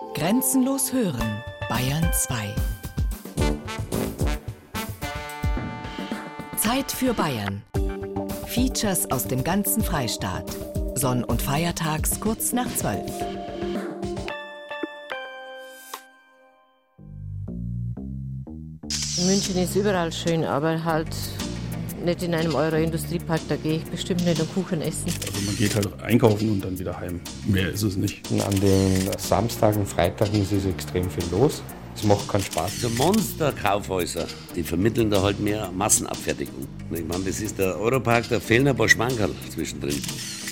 Grenzenlos 0.00 0.92
hören, 0.92 1.44
Bayern 1.68 2.10
2. 2.12 2.54
Zeit 6.56 6.90
für 6.90 7.14
Bayern. 7.14 7.62
Features 8.46 9.08
aus 9.12 9.26
dem 9.26 9.44
ganzen 9.44 9.84
Freistaat. 9.84 10.44
Sonn- 10.94 11.22
und 11.22 11.40
Feiertags 11.40 12.18
kurz 12.18 12.52
nach 12.52 12.66
12. 12.74 13.00
München 19.26 19.56
ist 19.58 19.76
überall 19.76 20.10
schön, 20.12 20.44
aber 20.44 20.82
halt 20.82 21.14
nicht 22.04 22.22
in 22.22 22.34
einem 22.34 22.54
Euro-Industriepark. 22.54 23.40
Da 23.48 23.56
gehe 23.56 23.76
ich 23.76 23.84
bestimmt 23.84 24.24
nicht 24.24 24.40
einen 24.40 24.52
Kuchen 24.52 24.80
essen. 24.80 25.06
Also 25.06 25.40
man 25.46 25.56
geht 25.56 25.74
halt 25.74 25.88
einkaufen 26.02 26.50
und 26.50 26.64
dann 26.64 26.78
wieder 26.78 26.98
heim. 26.98 27.20
Mehr 27.46 27.70
ist 27.70 27.82
es 27.82 27.96
nicht. 27.96 28.30
Und 28.30 28.40
an 28.42 28.58
den 28.60 29.10
Samstagen, 29.18 29.86
Freitagen 29.86 30.42
ist 30.42 30.52
es 30.52 30.66
extrem 30.66 31.10
viel 31.10 31.24
los. 31.30 31.62
Es 31.94 32.04
macht 32.04 32.28
keinen 32.28 32.44
Spaß. 32.44 32.80
So 32.82 32.88
Monster-Kaufhäuser, 32.90 34.26
die 34.54 34.62
vermitteln 34.62 35.10
da 35.10 35.22
halt 35.22 35.40
mehr 35.40 35.70
Massenabfertigung. 35.72 36.66
Ich 36.92 37.04
meine, 37.04 37.24
das 37.24 37.40
ist 37.40 37.58
der 37.58 37.78
Europark, 37.78 38.28
da 38.28 38.40
fehlen 38.40 38.68
ein 38.68 38.76
paar 38.76 38.88
Schmankerl 38.88 39.30
zwischendrin. 39.52 40.00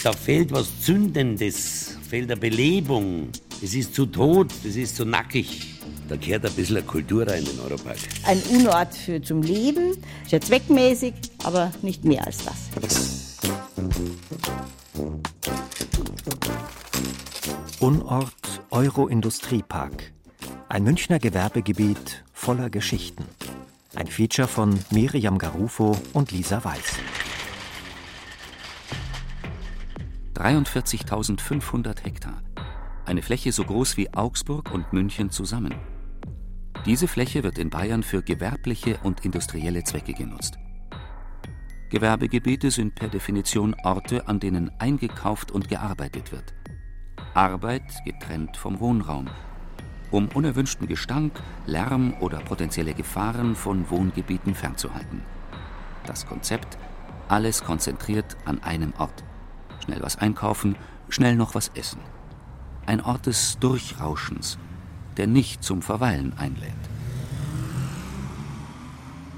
Da 0.03 0.13
fehlt 0.13 0.53
was 0.53 0.69
Zündendes, 0.83 1.97
fehlt 2.09 2.31
eine 2.31 2.39
Belebung. 2.39 3.29
Es 3.63 3.75
ist 3.75 3.95
zu 3.95 4.07
tot, 4.07 4.53
es 4.67 4.77
ist 4.77 4.97
zu 4.97 5.05
nackig. 5.05 5.78
Da 6.09 6.17
kehrt 6.17 6.47
ein 6.47 6.53
bisschen 6.53 6.79
eine 6.79 6.87
Kultur 6.87 7.27
rein 7.27 7.41
in 7.41 7.45
den 7.45 7.61
Europark. 7.61 7.99
Ein 8.25 8.41
Unort 8.51 8.95
für 8.95 9.21
zum 9.21 9.43
Leben, 9.43 9.97
sehr 10.27 10.41
zweckmäßig, 10.41 11.13
aber 11.45 11.71
nicht 11.83 12.05
mehr 12.05 12.27
als 12.27 12.45
das. 12.45 13.39
Unort 17.81 18.35
Euro-Industriepark. 18.71 20.13
Ein 20.71 20.85
Münchner 20.85 21.19
Gewerbegebiet 21.19 22.25
voller 22.33 22.71
Geschichten. 22.71 23.25
Ein 23.95 24.07
Feature 24.07 24.49
von 24.49 24.79
Miriam 24.91 25.39
Garufo 25.39 25.97
und 26.15 26.33
Lisa 26.33 26.65
Weiß. 26.65 26.97
43.500 30.35 32.05
Hektar. 32.05 32.43
Eine 33.05 33.23
Fläche 33.23 33.53
so 33.53 33.65
groß 33.65 33.97
wie 33.97 34.13
Augsburg 34.15 34.73
und 34.73 34.93
München 34.93 35.31
zusammen. 35.31 35.75
Diese 36.87 37.09
Fläche 37.09 37.43
wird 37.43 37.59
in 37.59 37.71
Bayern 37.71 38.03
für 38.03 38.23
gewerbliche 38.23 38.99
und 39.03 39.25
industrielle 39.25 39.85
Zwecke 39.85 40.15
genutzt. 40.15 40.59
Gewerbegebiete 41.91 42.71
sind 42.71 42.95
per 42.95 43.09
Definition 43.09 43.75
Orte, 43.83 44.29
an 44.29 44.41
denen 44.41 44.71
eingekauft 44.79 45.51
und 45.51 45.69
gearbeitet 45.69 46.33
wird. 46.33 46.55
Arbeit 47.35 48.05
getrennt 48.05 48.57
vom 48.57 48.79
Wohnraum, 48.81 49.29
um 50.11 50.29
unerwünschten 50.29 50.87
Gestank, 50.87 51.41
Lärm 51.67 52.15
oder 52.21 52.39
potenzielle 52.39 52.95
Gefahren 52.95 53.55
von 53.55 53.89
Wohngebieten 53.91 54.55
fernzuhalten. 54.55 55.23
Das 56.07 56.27
Konzept, 56.27 56.79
alles 57.29 57.63
konzentriert 57.65 58.37
an 58.45 58.63
einem 58.63 58.93
Ort. 58.99 59.25
Schnell 59.85 60.03
was 60.03 60.17
einkaufen, 60.17 60.77
schnell 61.09 61.37
noch 61.37 61.55
was 61.55 61.69
essen. 61.75 62.01
Ein 62.87 63.01
Ort 63.03 63.27
des 63.27 63.59
Durchrauschens, 63.59 64.59
der 65.19 65.27
nicht 65.27 65.63
zum 65.63 65.83
Verweilen 65.83 66.33
einlädt. 66.39 66.73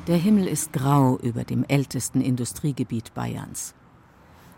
Der 0.06 0.17
Himmel 0.17 0.47
ist 0.47 0.73
grau 0.73 1.19
über 1.19 1.45
dem 1.45 1.64
ältesten 1.67 2.20
Industriegebiet 2.20 3.14
Bayerns. 3.14 3.75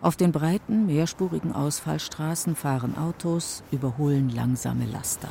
Auf 0.00 0.16
den 0.16 0.32
breiten, 0.32 0.86
mehrspurigen 0.86 1.52
Ausfallstraßen 1.52 2.56
fahren 2.56 2.98
Autos, 2.98 3.62
überholen 3.70 4.28
langsame 4.28 4.84
Laster. 4.84 5.28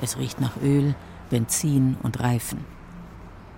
Es 0.00 0.16
riecht 0.16 0.40
nach 0.40 0.56
Öl, 0.62 0.94
Benzin 1.28 1.96
und 2.02 2.20
Reifen. 2.20 2.64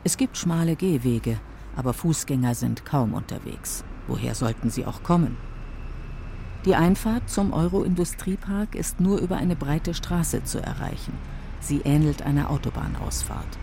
Es 0.03 0.17
gibt 0.17 0.37
schmale 0.37 0.75
Gehwege, 0.75 1.39
aber 1.77 1.93
Fußgänger 1.93 2.55
sind 2.55 2.85
kaum 2.85 3.15
unterwegs. 3.15 3.85
Woher 4.09 4.35
sollten 4.35 4.71
sie 4.71 4.87
auch 4.87 5.03
kommen? 5.03 5.37
Die 6.65 6.75
Einfahrt 6.75 7.31
zum 7.31 7.53
Euro-Industriepark 7.53 8.75
ist 8.75 9.01
nur 9.01 9.19
über 9.21 9.37
eine 9.37 9.57
breite 9.57 9.95
Straße 9.95 10.45
zu 10.45 10.61
erreichen. 10.61 11.13
Sie 11.61 11.81
ähnelt 11.85 12.23
einer 12.23 12.51
Autobahnausfahrt. 12.51 13.59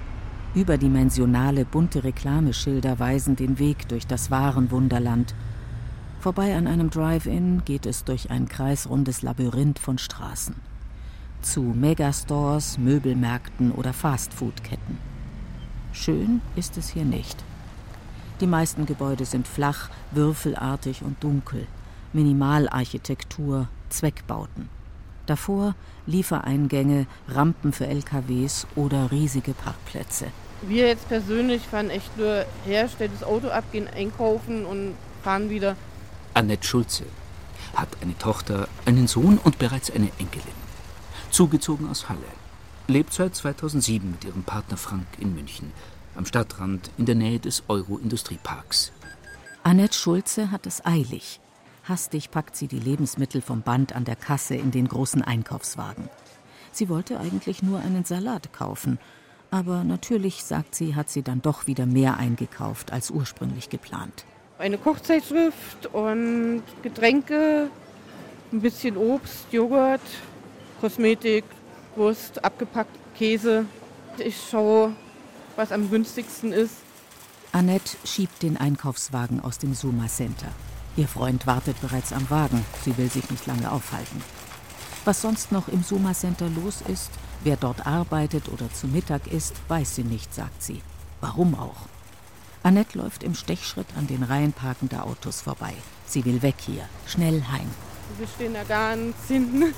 Überdimensionale 0.56 1.66
bunte 1.66 2.03
Reklameschilder 2.03 3.00
weisen 3.00 3.35
den 3.35 3.59
Weg 3.59 3.88
durch 3.90 4.08
das 4.08 4.31
Warenwunderland. 4.31 5.35
Vorbei 6.19 6.56
an 6.56 6.68
einem 6.68 6.90
Drive-In 6.90 7.63
geht 7.66 7.86
es 7.86 8.03
durch 8.03 8.31
ein 8.31 8.47
kreisrundes 8.47 9.22
Labyrinth 9.22 9.80
von 9.80 9.97
Straßen. 9.97 10.56
Zu 11.41 11.62
Megastores, 11.62 12.78
Möbelmärkten 12.78 13.72
oder 13.72 13.94
Fastfood-Ketten. 13.94 14.97
Schön 15.91 16.41
ist 16.56 16.78
es 16.78 16.90
hier 16.90 17.06
nicht. 17.06 17.44
Die 18.41 18.47
meisten 18.47 18.86
Gebäude 18.86 19.25
sind 19.25 19.47
flach, 19.47 19.90
würfelartig 20.12 21.03
und 21.03 21.24
dunkel. 21.24 21.68
Minimalarchitektur, 22.13 23.68
Zweckbauten. 23.90 24.69
Davor 25.27 25.75
Liefereingänge, 26.07 27.05
Rampen 27.27 27.73
für 27.73 27.85
LKWs 27.85 28.65
oder 28.75 29.11
riesige 29.11 29.53
Parkplätze. 29.53 30.27
Wir 30.61 30.88
jetzt 30.88 31.07
persönlich 31.07 31.61
fahren 31.63 31.89
echt 31.89 32.17
nur 32.17 32.45
her, 32.65 32.89
stellen 32.89 33.11
das 33.13 33.27
Auto 33.27 33.49
ab, 33.49 33.65
gehen 33.71 33.88
einkaufen 33.88 34.65
und 34.65 34.95
fahren 35.23 35.49
wieder. 35.49 35.75
Annette 36.33 36.65
Schulze 36.65 37.03
hat 37.75 37.89
eine 38.01 38.17
Tochter, 38.17 38.67
einen 38.85 39.07
Sohn 39.07 39.38
und 39.38 39.59
bereits 39.59 39.91
eine 39.91 40.09
Enkelin. 40.17 40.47
Zugezogen 41.29 41.89
aus 41.89 42.09
Halle. 42.09 42.19
Lebt 42.88 43.13
seit 43.13 43.35
2007 43.35 44.09
mit 44.11 44.23
ihrem 44.23 44.44
Partner 44.44 44.77
Frank 44.77 45.05
in 45.19 45.35
München, 45.35 45.73
am 46.15 46.25
Stadtrand 46.25 46.89
in 46.97 47.05
der 47.05 47.15
Nähe 47.15 47.39
des 47.39 47.63
Euro-Industrieparks. 47.67 48.94
Annette 49.63 49.97
Schulze 49.97 50.51
hat 50.51 50.65
es 50.65 50.85
eilig. 50.85 51.41
Hastig 51.88 52.31
packt 52.31 52.56
sie 52.58 52.68
die 52.68 52.80
Lebensmittel 52.80 53.42
vom 53.42 53.62
Band 53.62 53.96
an 53.96 54.03
der 54.03 54.18
Kasse 54.18 54.56
in 54.56 54.72
den 54.72 54.88
großen 54.90 55.22
Einkaufswagen. 55.22 56.09
Sie 56.74 56.90
wollte 56.90 57.20
eigentlich 57.20 57.64
nur 57.64 57.80
einen 57.80 58.03
Salat 58.03 58.52
kaufen, 58.52 59.00
aber 59.52 59.86
natürlich, 59.86 60.44
sagt 60.44 60.75
sie, 60.75 60.96
hat 60.96 61.09
sie 61.09 61.22
dann 61.22 61.42
doch 61.42 61.66
wieder 61.66 61.86
mehr 61.86 62.18
eingekauft 62.18 62.92
als 62.92 63.09
ursprünglich 63.09 63.70
geplant. 63.70 64.25
Eine 64.59 64.78
Kochzeitschrift 64.78 65.86
und 65.94 66.64
Getränke, 66.84 67.70
ein 68.52 68.62
bisschen 68.62 68.98
Obst, 68.98 69.46
Joghurt, 69.52 70.02
Kosmetik, 70.81 71.46
Wurst, 71.96 72.44
abgepackt, 72.44 72.96
Käse. 73.18 73.66
Ich 74.18 74.36
schaue, 74.50 74.94
was 75.56 75.72
am 75.72 75.90
günstigsten 75.90 76.52
ist. 76.52 76.75
Annette 77.54 77.96
schiebt 78.04 78.44
den 78.44 78.58
Einkaufswagen 78.58 79.40
aus 79.40 79.58
dem 79.58 79.74
Suma 79.74 80.08
Center. 80.08 80.48
Ihr 80.97 81.08
Freund 81.08 81.46
wartet 81.46 81.80
bereits 81.80 82.12
am 82.12 82.28
Wagen. 82.31 82.66
Sie 82.84 82.97
will 82.97 83.09
sich 83.09 83.30
nicht 83.30 83.46
lange 83.46 83.72
aufhalten. 83.72 84.22
Was 85.06 85.22
sonst 85.22 85.52
noch 85.52 85.68
im 85.68 85.84
Suma 85.84 86.13
Center 86.13 86.50
los 86.50 86.81
ist, 86.81 87.12
wer 87.44 87.56
dort 87.56 87.85
arbeitet 87.85 88.50
oder 88.50 88.69
zu 88.74 88.88
Mittag 88.88 89.28
isst, 89.28 89.53
weiß 89.68 89.96
sie 89.96 90.03
nicht, 90.03 90.34
sagt 90.34 90.62
sie. 90.62 90.81
Warum 91.22 91.56
auch? 91.56 91.88
Annette 92.63 92.97
läuft 92.97 93.24
im 93.24 93.36
Stechschritt 93.36 93.88
an 93.96 94.07
den 94.07 94.24
Reihen 94.24 94.53
parkender 94.53 95.06
Autos 95.06 95.41
vorbei. 95.41 95.74
Sie 96.07 96.25
will 96.25 96.41
weg 96.41 96.56
hier, 96.59 96.90
schnell 97.06 97.44
heim. 97.52 97.69
Wir 98.18 98.28
stehen 98.28 98.53
da 98.56 98.63
ganz 98.63 99.16
hinten. 99.28 99.74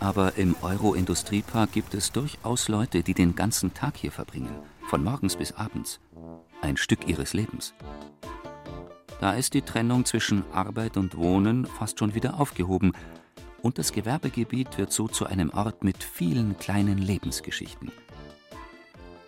Aber 0.00 0.38
im 0.38 0.56
Euro-Industriepark 0.62 1.72
gibt 1.72 1.92
es 1.92 2.10
durchaus 2.10 2.68
Leute, 2.68 3.02
die 3.02 3.12
den 3.12 3.36
ganzen 3.36 3.74
Tag 3.74 3.98
hier 3.98 4.12
verbringen, 4.12 4.56
von 4.88 5.04
morgens 5.04 5.36
bis 5.36 5.52
abends. 5.52 6.00
Ein 6.62 6.78
Stück 6.78 7.06
ihres 7.06 7.34
Lebens. 7.34 7.74
Da 9.20 9.34
ist 9.34 9.52
die 9.52 9.60
Trennung 9.60 10.06
zwischen 10.06 10.44
Arbeit 10.50 10.96
und 10.96 11.14
Wohnen 11.16 11.66
fast 11.66 11.98
schon 11.98 12.14
wieder 12.14 12.40
aufgehoben 12.40 12.92
und 13.60 13.76
das 13.76 13.92
Gewerbegebiet 13.92 14.78
wird 14.78 14.94
so 14.94 15.08
zu 15.08 15.26
einem 15.26 15.50
Ort 15.50 15.84
mit 15.84 16.02
vielen 16.02 16.56
kleinen 16.56 16.96
Lebensgeschichten. 16.96 17.92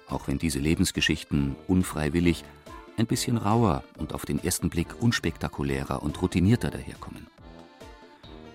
Auch 0.08 0.28
wenn 0.28 0.38
diese 0.38 0.58
Lebensgeschichten 0.58 1.56
unfreiwillig 1.69 2.43
ein 2.96 3.06
bisschen 3.06 3.37
rauer 3.37 3.84
und 3.99 4.14
auf 4.14 4.25
den 4.25 4.43
ersten 4.43 4.70
Blick 4.70 4.88
unspektakulärer 5.00 6.02
und 6.02 6.20
routinierter 6.22 6.70
daherkommen. 6.70 7.26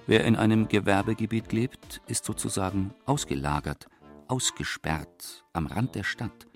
Wer 0.08 0.26
in 0.26 0.36
einem 0.36 0.68
Gewerbegebiet 0.68 1.52
lebt, 1.52 2.02
ist 2.08 2.26
sozusagen 2.26 2.96
ausgelagert, 3.06 3.88
ausgesperrt, 4.28 5.44
am 5.54 5.68
Rand 5.68 5.94
der 5.94 6.04
Stadt, 6.04 6.48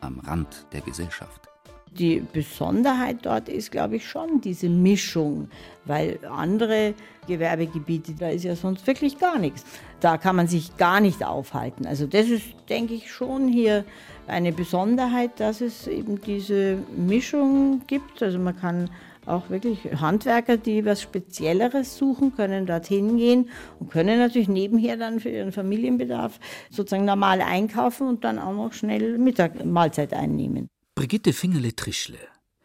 am 0.00 0.18
Rand 0.18 0.66
der 0.72 0.80
Gesellschaft. 0.80 1.53
Die 1.98 2.20
Besonderheit 2.32 3.18
dort 3.22 3.48
ist, 3.48 3.70
glaube 3.70 3.96
ich, 3.96 4.08
schon 4.08 4.40
diese 4.40 4.68
Mischung, 4.68 5.48
weil 5.84 6.18
andere 6.28 6.94
Gewerbegebiete, 7.28 8.14
da 8.18 8.28
ist 8.28 8.44
ja 8.44 8.56
sonst 8.56 8.86
wirklich 8.86 9.18
gar 9.18 9.38
nichts. 9.38 9.64
Da 10.00 10.18
kann 10.18 10.34
man 10.34 10.48
sich 10.48 10.76
gar 10.76 11.00
nicht 11.00 11.24
aufhalten. 11.24 11.86
Also 11.86 12.06
das 12.06 12.28
ist, 12.28 12.44
denke 12.68 12.94
ich, 12.94 13.12
schon 13.12 13.46
hier 13.48 13.84
eine 14.26 14.52
Besonderheit, 14.52 15.38
dass 15.38 15.60
es 15.60 15.86
eben 15.86 16.20
diese 16.20 16.78
Mischung 16.96 17.82
gibt. 17.86 18.22
Also 18.22 18.38
man 18.38 18.56
kann 18.56 18.90
auch 19.26 19.48
wirklich 19.50 19.78
Handwerker, 20.00 20.56
die 20.56 20.84
was 20.84 21.00
Spezielleres 21.00 21.96
suchen, 21.96 22.34
können 22.34 22.66
dorthin 22.66 23.16
gehen 23.16 23.48
und 23.78 23.90
können 23.90 24.18
natürlich 24.18 24.48
nebenher 24.48 24.96
dann 24.96 25.20
für 25.20 25.30
ihren 25.30 25.52
Familienbedarf 25.52 26.38
sozusagen 26.70 27.04
normal 27.04 27.40
einkaufen 27.40 28.08
und 28.08 28.24
dann 28.24 28.38
auch 28.38 28.52
noch 28.52 28.72
schnell 28.72 29.16
Mittag 29.18 29.64
Mahlzeit 29.64 30.12
einnehmen. 30.12 30.68
Brigitte 30.96 31.32
Fingerle-Trischle, 31.32 32.20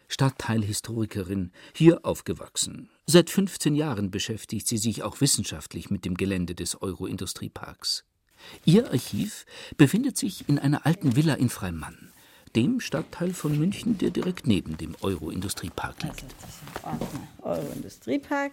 Stadtteilhistorikerin, 0.07 1.51
hier 1.73 2.05
aufgewachsen. 2.05 2.91
Seit 3.07 3.31
15 3.31 3.73
Jahren 3.73 4.11
beschäftigt 4.11 4.67
sie 4.67 4.77
sich 4.77 5.01
auch 5.01 5.19
wissenschaftlich 5.19 5.89
mit 5.89 6.05
dem 6.05 6.13
Gelände 6.13 6.53
des 6.53 6.79
Euro-Industrieparks. 6.79 8.05
Ihr 8.65 8.91
Archiv 8.91 9.47
befindet 9.77 10.15
sich 10.15 10.47
in 10.47 10.59
einer 10.59 10.85
alten 10.85 11.15
Villa 11.15 11.33
in 11.33 11.49
Freimann, 11.49 12.11
dem 12.55 12.79
Stadtteil 12.79 13.33
von 13.33 13.57
München, 13.57 13.97
der 13.97 14.11
direkt 14.11 14.45
neben 14.45 14.77
dem 14.77 14.95
Euro-Industriepark 15.01 16.03
liegt. 16.03 16.23
Euro-Industriepark. 17.41 18.51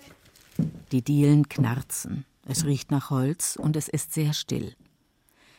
Die 0.90 1.02
Dielen 1.02 1.50
knarzen. 1.50 2.25
Es 2.49 2.64
riecht 2.64 2.90
nach 2.90 3.11
Holz 3.11 3.56
und 3.56 3.76
es 3.76 3.88
ist 3.88 4.14
sehr 4.14 4.32
still. 4.32 4.75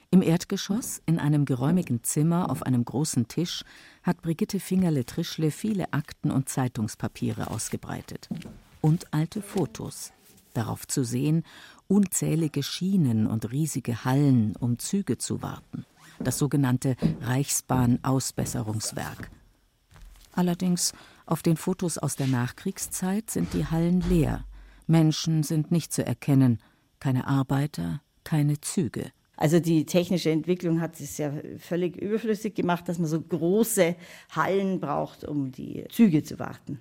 Im 0.10 0.22
Erdgeschoss, 0.22 1.02
in 1.06 1.20
einem 1.20 1.44
geräumigen 1.44 2.02
Zimmer 2.04 2.50
auf 2.50 2.64
einem 2.64 2.86
großen 2.86 3.28
Tisch, 3.28 3.66
hat 4.04 4.22
Brigitte 4.22 4.62
Fingerle-Trischle 4.62 5.52
viele 5.52 5.92
Akten 5.92 6.32
und 6.32 6.48
Zeitungspapiere 6.48 7.52
ausgebreitet. 7.52 8.30
Und 8.80 9.14
alte 9.14 9.42
Fotos. 9.42 10.14
Darauf 10.54 10.88
zu 10.88 11.04
sehen 11.04 11.44
unzählige 11.88 12.64
Schienen 12.64 13.28
und 13.28 13.52
riesige 13.52 14.06
Hallen, 14.06 14.56
um 14.56 14.80
Züge 14.80 15.18
zu 15.18 15.42
warten. 15.42 15.86
Das 16.20 16.38
sogenannte 16.38 16.96
Reichsbahn-Ausbesserungswerk. 17.22 19.30
Allerdings, 20.32 20.94
auf 21.26 21.44
den 21.44 21.58
Fotos 21.58 21.98
aus 21.98 22.16
der 22.16 22.28
Nachkriegszeit 22.28 23.30
sind 23.30 23.54
die 23.54 23.66
Hallen 23.66 24.00
leer. 24.02 24.46
Menschen 24.88 25.44
sind 25.44 25.72
nicht 25.72 25.92
zu 25.92 26.06
erkennen, 26.06 26.60
keine 27.00 27.28
Arbeiter, 27.28 28.02
keine 28.24 28.62
Züge. 28.62 29.12
Also 29.38 29.60
die 29.60 29.86
technische 29.86 30.32
Entwicklung 30.32 30.82
hat 30.82 31.00
es 31.00 31.20
ja 31.20 31.32
völlig 31.60 31.96
überflüssig 31.96 32.56
gemacht, 32.56 32.90
dass 32.90 32.98
man 32.98 33.08
so 33.08 33.22
große 33.22 33.96
Hallen 34.32 34.80
braucht, 34.80 35.24
um 35.24 35.52
die 35.52 35.86
Züge 35.90 36.24
zu 36.24 36.40
warten. 36.40 36.80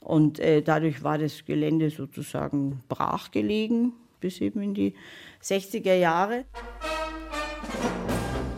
Und 0.00 0.38
äh, 0.38 0.60
dadurch 0.60 1.02
war 1.02 1.16
das 1.16 1.46
Gelände 1.46 1.88
sozusagen 1.88 2.82
brachgelegen 2.88 3.94
bis 4.20 4.40
eben 4.40 4.62
in 4.62 4.74
die 4.74 4.94
60er 5.42 5.94
Jahre. 5.94 6.44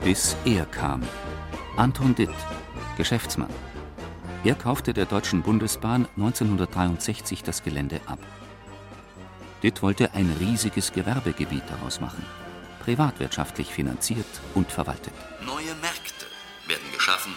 Bis 0.03 0.37
er 0.45 0.65
kam. 0.67 1.03
Anton 1.77 2.15
Ditt, 2.15 2.31
Geschäftsmann. 2.97 3.51
Er 4.45 4.55
kaufte 4.55 4.93
der 4.93 5.07
Deutschen 5.07 5.43
Bundesbahn 5.43 6.07
1963 6.17 7.43
das 7.43 7.63
Gelände 7.63 8.01
ab. 8.07 8.19
Ditt 9.63 9.83
wollte 9.83 10.15
ein 10.15 10.31
riesiges 10.41 10.93
Gewerbegebiet 10.93 11.65
daraus 11.69 12.01
machen 12.01 12.25
privatwirtschaftlich 12.87 13.73
finanziert 13.73 14.27
und 14.55 14.71
verwaltet. 14.71 15.13
Neue 15.45 15.75
Märkte 15.83 16.27
werden 16.69 16.93
geschaffen 16.95 17.35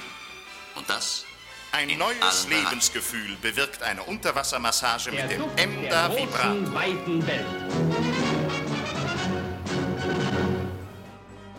und 0.75 0.87
das 0.87 1.25
ein 1.71 1.87
neues 1.97 2.47
Lebensgefühl 2.47 3.35
bewirkt 3.41 3.81
eine 3.81 4.03
Unterwassermassage 4.03 5.11
mit 5.11 5.31
dem 5.31 5.41
Emder 5.55 6.11
Vibrator. 6.15 6.81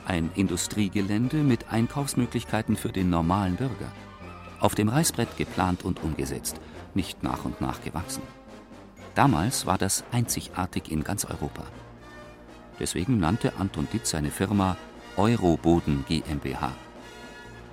Ein 0.07 0.31
Industriegelände 0.37 1.39
mit 1.39 1.69
Einkaufsmöglichkeiten 1.71 2.77
für 2.77 2.91
den 2.91 3.11
normalen 3.11 3.57
Bürger. 3.57 3.93
Auf 4.61 4.77
dem 4.77 4.89
Reißbrett 4.89 5.37
geplant 5.37 5.85
und 5.85 6.03
umgesetzt, 6.03 6.61
nicht 6.95 7.25
nach 7.25 7.45
und 7.45 7.61
nach 7.61 7.83
gewachsen. 7.83 8.23
Damals 9.17 9.67
war 9.67 9.79
das 9.79 10.05
einzigartig 10.13 10.91
in 10.91 11.03
ganz 11.03 11.25
Europa. 11.25 11.65
Deswegen 12.81 13.19
nannte 13.19 13.57
Anton 13.57 13.87
Ditt 13.93 14.07
seine 14.07 14.31
Firma 14.31 14.77
Euroboden 15.17 16.05
GmbH. 16.09 16.73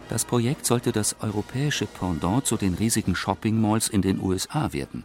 Das 0.09 0.25
Projekt 0.25 0.65
sollte 0.65 0.91
das 0.91 1.15
europäische 1.21 1.85
Pendant 1.85 2.45
zu 2.45 2.57
den 2.57 2.75
riesigen 2.75 3.15
Shopping-Malls 3.15 3.89
in 3.89 4.01
den 4.01 4.21
USA 4.21 4.71
werden. 4.71 5.03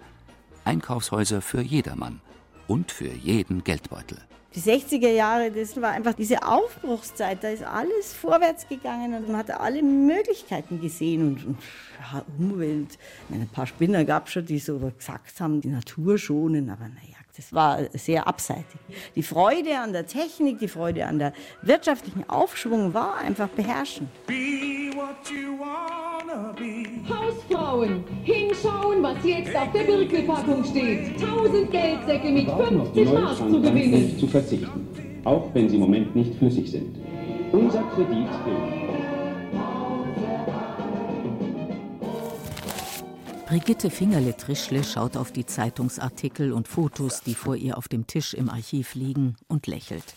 Einkaufshäuser 0.64 1.40
für 1.40 1.60
jedermann 1.60 2.20
und 2.68 2.92
für 2.92 3.08
jeden 3.08 3.64
Geldbeutel. 3.64 4.18
Die 4.54 4.60
60er 4.60 5.08
Jahre, 5.08 5.50
das 5.50 5.80
war 5.80 5.92
einfach 5.92 6.12
diese 6.12 6.46
Aufbruchszeit. 6.46 7.42
Da 7.42 7.48
ist 7.48 7.64
alles 7.64 8.12
vorwärts 8.12 8.68
gegangen 8.68 9.14
und 9.14 9.28
man 9.28 9.38
hatte 9.38 9.58
alle 9.58 9.82
Möglichkeiten 9.82 10.80
gesehen. 10.80 11.22
Und, 11.22 11.46
und 11.46 11.58
Umwelt. 12.38 12.98
Ein 13.30 13.48
paar 13.48 13.66
Spinner 13.66 14.04
gab 14.04 14.26
es 14.26 14.34
schon, 14.34 14.44
die 14.44 14.58
so 14.58 14.78
gesagt 14.78 15.40
haben, 15.40 15.62
die 15.62 15.68
Natur 15.68 16.18
schonen. 16.18 16.68
Aber 16.68 16.84
naja, 16.88 17.16
das 17.36 17.52
war 17.52 17.78
sehr 17.94 18.26
abseitig. 18.26 18.80
Die 19.16 19.22
Freude 19.22 19.78
an 19.78 19.92
der 19.92 20.06
Technik, 20.06 20.58
die 20.58 20.68
Freude 20.68 21.06
an 21.06 21.18
der 21.18 21.32
wirtschaftlichen 21.62 22.28
Aufschwung 22.28 22.92
war 22.92 23.16
einfach 23.18 23.48
beherrschend. 23.48 24.08
Hausfrauen, 27.08 28.04
hinschauen, 28.24 29.02
was 29.02 29.24
jetzt 29.24 29.54
auf 29.54 29.72
der 29.72 29.84
Birkelpackung 29.84 30.64
steht. 30.64 31.20
Tausend 31.20 31.70
Geldsäcke 31.70 32.30
mit 32.30 32.50
50 32.50 33.12
Mark 33.12 33.36
zu 33.36 33.60
gewinnen. 33.60 34.18
zu 34.18 34.26
verzichten, 34.26 35.20
auch 35.24 35.48
wenn 35.54 35.68
sie 35.68 35.76
im 35.76 35.82
Moment 35.82 36.14
nicht 36.14 36.34
flüssig 36.36 36.70
sind. 36.70 36.96
Unser 37.52 37.82
Kredit 37.94 38.28
gilt. 38.44 38.81
Brigitte 43.52 43.90
Fingerle-Trischle 43.90 44.82
schaut 44.82 45.14
auf 45.18 45.30
die 45.30 45.44
Zeitungsartikel 45.44 46.54
und 46.54 46.68
Fotos, 46.68 47.20
die 47.20 47.34
vor 47.34 47.54
ihr 47.54 47.76
auf 47.76 47.86
dem 47.86 48.06
Tisch 48.06 48.32
im 48.32 48.48
Archiv 48.48 48.94
liegen, 48.94 49.36
und 49.46 49.66
lächelt. 49.66 50.14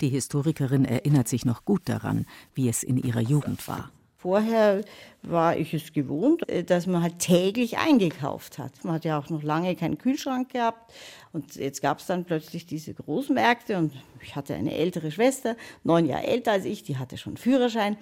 Die 0.00 0.08
Historikerin 0.08 0.84
erinnert 0.84 1.26
sich 1.26 1.44
noch 1.44 1.64
gut 1.64 1.88
daran, 1.88 2.26
wie 2.54 2.68
es 2.68 2.84
in 2.84 2.96
ihrer 2.96 3.22
Jugend 3.22 3.66
war. 3.66 3.90
Vorher 4.18 4.84
war 5.22 5.56
ich 5.56 5.74
es 5.74 5.92
gewohnt, 5.92 6.48
äh, 6.48 6.62
dass 6.62 6.86
man 6.86 7.02
halt 7.02 7.18
täglich 7.18 7.78
eingekauft 7.78 8.58
hat. 8.58 8.84
Man 8.84 8.94
hat 8.94 9.04
ja 9.04 9.18
auch 9.18 9.30
noch 9.30 9.42
lange 9.42 9.74
keinen 9.74 9.98
Kühlschrank 9.98 10.52
gehabt. 10.52 10.92
Und 11.32 11.56
jetzt 11.56 11.82
gab 11.82 11.98
es 11.98 12.06
dann 12.06 12.24
plötzlich 12.24 12.66
diese 12.66 12.94
Großmärkte 12.94 13.78
und 13.78 13.92
ich 14.22 14.36
hatte 14.36 14.54
eine 14.54 14.74
ältere 14.74 15.10
Schwester, 15.10 15.56
neun 15.82 16.06
Jahre 16.06 16.28
älter 16.28 16.52
als 16.52 16.66
ich, 16.66 16.84
die 16.84 16.98
hatte 16.98 17.18
schon 17.18 17.36
Führerschein. 17.36 17.96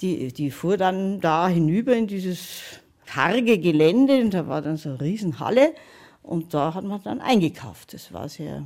Die, 0.00 0.32
die 0.32 0.50
fuhr 0.50 0.78
dann 0.78 1.20
da 1.20 1.46
hinüber 1.46 1.94
in 1.94 2.06
dieses 2.06 2.80
karge 3.08 3.58
Gelände 3.58 4.20
und 4.20 4.34
da 4.34 4.46
war 4.48 4.60
dann 4.60 4.76
so 4.76 4.90
eine 4.90 5.00
Riesenhalle 5.00 5.74
und 6.22 6.52
da 6.52 6.74
hat 6.74 6.84
man 6.84 7.02
dann 7.02 7.20
eingekauft. 7.20 7.94
Das 7.94 8.12
war 8.12 8.28
sehr, 8.28 8.64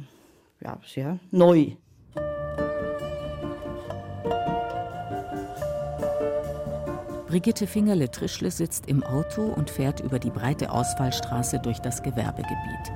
ja, 0.61 0.79
sehr 0.85 1.19
neu. 1.31 1.73
Brigitte 7.29 7.67
Fingerle-Trischle 7.67 8.51
sitzt 8.51 8.89
im 8.89 9.03
Auto 9.03 9.43
und 9.43 9.71
fährt 9.71 10.01
über 10.01 10.19
die 10.19 10.29
breite 10.29 10.71
Ausfallstraße 10.71 11.61
durch 11.61 11.79
das 11.79 12.03
Gewerbegebiet. 12.03 12.93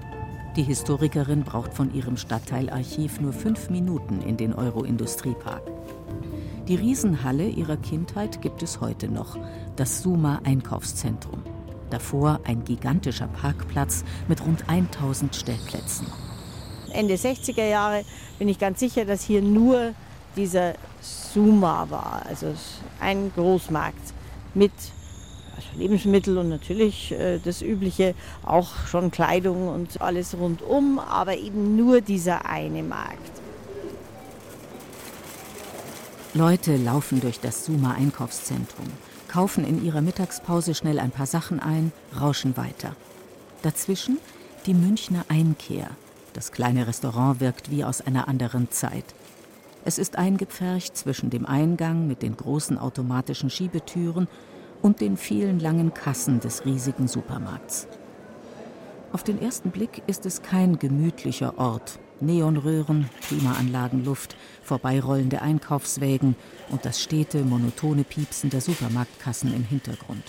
Die 0.56 0.62
Historikerin 0.62 1.42
braucht 1.42 1.72
von 1.72 1.94
ihrem 1.94 2.16
Stadtteilarchiv 2.18 3.20
nur 3.20 3.32
fünf 3.32 3.70
Minuten 3.70 4.20
in 4.20 4.36
den 4.36 4.52
Euro-Industriepark. 4.52 5.62
Die 6.68 6.74
Riesenhalle 6.74 7.46
ihrer 7.46 7.76
Kindheit 7.76 8.42
gibt 8.42 8.60
es 8.60 8.80
heute 8.80 9.08
noch, 9.08 9.38
das 9.76 10.02
Suma 10.02 10.40
Einkaufszentrum. 10.42 11.44
Davor 11.90 12.40
ein 12.42 12.64
gigantischer 12.64 13.28
Parkplatz 13.28 14.04
mit 14.26 14.44
rund 14.44 14.68
1000 14.68 15.36
Stellplätzen. 15.36 16.08
Ende 16.92 17.14
60er 17.14 17.64
Jahre 17.64 18.04
bin 18.40 18.48
ich 18.48 18.58
ganz 18.58 18.80
sicher, 18.80 19.04
dass 19.04 19.22
hier 19.22 19.42
nur 19.42 19.92
dieser 20.34 20.74
Suma 21.00 21.86
war, 21.88 22.24
also 22.28 22.52
ein 22.98 23.30
Großmarkt 23.36 24.12
mit 24.54 24.72
also 25.54 25.68
Lebensmittel 25.78 26.36
und 26.36 26.48
natürlich 26.48 27.12
äh, 27.12 27.38
das 27.38 27.62
Übliche, 27.62 28.16
auch 28.44 28.86
schon 28.88 29.12
Kleidung 29.12 29.68
und 29.68 30.00
alles 30.00 30.36
rundum, 30.36 30.98
aber 30.98 31.36
eben 31.36 31.76
nur 31.76 32.00
dieser 32.00 32.44
eine 32.44 32.82
Markt. 32.82 33.35
Leute 36.36 36.76
laufen 36.76 37.22
durch 37.22 37.40
das 37.40 37.64
Suma 37.64 37.92
Einkaufszentrum, 37.92 38.84
kaufen 39.26 39.64
in 39.64 39.82
ihrer 39.82 40.02
Mittagspause 40.02 40.74
schnell 40.74 40.98
ein 40.98 41.10
paar 41.10 41.24
Sachen 41.24 41.60
ein, 41.60 41.92
rauschen 42.20 42.58
weiter. 42.58 42.94
Dazwischen 43.62 44.18
die 44.66 44.74
Münchner 44.74 45.24
Einkehr. 45.28 45.88
Das 46.34 46.52
kleine 46.52 46.86
Restaurant 46.86 47.40
wirkt 47.40 47.70
wie 47.70 47.84
aus 47.84 48.02
einer 48.02 48.28
anderen 48.28 48.70
Zeit. 48.70 49.14
Es 49.86 49.96
ist 49.96 50.18
eingepfercht 50.18 50.94
zwischen 50.94 51.30
dem 51.30 51.46
Eingang 51.46 52.06
mit 52.06 52.20
den 52.20 52.36
großen 52.36 52.76
automatischen 52.76 53.48
Schiebetüren 53.48 54.28
und 54.82 55.00
den 55.00 55.16
vielen 55.16 55.58
langen 55.58 55.94
Kassen 55.94 56.40
des 56.40 56.66
riesigen 56.66 57.08
Supermarkts. 57.08 57.88
Auf 59.10 59.22
den 59.22 59.40
ersten 59.40 59.70
Blick 59.70 60.02
ist 60.06 60.26
es 60.26 60.42
kein 60.42 60.78
gemütlicher 60.78 61.56
Ort 61.56 61.98
Neonröhren, 62.20 63.10
Klimaanlagen, 63.26 64.04
Luft, 64.04 64.36
vorbeirollende 64.62 65.42
Einkaufswägen 65.42 66.36
und 66.70 66.84
das 66.84 67.02
stete, 67.02 67.42
monotone 67.44 68.04
Piepsen 68.04 68.50
der 68.50 68.60
Supermarktkassen 68.60 69.54
im 69.54 69.64
Hintergrund. 69.64 70.24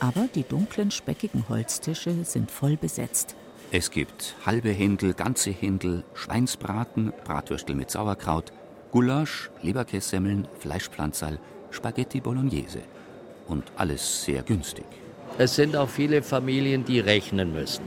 Aber 0.00 0.28
die 0.34 0.44
dunklen, 0.44 0.90
speckigen 0.90 1.48
Holztische 1.48 2.24
sind 2.24 2.50
voll 2.50 2.76
besetzt. 2.76 3.34
Es 3.70 3.90
gibt 3.90 4.36
halbe 4.46 4.70
Händel, 4.70 5.12
ganze 5.12 5.50
Händel, 5.50 6.04
Schweinsbraten, 6.14 7.12
Bratwürstel 7.24 7.74
mit 7.74 7.90
Sauerkraut, 7.90 8.52
Gulasch, 8.92 9.50
Leberkässemmeln, 9.60 10.48
Fleischpflanzerl, 10.58 11.38
Spaghetti 11.70 12.20
Bolognese. 12.20 12.80
Und 13.46 13.64
alles 13.76 14.24
sehr 14.24 14.42
günstig. 14.42 14.86
Es 15.36 15.54
sind 15.54 15.76
auch 15.76 15.88
viele 15.88 16.22
Familien, 16.22 16.84
die 16.84 17.00
rechnen 17.00 17.52
müssen. 17.52 17.84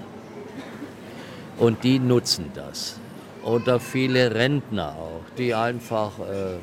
Und 1.62 1.84
die 1.84 2.00
nutzen 2.00 2.46
das. 2.56 2.96
Oder 3.44 3.80
viele 3.80 4.34
Rentner 4.34 4.96
auch, 4.98 5.22
die 5.38 5.54
einfach, 5.54 6.18
äh, 6.18 6.58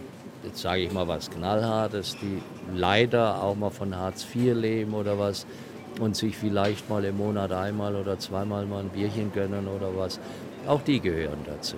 jetzt 0.45 0.61
sage 0.61 0.83
ich 0.83 0.93
mal 0.93 1.07
was 1.07 1.31
Knallhartes, 1.31 2.17
die 2.21 2.43
leider 2.75 3.41
auch 3.41 3.55
mal 3.55 3.71
von 3.71 3.95
Hartz 3.95 4.27
IV 4.35 4.57
leben 4.57 4.95
oder 4.95 5.17
was 5.17 5.47
und 6.01 6.17
sich 6.17 6.37
vielleicht 6.37 6.91
mal 6.91 7.05
im 7.05 7.17
Monat 7.17 7.53
einmal 7.53 7.95
oder 7.95 8.19
zweimal 8.19 8.67
mal 8.67 8.81
ein 8.81 8.89
Bierchen 8.89 9.33
gönnen 9.33 9.69
oder 9.69 9.97
was. 9.97 10.19
Auch 10.67 10.83
die 10.83 10.99
gehören 10.99 11.45
dazu. 11.47 11.77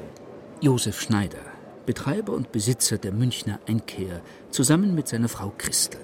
Josef 0.63 0.99
Schneider, 0.99 1.45
Betreiber 1.85 2.33
und 2.33 2.53
Besitzer 2.53 2.97
der 2.97 3.13
Münchner 3.13 3.61
Einkehr, 3.69 4.23
zusammen 4.51 4.95
mit 4.95 5.09
seiner 5.09 5.29
Frau 5.29 5.53
Christel. 5.59 6.01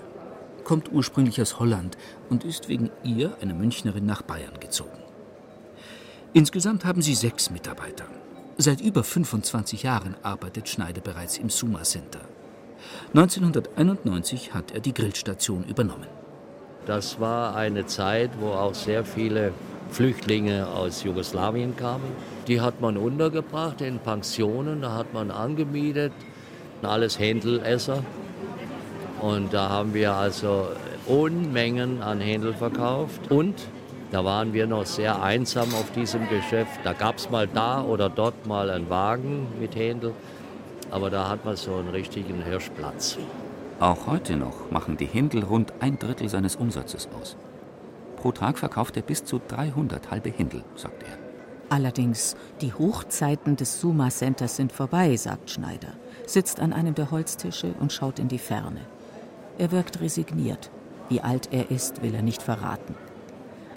Kommt 0.64 0.92
ursprünglich 0.92 1.40
aus 1.40 1.58
Holland 1.60 1.96
und 2.28 2.44
ist 2.44 2.68
wegen 2.68 2.90
ihr, 3.04 3.38
eine 3.40 3.54
Münchnerin, 3.54 4.04
nach 4.04 4.20
Bayern 4.20 4.60
gezogen. 4.60 5.05
Insgesamt 6.36 6.84
haben 6.84 7.00
sie 7.00 7.14
sechs 7.14 7.48
Mitarbeiter. 7.48 8.04
Seit 8.58 8.82
über 8.82 9.02
25 9.02 9.84
Jahren 9.84 10.16
arbeitet 10.22 10.68
Schneider 10.68 11.00
bereits 11.00 11.38
im 11.38 11.48
Suma 11.48 11.82
Center. 11.82 12.20
1991 13.14 14.52
hat 14.52 14.70
er 14.72 14.80
die 14.80 14.92
Grillstation 14.92 15.64
übernommen. 15.64 16.08
Das 16.84 17.20
war 17.20 17.56
eine 17.56 17.86
Zeit, 17.86 18.32
wo 18.38 18.48
auch 18.48 18.74
sehr 18.74 19.06
viele 19.06 19.54
Flüchtlinge 19.90 20.66
aus 20.68 21.04
Jugoslawien 21.04 21.74
kamen. 21.74 22.12
Die 22.48 22.60
hat 22.60 22.82
man 22.82 22.98
untergebracht 22.98 23.80
in 23.80 23.98
Pensionen, 23.98 24.82
da 24.82 24.92
hat 24.92 25.14
man 25.14 25.30
angemietet, 25.30 26.12
alles 26.82 27.18
Händelesser. 27.18 28.04
Und 29.22 29.54
da 29.54 29.70
haben 29.70 29.94
wir 29.94 30.12
also 30.12 30.68
Unmengen 31.06 32.02
an 32.02 32.20
Händel 32.20 32.52
verkauft. 32.52 33.30
Und 33.30 33.54
da 34.12 34.24
waren 34.24 34.52
wir 34.52 34.66
noch 34.66 34.86
sehr 34.86 35.22
einsam 35.22 35.74
auf 35.74 35.90
diesem 35.92 36.28
Geschäft. 36.28 36.80
Da 36.84 36.92
gab 36.92 37.16
es 37.16 37.30
mal 37.30 37.48
da 37.48 37.82
oder 37.82 38.08
dort 38.08 38.46
mal 38.46 38.70
einen 38.70 38.88
Wagen 38.88 39.48
mit 39.60 39.74
Händel. 39.74 40.12
Aber 40.90 41.10
da 41.10 41.28
hat 41.28 41.44
man 41.44 41.56
so 41.56 41.74
einen 41.74 41.88
richtigen 41.88 42.42
Hirschplatz. 42.42 43.18
Auch 43.80 44.06
heute 44.06 44.36
noch 44.36 44.70
machen 44.70 44.96
die 44.96 45.06
Händel 45.06 45.44
rund 45.44 45.72
ein 45.80 45.98
Drittel 45.98 46.28
seines 46.28 46.56
Umsatzes 46.56 47.08
aus. 47.20 47.36
Pro 48.16 48.32
Tag 48.32 48.58
verkauft 48.58 48.96
er 48.96 49.02
bis 49.02 49.24
zu 49.24 49.40
300 49.46 50.10
halbe 50.10 50.30
Händel, 50.30 50.62
sagt 50.76 51.02
er. 51.02 51.18
Allerdings, 51.68 52.36
die 52.60 52.72
Hochzeiten 52.72 53.56
des 53.56 53.80
Suma 53.80 54.10
Centers 54.10 54.56
sind 54.56 54.70
vorbei, 54.70 55.16
sagt 55.16 55.50
Schneider, 55.50 55.88
sitzt 56.24 56.60
an 56.60 56.72
einem 56.72 56.94
der 56.94 57.10
Holztische 57.10 57.74
und 57.80 57.92
schaut 57.92 58.20
in 58.20 58.28
die 58.28 58.38
Ferne. 58.38 58.80
Er 59.58 59.72
wirkt 59.72 60.00
resigniert. 60.00 60.70
Wie 61.08 61.20
alt 61.20 61.48
er 61.50 61.70
ist, 61.70 62.02
will 62.02 62.14
er 62.14 62.22
nicht 62.22 62.42
verraten. 62.42 62.94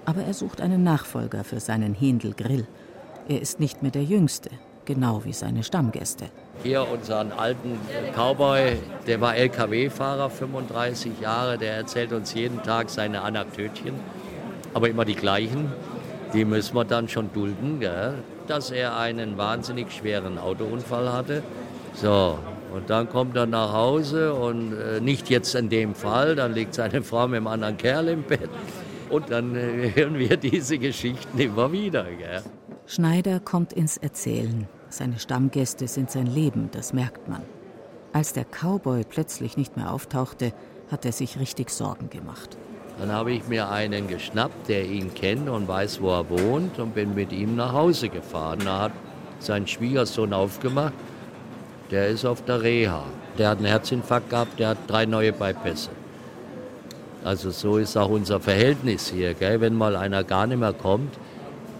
Aber 0.04 0.22
er 0.22 0.34
sucht 0.34 0.60
einen 0.60 0.82
Nachfolger 0.82 1.44
für 1.44 1.60
seinen 1.60 1.94
Händel 1.94 2.34
Grill. 2.34 2.66
Er 3.28 3.40
ist 3.40 3.60
nicht 3.60 3.82
mehr 3.82 3.90
der 3.90 4.02
Jüngste, 4.02 4.50
genau 4.84 5.24
wie 5.24 5.32
seine 5.32 5.62
Stammgäste. 5.62 6.26
Hier 6.62 6.86
unseren 6.88 7.32
alten 7.32 7.78
Cowboy, 8.14 8.76
der 9.06 9.20
war 9.20 9.36
LKW-Fahrer, 9.36 10.30
35 10.30 11.20
Jahre, 11.20 11.58
der 11.58 11.74
erzählt 11.74 12.12
uns 12.12 12.34
jeden 12.34 12.62
Tag 12.62 12.90
seine 12.90 13.22
Anekdötchen, 13.22 13.94
aber 14.74 14.88
immer 14.88 15.04
die 15.04 15.14
gleichen. 15.14 15.72
Die 16.32 16.44
müssen 16.44 16.74
wir 16.76 16.84
dann 16.84 17.08
schon 17.08 17.32
dulden, 17.32 17.80
gell? 17.80 18.14
dass 18.50 18.72
er 18.72 18.96
einen 18.96 19.38
wahnsinnig 19.38 19.92
schweren 19.92 20.38
Autounfall 20.38 21.12
hatte. 21.12 21.42
So, 21.94 22.38
und 22.74 22.90
dann 22.90 23.08
kommt 23.08 23.36
er 23.36 23.46
nach 23.46 23.72
Hause 23.72 24.34
und 24.34 24.72
äh, 24.72 25.00
nicht 25.00 25.30
jetzt 25.30 25.54
in 25.54 25.68
dem 25.68 25.94
Fall, 25.94 26.34
dann 26.34 26.52
liegt 26.52 26.74
seine 26.74 27.02
Frau 27.02 27.28
mit 27.28 27.36
einem 27.36 27.46
anderen 27.46 27.76
Kerl 27.76 28.08
im 28.08 28.22
Bett. 28.22 28.50
Und 29.10 29.30
dann 29.30 29.54
äh, 29.56 29.92
hören 29.94 30.18
wir 30.18 30.36
diese 30.36 30.78
Geschichten 30.78 31.38
immer 31.38 31.72
wieder. 31.72 32.04
Gell? 32.04 32.42
Schneider 32.86 33.40
kommt 33.40 33.72
ins 33.72 33.96
Erzählen. 33.96 34.68
Seine 34.88 35.18
Stammgäste 35.18 35.86
sind 35.86 36.10
sein 36.10 36.26
Leben, 36.26 36.68
das 36.72 36.92
merkt 36.92 37.28
man. 37.28 37.42
Als 38.12 38.32
der 38.32 38.44
Cowboy 38.44 39.04
plötzlich 39.04 39.56
nicht 39.56 39.76
mehr 39.76 39.92
auftauchte, 39.92 40.52
hat 40.90 41.04
er 41.04 41.12
sich 41.12 41.38
richtig 41.38 41.70
Sorgen 41.70 42.10
gemacht. 42.10 42.56
Dann 42.98 43.12
habe 43.12 43.32
ich 43.32 43.46
mir 43.46 43.70
einen 43.70 44.08
geschnappt, 44.08 44.68
der 44.68 44.84
ihn 44.84 45.14
kennt 45.14 45.48
und 45.48 45.68
weiß, 45.68 46.02
wo 46.02 46.10
er 46.10 46.28
wohnt, 46.28 46.78
und 46.80 46.94
bin 46.94 47.14
mit 47.14 47.32
ihm 47.32 47.54
nach 47.54 47.72
Hause 47.72 48.08
gefahren. 48.08 48.60
Da 48.64 48.80
hat 48.80 48.92
sein 49.38 49.66
Schwiegersohn 49.66 50.32
aufgemacht 50.32 50.92
der 51.90 52.06
ist 52.08 52.24
auf 52.24 52.44
der 52.44 52.62
Reha. 52.62 53.04
Der 53.36 53.48
hat 53.50 53.58
einen 53.58 53.66
Herzinfarkt 53.66 54.30
gehabt, 54.30 54.58
der 54.58 54.68
hat 54.68 54.78
drei 54.86 55.06
neue 55.06 55.32
Bypässe. 55.32 55.90
Also 57.24 57.50
so 57.50 57.76
ist 57.76 57.96
auch 57.96 58.08
unser 58.08 58.40
Verhältnis 58.40 59.08
hier. 59.10 59.34
Gell? 59.34 59.60
Wenn 59.60 59.74
mal 59.74 59.96
einer 59.96 60.24
gar 60.24 60.46
nicht 60.46 60.58
mehr 60.58 60.72
kommt, 60.72 61.18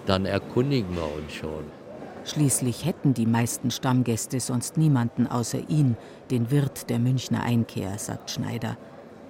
dann 0.07 0.27
erkundigen 0.27 0.95
wir 0.95 1.05
uns 1.05 1.33
schon. 1.33 1.65
Schließlich 2.25 2.85
hätten 2.85 3.15
die 3.15 3.27
meisten 3.27 3.71
Stammgäste 3.71 4.41
sonst 4.41 4.77
niemanden 4.77 5.27
außer 5.27 5.69
ihn, 5.69 5.97
den 6.31 6.51
Wirt 6.51 6.91
der 6.91 6.99
Münchner 6.99 7.43
Einkehr, 7.43 7.99
sagt 7.99 8.31
Schneider, 8.31 8.77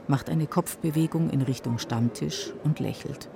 macht 0.09 0.29
eine 0.29 0.47
Kopfbewegung 0.47 1.31
in 1.31 1.43
Richtung 1.43 1.79
Stammtisch 1.79 2.53
und 2.65 2.81
lächelt. 2.81 3.29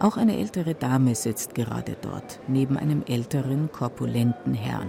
Auch 0.00 0.16
eine 0.16 0.38
ältere 0.38 0.74
Dame 0.74 1.14
sitzt 1.14 1.54
gerade 1.54 1.96
dort, 2.00 2.40
neben 2.48 2.76
einem 2.78 3.02
älteren, 3.06 3.70
korpulenten 3.70 4.54
Herrn. 4.54 4.88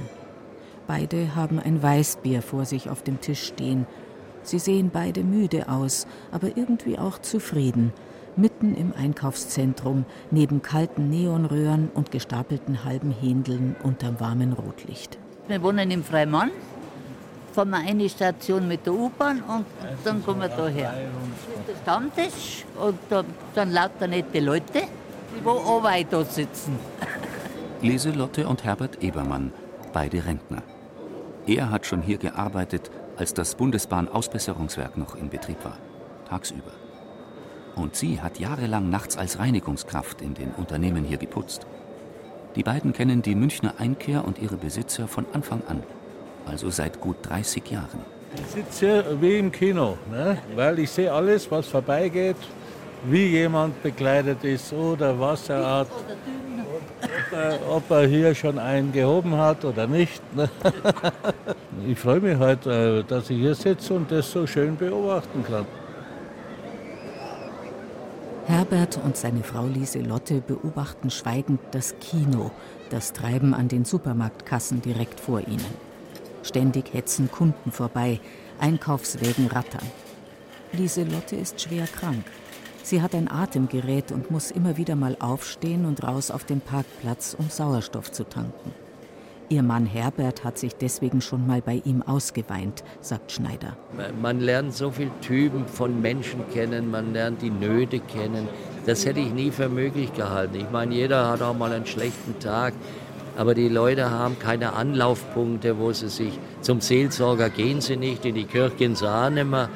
Beide 0.88 1.35
haben 1.35 1.59
ein 1.59 1.83
Weißbier 1.83 2.41
vor 2.41 2.65
sich 2.65 2.89
auf 2.89 3.03
dem 3.03 3.19
Tisch 3.19 3.43
stehen. 3.43 3.85
Sie 4.46 4.60
sehen 4.60 4.92
beide 4.94 5.24
müde 5.24 5.68
aus, 5.68 6.06
aber 6.32 6.56
irgendwie 6.56 7.00
auch 7.00 7.18
zufrieden. 7.18 7.92
Mitten 8.38 8.75
im 8.75 8.94
Einkaufszentrum, 8.96 10.06
neben 10.30 10.62
kalten 10.62 11.10
Neonröhren 11.10 11.90
und 11.94 12.12
gestapelten 12.12 12.84
halben 12.84 13.10
Händeln 13.12 13.75
unterm 13.82 14.20
warmen 14.20 14.54
Rotlicht. 14.54 15.18
Wir 15.48 15.64
wohnen 15.64 15.90
im 15.90 16.04
Freimann, 16.04 16.52
fahren 17.54 17.72
wir 17.72 17.78
eine 17.78 18.08
Station 18.08 18.68
mit 18.68 18.86
der 18.86 18.94
U-Bahn 18.94 19.42
und 19.42 19.66
dann 20.04 20.24
kommen 20.24 20.42
wir 20.42 20.50
da 20.50 20.68
her. 20.68 20.94
Der 21.68 21.75
Stammtisch 21.82 22.66
und 22.80 23.00
da, 23.10 23.24
dann 23.56 23.72
lauter 23.72 24.08
nette 24.08 24.40
Leute, 24.42 24.82
die 25.34 25.44
wo 25.44 25.52
auch 25.52 25.84
da 26.10 26.24
sitzen. 26.24 26.78
Lieselotte 27.82 28.48
und 28.48 28.64
Herbert 28.64 29.02
Ebermann, 29.02 29.52
beide 29.92 30.24
Rentner. 30.24 30.62
Er 31.48 31.70
hat 31.70 31.86
schon 31.86 32.02
hier 32.02 32.18
gearbeitet, 32.18 32.90
als 33.18 33.34
das 33.36 33.54
Bundesbahn-Ausbesserungswerk 33.56 34.98
noch 34.98 35.16
in 35.16 35.30
Betrieb 35.30 35.64
war, 35.64 35.78
tagsüber. 36.28 36.72
Und 37.75 37.96
sie 37.96 38.20
hat 38.20 38.40
jahrelang 38.40 38.90
nachts 38.90 39.16
als 39.16 39.38
Reinigungskraft 39.38 40.22
in 40.22 40.34
den 40.34 40.52
Unternehmen 40.52 41.04
hier 41.04 41.18
geputzt. 41.18 41.68
Die 42.56 42.64
beiden 42.64 42.94
kennen 42.94 43.22
die 43.22 43.36
Münchner 43.36 43.75
Einkehr 43.78 44.25
und 44.25 44.40
ihre 44.40 44.56
Besitzer 44.56 45.08
von 45.08 45.25
Anfang 45.34 45.62
an, 45.68 45.84
also 46.48 46.72
seit 46.72 47.00
gut 47.00 47.18
30 47.24 47.70
Jahren. 47.70 48.00
Ich 48.34 48.52
sitze 48.52 48.86
hier 48.86 49.22
wie 49.22 49.38
im 49.38 49.52
Kino, 49.52 49.98
ne? 50.10 50.38
weil 50.56 50.80
ich 50.80 50.90
sehe 50.90 51.12
alles, 51.12 51.52
was 51.52 51.68
vorbeigeht, 51.68 52.38
wie 53.04 53.28
jemand 53.28 53.84
bekleidet 53.84 54.44
ist 54.44 54.74
oder 54.74 55.20
was 55.20 55.48
er 55.50 55.80
hat 55.80 55.88
ob 57.70 57.89
er 57.91 58.08
hier 58.08 58.36
schon 58.36 58.60
einen 58.60 58.91
gehoben 58.91 59.36
hat 59.38 59.65
oder 59.65 59.88
nicht. 59.88 60.22
Ne? 60.36 60.50
Ich 61.88 62.00
freue 62.00 62.22
mich 62.22 62.38
halt, 62.39 62.65
äh, 62.65 63.03
dass 63.03 63.29
ich 63.29 63.38
hier 63.38 63.53
sitze 63.53 63.94
und 63.94 64.10
das 64.10 64.32
so 64.32 64.48
schön 64.48 64.77
beobachten 64.77 65.44
kann. 65.44 65.65
Herbert 68.46 69.00
und 69.03 69.17
seine 69.17 69.44
Frau 69.44 69.65
Lieselotte 69.65 70.39
beobachten 70.39 71.10
schweigend 71.10 71.60
das 71.72 71.96
Kino, 72.00 72.51
das 72.89 73.12
Treiben 73.12 73.53
an 73.53 73.67
den 73.67 73.86
Supermarktkassen 73.86 74.82
direkt 74.82 75.20
vor 75.20 75.41
ihnen. 75.41 75.65
Ständig 76.44 76.94
hetzen 76.94 77.29
Kunden 77.29 77.72
vorbei, 77.72 78.20
Einkaufswägen 78.60 79.48
rattern. 79.48 79.86
Lieselotte 80.72 81.36
ist 81.36 81.60
schwer 81.60 81.88
krank. 81.88 82.24
Sie 82.86 83.01
hat 83.01 83.15
ein 83.15 83.32
Atemgerät 83.32 84.12
und 84.12 84.30
muss 84.30 84.51
immer 84.51 84.77
wieder 84.77 84.96
mal 84.96 85.18
aufstehen 85.20 85.88
und 85.88 86.04
raus 86.04 86.30
auf 86.30 86.44
den 86.44 86.62
Parkplatz, 86.62 87.36
um 87.36 87.50
Sauerstoff 87.50 88.12
zu 88.12 88.25
tanken. 88.25 88.75
Ihr 89.50 89.63
Mann 89.63 89.88
Herbert 89.88 90.44
hat 90.44 90.60
sich 90.60 90.75
deswegen 90.75 91.20
schon 91.20 91.48
mal 91.48 91.63
bei 91.63 91.82
ihm 91.84 92.04
ausgeweint, 92.04 92.84
sagt 93.01 93.32
Schneider. 93.32 93.75
Man 94.22 94.39
lernt 94.39 94.75
so 94.75 94.92
viele 94.92 95.10
Typen 95.22 95.65
von 95.65 96.00
Menschen 96.00 96.48
kennen, 96.54 96.92
man 96.92 97.12
lernt 97.12 97.42
die 97.42 97.50
Nöte 97.50 98.00
kennen. 98.00 98.48
Das 98.86 99.04
hätte 99.04 99.20
ich 99.20 99.34
nie 99.34 99.50
für 99.50 99.68
möglich 99.68 100.13
gehalten. 100.13 100.54
Ich 100.54 100.70
meine, 100.70 100.94
jeder 100.94 101.32
hat 101.32 101.42
auch 101.42 101.58
mal 101.58 101.74
einen 101.74 101.88
schlechten 101.88 102.38
Tag, 102.38 102.75
aber 103.36 103.56
die 103.56 103.68
Leute 103.68 104.12
haben 104.12 104.38
keine 104.38 104.74
Anlaufpunkte, 104.74 105.80
wo 105.80 105.92
sie 105.92 106.10
sich 106.10 106.38
zum 106.62 106.82
Seelsorger 106.82 107.50
gehen 107.50 107.82
sie 107.82 107.98
nicht, 107.98 108.25
in 108.25 108.36
die 108.36 108.46
Kirche 108.46 108.75
gehen 108.75 108.96
sie 108.96 109.12
auch 109.12 109.32
nicht 109.32 109.50
mehr. 109.50 109.70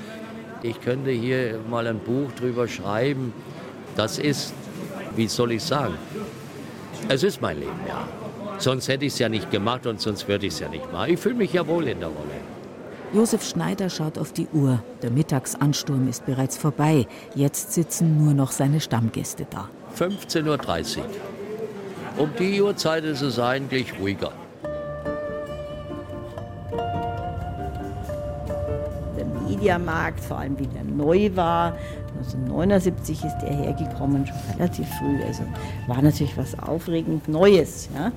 Ich 0.62 0.82
könnte 0.82 1.12
hier 1.12 1.60
mal 1.70 1.88
ein 1.88 2.00
Buch 2.00 2.32
drüber 2.34 2.68
schreiben. 2.68 3.34
Das 3.96 4.20
ist, 4.20 4.54
wie 5.16 5.28
soll 5.28 5.54
ich 5.54 5.63
sagen, 5.63 5.96
es 7.08 7.24
ist 7.24 7.42
mein 7.42 7.60
Leben, 7.60 7.80
ja. 7.88 8.08
Sonst 8.58 8.89
hätte 8.89 9.06
ich 9.06 9.13
es 9.13 9.20
ja 9.20 9.30
nicht 9.30 9.50
gemacht 9.51 9.88
und 9.88 10.01
sonst 10.01 10.28
würde 10.28 10.48
ich 10.48 10.54
es 10.54 10.60
ja 10.60 10.68
nicht 10.68 10.92
machen. 10.92 11.13
Ich 11.13 11.20
fühle 11.20 11.36
mich 11.36 11.54
ja 11.54 11.66
wohl 11.66 11.88
in 11.88 12.00
der 12.00 12.10
Rolle. 12.10 12.39
Josef 13.13 13.44
Schneider 13.44 13.89
schaut 13.89 14.18
auf 14.18 14.34
die 14.34 14.48
Uhr. 14.54 14.84
Der 15.01 15.10
Mittagsansturm 15.10 16.08
ist 16.08 16.25
bereits 16.25 16.58
vorbei. 16.58 17.08
Jetzt 17.34 17.74
sitzen 17.74 18.24
nur 18.24 18.34
noch 18.34 18.51
seine 18.51 18.82
Stammgäste 18.82 19.48
da. 19.50 19.70
15.30 19.98 20.98
Uhr. 20.98 21.04
Um 22.18 22.30
die 22.38 22.62
Uhrzeit 22.62 23.06
ist 23.06 23.22
es 23.22 23.39
eigentlich 23.39 23.98
ruhiger. 24.00 24.32
Mediamarkt, 29.60 30.22
vor 30.24 30.38
allem 30.39 30.58
wie 30.58 30.68
der 30.68 30.84
neu 30.86 31.30
war, 31.36 31.74
1979 32.18 33.25
ist 33.25 33.44
er 33.44 33.54
hergekommen, 33.56 34.25
schon 34.25 34.38
relativ 34.56 34.88
früh. 34.98 35.22
Also 35.24 35.44
war 35.88 36.01
natürlich 36.01 36.38
was 36.38 36.58
aufregend 36.60 37.28
Neues, 37.28 37.89
ja? 37.94 38.12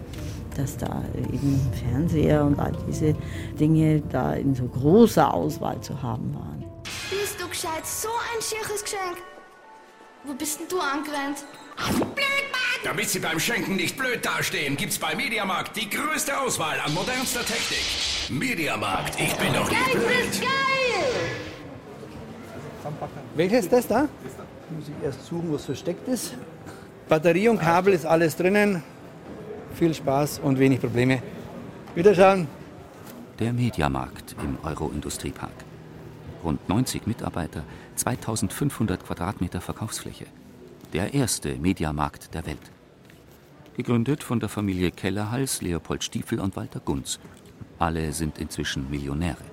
dass 0.57 0.77
da 0.77 1.03
eben 1.33 1.61
Fernseher 1.73 2.45
und 2.45 2.61
all 2.61 2.73
diese 2.87 3.15
Dinge 3.59 4.03
da 4.13 4.35
in 4.35 4.55
so 4.55 4.65
großer 4.65 5.33
Auswahl 5.35 5.81
zu 5.81 6.01
haben 6.01 6.33
waren. 6.35 6.65
Bist 7.11 7.41
du 7.41 7.49
gescheit? 7.49 7.85
So 7.85 8.09
ein 8.09 8.41
schieres 8.41 8.83
Geschenk. 8.83 9.19
Wo 10.25 10.35
bist 10.35 10.61
denn 10.61 10.69
du 10.69 10.79
angerannt? 10.79 11.45
Damit 12.85 13.09
Sie 13.09 13.19
beim 13.19 13.41
Schenken 13.41 13.77
nicht 13.77 13.97
blöd 13.97 14.25
dastehen, 14.25 14.77
gibt's 14.77 14.99
bei 14.99 15.17
Mediamarkt 15.17 15.77
die 15.77 15.91
größte 15.91 16.39
Auswahl 16.39 16.79
an 16.85 16.95
modernster 16.95 17.45
Technik. 17.45 18.31
Mediamarkt, 18.31 19.19
ich 19.19 19.35
bin 19.35 19.53
doch 19.53 19.69
nicht 19.69 19.93
Geil, 19.93 20.01
blöd. 20.01 20.41
geil! 20.41 20.82
Welches 23.35 23.65
ist 23.65 23.73
das 23.73 23.87
da? 23.89 24.09
Muss 24.71 24.89
ich 24.89 25.05
erst 25.05 25.25
suchen, 25.25 25.53
was 25.53 25.65
versteckt 25.65 26.07
ist. 26.07 26.35
Batterie 27.09 27.49
und 27.49 27.59
Kabel 27.59 27.95
ist 27.95 28.05
alles 28.05 28.37
drinnen. 28.37 28.83
Viel 29.75 29.95
Spaß 29.95 30.41
und 30.41 30.59
wenig 30.59 30.81
Probleme. 30.81 31.23
Wiederschauen. 31.95 32.47
Der 33.39 33.53
Mediamarkt 33.55 34.37
im 34.43 34.59
Euro-Industriepark. 34.63 35.53
Rund 36.45 36.69
90 36.69 37.07
Mitarbeiter, 37.07 37.65
2500 37.97 39.03
Quadratmeter 39.05 39.61
Verkaufsfläche. 39.61 40.27
Der 40.93 41.15
erste 41.15 41.57
Mediamarkt 41.57 42.35
der 42.35 42.45
Welt. 42.45 42.71
Gegründet 43.77 44.23
von 44.23 44.41
der 44.41 44.51
Familie 44.51 44.91
Kellerhals, 44.91 45.63
Leopold 45.63 46.05
Stiefel 46.05 46.39
und 46.39 46.57
Walter 46.57 46.81
Gunz. 46.81 47.19
Alle 47.79 48.13
sind 48.13 48.39
inzwischen 48.39 48.91
Millionäre. 48.91 49.45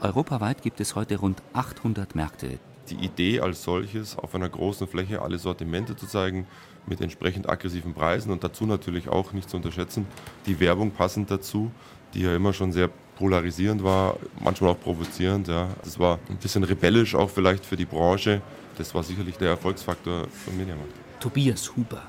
Europaweit 0.00 0.60
gibt 0.60 0.80
es 0.80 0.94
heute 0.94 1.16
rund 1.16 1.42
800 1.54 2.14
Märkte. 2.14 2.58
Die 2.90 2.96
Idee 2.96 3.40
als 3.40 3.62
solches, 3.62 4.16
auf 4.18 4.34
einer 4.34 4.48
großen 4.48 4.86
Fläche 4.86 5.22
alle 5.22 5.38
Sortimente 5.38 5.96
zu 5.96 6.06
zeigen, 6.06 6.46
mit 6.86 7.00
entsprechend 7.00 7.48
aggressiven 7.48 7.94
Preisen 7.94 8.30
und 8.30 8.44
dazu 8.44 8.66
natürlich 8.66 9.08
auch 9.08 9.32
nicht 9.32 9.48
zu 9.48 9.56
unterschätzen, 9.56 10.06
die 10.46 10.60
Werbung 10.60 10.90
passend 10.90 11.30
dazu, 11.30 11.70
die 12.12 12.22
ja 12.22 12.36
immer 12.36 12.52
schon 12.52 12.72
sehr 12.72 12.90
polarisierend 13.16 13.82
war, 13.82 14.16
manchmal 14.40 14.70
auch 14.70 14.80
provozierend. 14.80 15.48
Ja. 15.48 15.68
Das 15.82 15.98
war 15.98 16.18
ein 16.28 16.36
bisschen 16.36 16.64
rebellisch 16.64 17.14
auch 17.14 17.30
vielleicht 17.30 17.64
für 17.64 17.76
die 17.76 17.84
Branche. 17.84 18.42
Das 18.76 18.94
war 18.94 19.02
sicherlich 19.02 19.36
der 19.36 19.50
Erfolgsfaktor 19.50 20.26
von 20.28 20.56
Mediamarkt. 20.56 20.92
Tobias 21.20 21.74
Huber. 21.76 22.02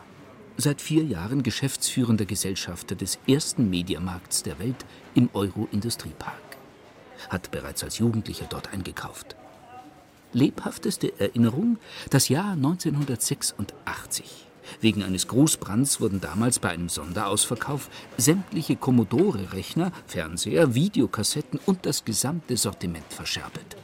Seit 0.57 0.81
vier 0.81 1.03
Jahren 1.03 1.43
geschäftsführender 1.43 2.25
Gesellschafter 2.25 2.95
des 2.95 3.19
ersten 3.27 3.69
Mediamarkts 3.69 4.43
der 4.43 4.57
Welt 4.57 4.85
im 5.13 5.29
Euro-Industriepark. 5.33 6.33
Hat 7.29 7.51
bereits 7.51 7.83
als 7.83 7.99
Jugendlicher 7.99 8.45
dort 8.49 8.71
eingekauft. 8.73 9.35
Lebhafteste 10.35 11.17
Erinnerung 11.17 11.77
das 12.09 12.27
Jahr 12.27 12.51
1986. 12.51 14.47
Wegen 14.81 15.01
eines 15.01 15.29
Großbrands 15.29 16.01
wurden 16.01 16.19
damals 16.19 16.59
bei 16.59 16.69
einem 16.69 16.89
Sonderausverkauf 16.89 17.89
sämtliche 18.17 18.75
Commodore-Rechner, 18.75 19.93
Fernseher, 20.07 20.75
Videokassetten 20.75 21.57
und 21.65 21.85
das 21.85 22.03
gesamte 22.03 22.57
Sortiment 22.57 23.05
verscherbelt. 23.13 23.77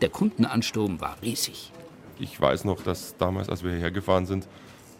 Der 0.00 0.08
Kundenansturm 0.08 1.00
war 1.00 1.16
riesig. 1.20 1.72
Ich 2.20 2.40
weiß 2.40 2.64
noch, 2.64 2.80
dass 2.82 3.16
damals, 3.16 3.48
als 3.48 3.64
wir 3.64 3.72
hierher 3.72 3.90
gefahren 3.90 4.26
sind, 4.26 4.46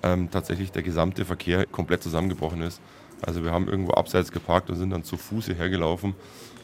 ähm, 0.03 0.33
tatsächlich 0.33 0.72
der 0.72 0.83
gesamte 0.83 1.25
Verkehr 1.25 1.64
komplett 1.66 2.03
zusammengebrochen 2.03 2.62
ist. 2.62 2.81
Also 3.22 3.44
wir 3.44 3.53
haben 3.53 3.68
irgendwo 3.68 3.92
abseits 3.92 4.33
geparkt 4.33 4.68
und 4.68 4.77
sind 4.77 4.90
dann 4.90 5.05
zu 5.05 5.16
Fuß 5.16 5.46
hierher 5.46 5.68
gelaufen. 5.68 6.16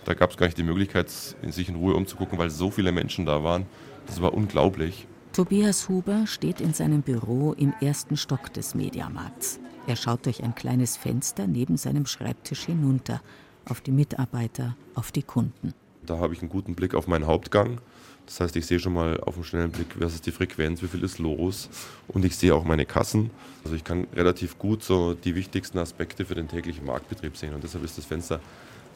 Da 0.04 0.14
gab 0.14 0.30
es 0.32 0.36
gar 0.36 0.46
nicht 0.46 0.58
die 0.58 0.64
Möglichkeit, 0.64 1.08
sich 1.08 1.68
in 1.68 1.76
Ruhe 1.76 1.94
umzugucken, 1.94 2.36
weil 2.36 2.50
so 2.50 2.72
viele 2.72 2.90
Menschen 2.90 3.26
da 3.26 3.44
waren. 3.44 3.66
Das 4.06 4.20
war 4.20 4.34
unglaublich. 4.34 5.06
Tobias 5.32 5.88
Huber 5.88 6.26
steht 6.26 6.60
in 6.60 6.72
seinem 6.74 7.02
Büro 7.02 7.54
im 7.54 7.72
ersten 7.80 8.16
Stock 8.16 8.52
des 8.52 8.74
Mediamarkts. 8.74 9.58
Er 9.86 9.96
schaut 9.96 10.26
durch 10.26 10.42
ein 10.42 10.54
kleines 10.54 10.96
Fenster 10.96 11.46
neben 11.46 11.76
seinem 11.76 12.06
Schreibtisch 12.06 12.66
hinunter, 12.66 13.20
auf 13.68 13.80
die 13.80 13.90
Mitarbeiter, 13.90 14.76
auf 14.94 15.10
die 15.10 15.22
Kunden. 15.22 15.74
Da 16.06 16.18
habe 16.18 16.34
ich 16.34 16.40
einen 16.40 16.50
guten 16.50 16.74
Blick 16.74 16.94
auf 16.94 17.06
meinen 17.06 17.26
Hauptgang. 17.26 17.80
Das 18.26 18.40
heißt, 18.40 18.56
ich 18.56 18.66
sehe 18.66 18.78
schon 18.78 18.94
mal 18.94 19.20
auf 19.20 19.34
einen 19.34 19.44
schnellen 19.44 19.70
Blick, 19.70 19.88
was 19.98 20.14
ist 20.14 20.26
die 20.26 20.32
Frequenz, 20.32 20.82
wie 20.82 20.88
viel 20.88 21.02
ist 21.02 21.18
los. 21.18 21.68
Und 22.08 22.24
ich 22.24 22.36
sehe 22.36 22.54
auch 22.54 22.64
meine 22.64 22.86
Kassen. 22.86 23.30
Also 23.64 23.76
ich 23.76 23.84
kann 23.84 24.06
relativ 24.14 24.58
gut 24.58 24.82
so 24.82 25.14
die 25.14 25.34
wichtigsten 25.34 25.78
Aspekte 25.78 26.24
für 26.24 26.34
den 26.34 26.48
täglichen 26.48 26.86
Marktbetrieb 26.86 27.36
sehen. 27.36 27.54
Und 27.54 27.64
deshalb 27.64 27.84
ist 27.84 27.98
das 27.98 28.04
Fenster 28.04 28.40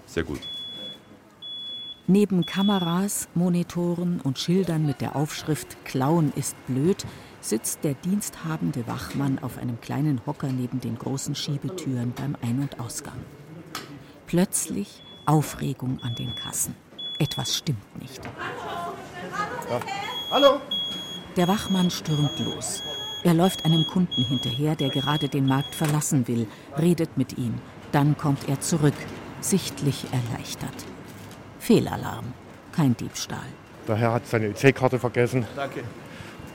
sehr 0.06 0.22
gut. 0.22 0.40
Neben 2.10 2.46
Kameras, 2.46 3.28
Monitoren 3.34 4.22
und 4.22 4.38
Schildern 4.38 4.86
mit 4.86 5.02
der 5.02 5.14
Aufschrift 5.14 5.76
Klauen 5.84 6.32
ist 6.36 6.56
blöd 6.66 7.04
sitzt 7.42 7.84
der 7.84 7.92
diensthabende 7.92 8.86
Wachmann 8.86 9.38
auf 9.40 9.58
einem 9.58 9.78
kleinen 9.82 10.22
Hocker 10.24 10.48
neben 10.48 10.80
den 10.80 10.96
großen 10.96 11.34
Schiebetüren 11.34 12.14
beim 12.16 12.34
Ein- 12.40 12.60
und 12.60 12.80
Ausgang. 12.80 13.18
Plötzlich 14.26 15.02
Aufregung 15.26 16.00
an 16.02 16.14
den 16.14 16.34
Kassen. 16.34 16.74
Etwas 17.18 17.54
stimmt 17.54 18.00
nicht. 18.00 18.24
Ja. 18.24 19.80
Hallo? 20.30 20.62
Der 21.36 21.46
Wachmann 21.46 21.90
stürmt 21.90 22.38
los. 22.38 22.82
Er 23.22 23.34
läuft 23.34 23.66
einem 23.66 23.86
Kunden 23.86 24.24
hinterher, 24.24 24.76
der 24.76 24.88
gerade 24.88 25.28
den 25.28 25.44
Markt 25.44 25.74
verlassen 25.74 26.26
will, 26.26 26.46
redet 26.78 27.18
mit 27.18 27.36
ihm. 27.36 27.52
Dann 27.92 28.16
kommt 28.16 28.48
er 28.48 28.60
zurück, 28.60 28.96
sichtlich 29.42 30.06
erleichtert. 30.10 30.86
Fehlalarm, 31.58 32.32
kein 32.74 32.96
Diebstahl. 32.96 33.46
Der 33.86 33.96
Herr 33.96 34.12
hat 34.14 34.26
seine 34.26 34.46
EC-Karte 34.46 34.98
vergessen. 34.98 35.46
Danke. 35.56 35.82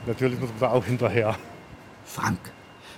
Natürlich 0.06 0.38
muss 0.38 0.50
man 0.50 0.60
da 0.60 0.70
auch 0.70 0.84
hinterher. 0.84 1.36
Frank, 2.04 2.38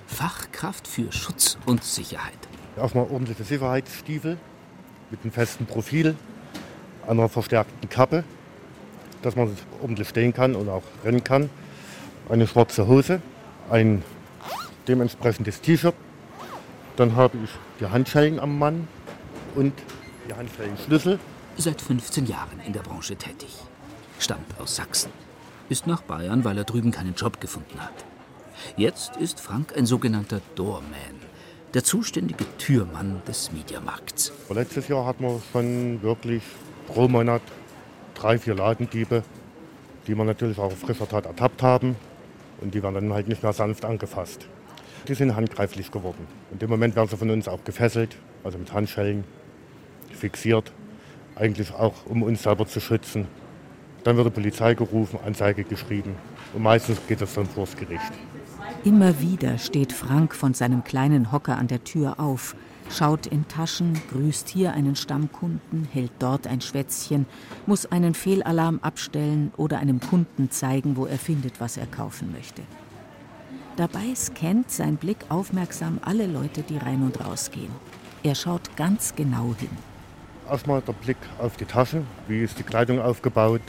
Fachkraft 0.07 0.87
für 0.87 1.11
Schutz 1.13 1.57
und 1.67 1.83
Sicherheit. 1.85 2.35
Erstmal 2.77 3.05
ordentliche 3.05 3.45
Sicherheitsstiefel 3.45 4.37
mit 5.11 5.23
einem 5.23 5.33
festen 5.33 5.67
Profil, 5.67 6.15
einer 7.07 7.29
verstärkten 7.29 7.89
Kappe, 7.89 8.25
dass 9.23 9.37
man 9.37 9.57
ordentlich 9.81 10.09
stehen 10.09 10.35
kann 10.35 10.55
und 10.55 10.69
auch 10.69 10.83
rennen 11.05 11.25
kann. 11.25 11.49
Eine 12.29 12.47
schwarze 12.47 12.87
Hose, 12.87 13.23
ein 13.71 14.03
dementsprechendes 14.89 15.61
T-Shirt. 15.61 15.95
Dann 16.97 17.15
habe 17.15 17.39
ich 17.45 17.51
die 17.81 17.87
Handschellen 17.87 18.41
am 18.41 18.59
Mann 18.59 18.89
und 19.55 19.73
die 20.29 20.35
Handschellenschlüssel. 20.35 21.19
Seit 21.59 21.81
15 21.81 22.27
Jahren 22.27 22.61
in 22.67 22.75
der 22.75 22.81
Branche 22.81 23.17
tätig. 23.17 23.49
Stammt 24.19 24.61
aus 24.61 24.77
Sachsen. 24.77 25.11
Ist 25.71 25.87
nach 25.87 26.03
Bayern, 26.03 26.45
weil 26.45 26.59
er 26.59 26.65
drüben 26.65 26.91
keinen 26.91 27.15
Job 27.15 27.41
gefunden 27.41 27.81
hat. 27.81 28.05
Jetzt 28.77 29.17
ist 29.17 29.41
Frank 29.41 29.75
ein 29.75 29.87
sogenannter 29.87 30.43
Doorman, 30.55 31.17
der 31.73 31.83
zuständige 31.83 32.45
Türmann 32.59 33.23
des 33.27 33.53
Mediamarkts. 33.53 34.33
Letztes 34.51 34.89
Jahr 34.89 35.07
hatten 35.07 35.25
wir 35.25 35.41
schon 35.51 36.03
wirklich 36.03 36.43
pro 36.89 37.09
Monat 37.09 37.43
drei, 38.15 38.39
vier 38.39 38.55
Ladendiebe, 38.55 39.23
die 40.07 40.15
wir 40.15 40.25
natürlich 40.25 40.59
auch 40.59 40.65
auf 40.65 40.79
frischer 40.79 41.09
Tat 41.09 41.25
ertappt 41.25 41.63
haben. 41.63 41.97
Und 42.61 42.75
die 42.75 42.83
werden 42.83 42.95
dann 42.95 43.13
halt 43.15 43.29
nicht 43.29 43.43
mehr 43.43 43.55
sanft 43.55 43.87
angefasst. 43.87 44.47
Die 45.09 45.15
sind 45.15 45.35
handgreiflich 45.35 45.91
geworden. 45.91 46.27
In 46.53 46.59
dem 46.59 46.69
Moment 46.69 46.97
werden 46.97 47.09
sie 47.09 47.17
von 47.17 47.31
uns 47.31 47.49
auch 47.49 47.65
gefesselt, 47.65 48.17
also 48.45 48.59
mit 48.59 48.75
Handschellen, 48.75 49.25
fixiert. 50.13 50.71
Eigentlich 51.37 51.73
auch, 51.75 51.95
um 52.07 52.23
uns 52.23 52.43
selber 52.43 52.67
zu 52.67 52.81
schützen. 52.81 53.29
Dann 54.05 54.17
wird 54.17 54.27
die 54.27 54.31
Polizei 54.31 54.75
gerufen, 54.75 55.19
Anzeige 55.25 55.65
geschrieben. 55.65 56.15
Und 56.55 56.63
meistens 56.63 56.99
geht 57.07 57.21
es 57.21 57.35
dann 57.35 57.47
vors 57.47 57.77
Gericht. 57.77 58.13
Immer 58.85 59.21
wieder 59.21 59.59
steht 59.59 59.93
Frank 59.93 60.35
von 60.35 60.55
seinem 60.55 60.85
kleinen 60.85 61.33
Hocker 61.33 61.59
an 61.59 61.67
der 61.67 61.85
Tür 61.85 62.21
auf, 62.21 62.55
schaut 62.89 63.27
in 63.27 63.49
Taschen, 63.49 64.01
grüßt 64.13 64.49
hier 64.49 64.73
einen 64.73 64.97
Stammkunden, 64.97 65.89
hält 65.93 66.13
dort 66.21 66.47
ein 66.47 66.61
Schwätzchen, 66.61 67.27
muss 67.67 67.87
einen 67.87 68.15
Fehlalarm 68.15 68.79
abstellen 68.83 69.53
oder 69.57 69.79
einem 69.79 70.01
Kunden 70.01 70.51
zeigen, 70.51 70.97
wo 70.97 71.07
er 71.07 71.19
findet, 71.19 71.61
was 71.61 71.77
er 71.77 71.87
kaufen 71.87 72.33
möchte. 72.33 72.63
Dabei 73.77 74.15
scannt 74.15 74.71
sein 74.71 74.97
Blick 74.97 75.19
aufmerksam 75.29 75.99
alle 76.03 76.27
Leute, 76.27 76.63
die 76.63 76.79
rein 76.79 77.03
und 77.03 77.25
raus 77.25 77.51
gehen. 77.51 77.73
Er 78.23 78.35
schaut 78.35 78.77
ganz 78.77 79.15
genau 79.15 79.55
hin. 79.59 79.96
Erstmal 80.49 80.81
der 80.81 80.93
Blick 80.93 81.17
auf 81.39 81.57
die 81.57 81.65
Taschen, 81.65 82.07
wie 82.29 82.43
ist 82.43 82.59
die 82.59 82.63
Kleidung 82.63 83.01
aufgebaut. 83.01 83.63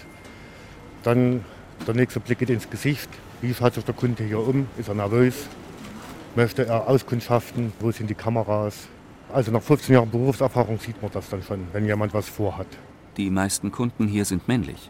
Dann 1.04 1.44
Der 1.88 1.94
nächste 1.94 2.20
Blick 2.20 2.40
geht 2.40 2.50
ins 2.50 2.70
Gesicht. 2.70 3.10
Wie 3.42 3.54
schaut 3.54 3.76
sich 3.76 3.86
der 3.86 3.94
Kunde 3.94 4.24
hier 4.24 4.40
um? 4.40 4.68
Ist 4.78 4.90
er 4.90 4.96
nervös? 4.96 5.48
Möchte 6.36 6.66
er 6.66 6.88
Auskundschaften? 6.88 7.72
Wo 7.80 7.92
sind 7.92 8.10
die 8.10 8.16
Kameras? 8.16 8.88
Also 9.32 9.52
nach 9.52 9.62
15 9.62 9.94
Jahren 9.94 10.10
Berufserfahrung 10.10 10.80
sieht 10.80 11.02
man 11.02 11.12
das 11.12 11.30
dann 11.30 11.44
schon, 11.44 11.68
wenn 11.74 11.86
jemand 11.86 12.14
was 12.14 12.30
vorhat. 12.30 12.68
Die 13.16 13.30
meisten 13.30 13.72
Kunden 13.72 14.08
hier 14.08 14.26
sind 14.26 14.48
männlich. 14.48 14.90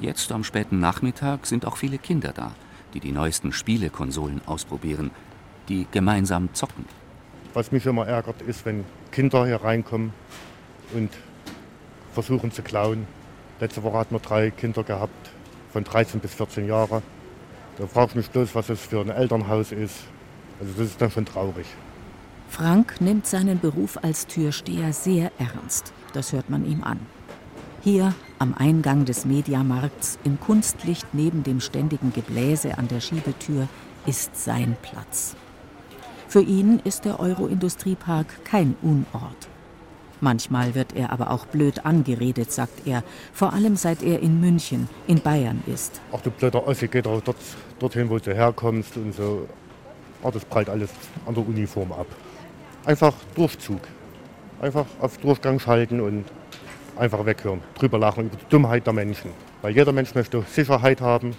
Jetzt 0.00 0.32
am 0.32 0.44
späten 0.44 0.80
Nachmittag 0.80 1.46
sind 1.46 1.66
auch 1.66 1.76
viele 1.76 1.98
Kinder 1.98 2.32
da, 2.32 2.52
die 2.94 3.00
die 3.00 3.12
neuesten 3.12 3.52
Spielekonsolen 3.52 4.40
ausprobieren, 4.46 5.10
die 5.68 5.86
gemeinsam 5.90 6.52
zocken. 6.54 6.86
Was 7.54 7.70
mich 7.70 7.86
immer 7.86 8.06
ärgert, 8.06 8.42
ist, 8.42 8.64
wenn 8.66 8.84
Kinder 9.12 9.46
hier 9.46 9.62
reinkommen 9.62 10.12
und 10.94 11.10
versuchen 12.12 12.52
zu 12.52 12.62
klauen. 12.62 13.06
Letzte 13.60 13.82
Woche 13.82 13.98
hatten 13.98 14.14
wir 14.14 14.20
drei 14.20 14.50
Kinder 14.50 14.82
gehabt, 14.82 15.30
von 15.72 15.84
13 15.84 16.20
bis 16.20 16.34
14 16.34 16.66
Jahre. 16.66 17.02
Da 17.78 17.86
frage 17.86 18.10
ich 18.10 18.14
mich 18.16 18.30
bloß, 18.30 18.54
was 18.54 18.66
das 18.66 18.80
für 18.80 19.00
ein 19.00 19.10
Elternhaus 19.10 19.72
ist. 19.72 19.96
Also 20.60 20.72
das 20.76 20.86
ist 20.88 21.00
dann 21.00 21.10
schon 21.10 21.24
traurig. 21.24 21.66
Frank 22.48 23.00
nimmt 23.00 23.26
seinen 23.26 23.60
Beruf 23.60 23.98
als 24.02 24.26
Türsteher 24.26 24.92
sehr 24.92 25.30
ernst. 25.38 25.92
Das 26.12 26.32
hört 26.32 26.50
man 26.50 26.66
ihm 26.66 26.82
an. 26.82 26.98
Hier 27.82 28.12
am 28.38 28.54
Eingang 28.54 29.04
des 29.04 29.24
Mediamarkts 29.24 30.18
im 30.24 30.38
Kunstlicht 30.40 31.06
neben 31.12 31.42
dem 31.42 31.60
ständigen 31.60 32.12
Gebläse 32.12 32.76
an 32.76 32.88
der 32.88 33.00
Schiebetür 33.00 33.68
ist 34.04 34.36
sein 34.36 34.76
Platz. 34.82 35.36
Für 36.28 36.42
ihn 36.42 36.80
ist 36.84 37.04
der 37.04 37.20
Euro-Industriepark 37.20 38.44
kein 38.44 38.76
Unort. 38.82 39.49
Manchmal 40.20 40.74
wird 40.74 40.94
er 40.94 41.12
aber 41.12 41.30
auch 41.30 41.46
blöd 41.46 41.86
angeredet, 41.86 42.52
sagt 42.52 42.86
er, 42.86 43.02
vor 43.32 43.52
allem 43.52 43.76
seit 43.76 44.02
er 44.02 44.20
in 44.20 44.40
München, 44.40 44.88
in 45.06 45.20
Bayern 45.20 45.62
ist. 45.66 46.00
Ach 46.12 46.20
du 46.20 46.30
blöder 46.30 46.66
Ossi, 46.66 46.88
geh 46.88 47.00
doch 47.00 47.20
dort, 47.22 47.36
dorthin, 47.78 48.10
wo 48.10 48.18
du 48.18 48.34
herkommst 48.34 48.96
und 48.96 49.14
so. 49.14 49.48
Ach, 50.22 50.30
das 50.30 50.44
prallt 50.44 50.68
alles 50.68 50.90
an 51.24 51.34
der 51.34 51.46
Uniform 51.46 51.92
ab. 51.92 52.06
Einfach 52.84 53.14
Durchzug. 53.34 53.80
Einfach 54.60 54.84
auf 55.00 55.16
Durchgang 55.18 55.58
schalten 55.58 56.00
und 56.00 56.26
einfach 56.96 57.24
weghören. 57.24 57.62
Drüber 57.78 57.98
lachen 57.98 58.26
über 58.26 58.36
die 58.36 58.48
Dummheit 58.50 58.86
der 58.86 58.92
Menschen. 58.92 59.30
Weil 59.62 59.74
jeder 59.74 59.92
Mensch 59.92 60.14
möchte 60.14 60.42
Sicherheit 60.42 61.00
haben. 61.00 61.34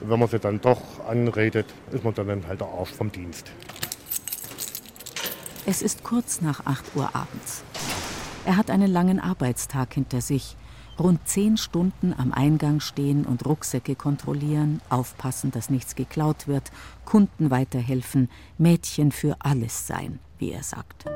Und 0.00 0.10
wenn 0.10 0.18
man 0.18 0.28
sie 0.28 0.38
dann 0.38 0.60
doch 0.60 0.80
anredet, 1.06 1.66
ist 1.92 2.04
man 2.04 2.14
dann 2.14 2.46
halt 2.48 2.60
der 2.60 2.68
Arsch 2.68 2.90
vom 2.90 3.12
Dienst. 3.12 3.50
Es 5.66 5.82
ist 5.82 6.02
kurz 6.02 6.40
nach 6.40 6.64
8 6.66 6.84
Uhr 6.94 7.08
abends. 7.14 7.64
Er 8.46 8.58
hat 8.58 8.70
einen 8.70 8.92
langen 8.92 9.20
Arbeitstag 9.20 9.94
hinter 9.94 10.20
sich. 10.20 10.58
Rund 10.98 11.26
zehn 11.26 11.56
Stunden 11.56 12.12
am 12.16 12.30
Eingang 12.32 12.80
stehen 12.80 13.24
und 13.24 13.46
Rucksäcke 13.46 13.94
kontrollieren, 13.94 14.82
aufpassen, 14.90 15.50
dass 15.50 15.70
nichts 15.70 15.94
geklaut 15.96 16.46
wird, 16.46 16.70
Kunden 17.06 17.50
weiterhelfen, 17.50 18.28
Mädchen 18.58 19.12
für 19.12 19.36
alles 19.40 19.86
sein, 19.86 20.18
wie 20.38 20.52
er 20.52 20.62
sagt. 20.62 21.06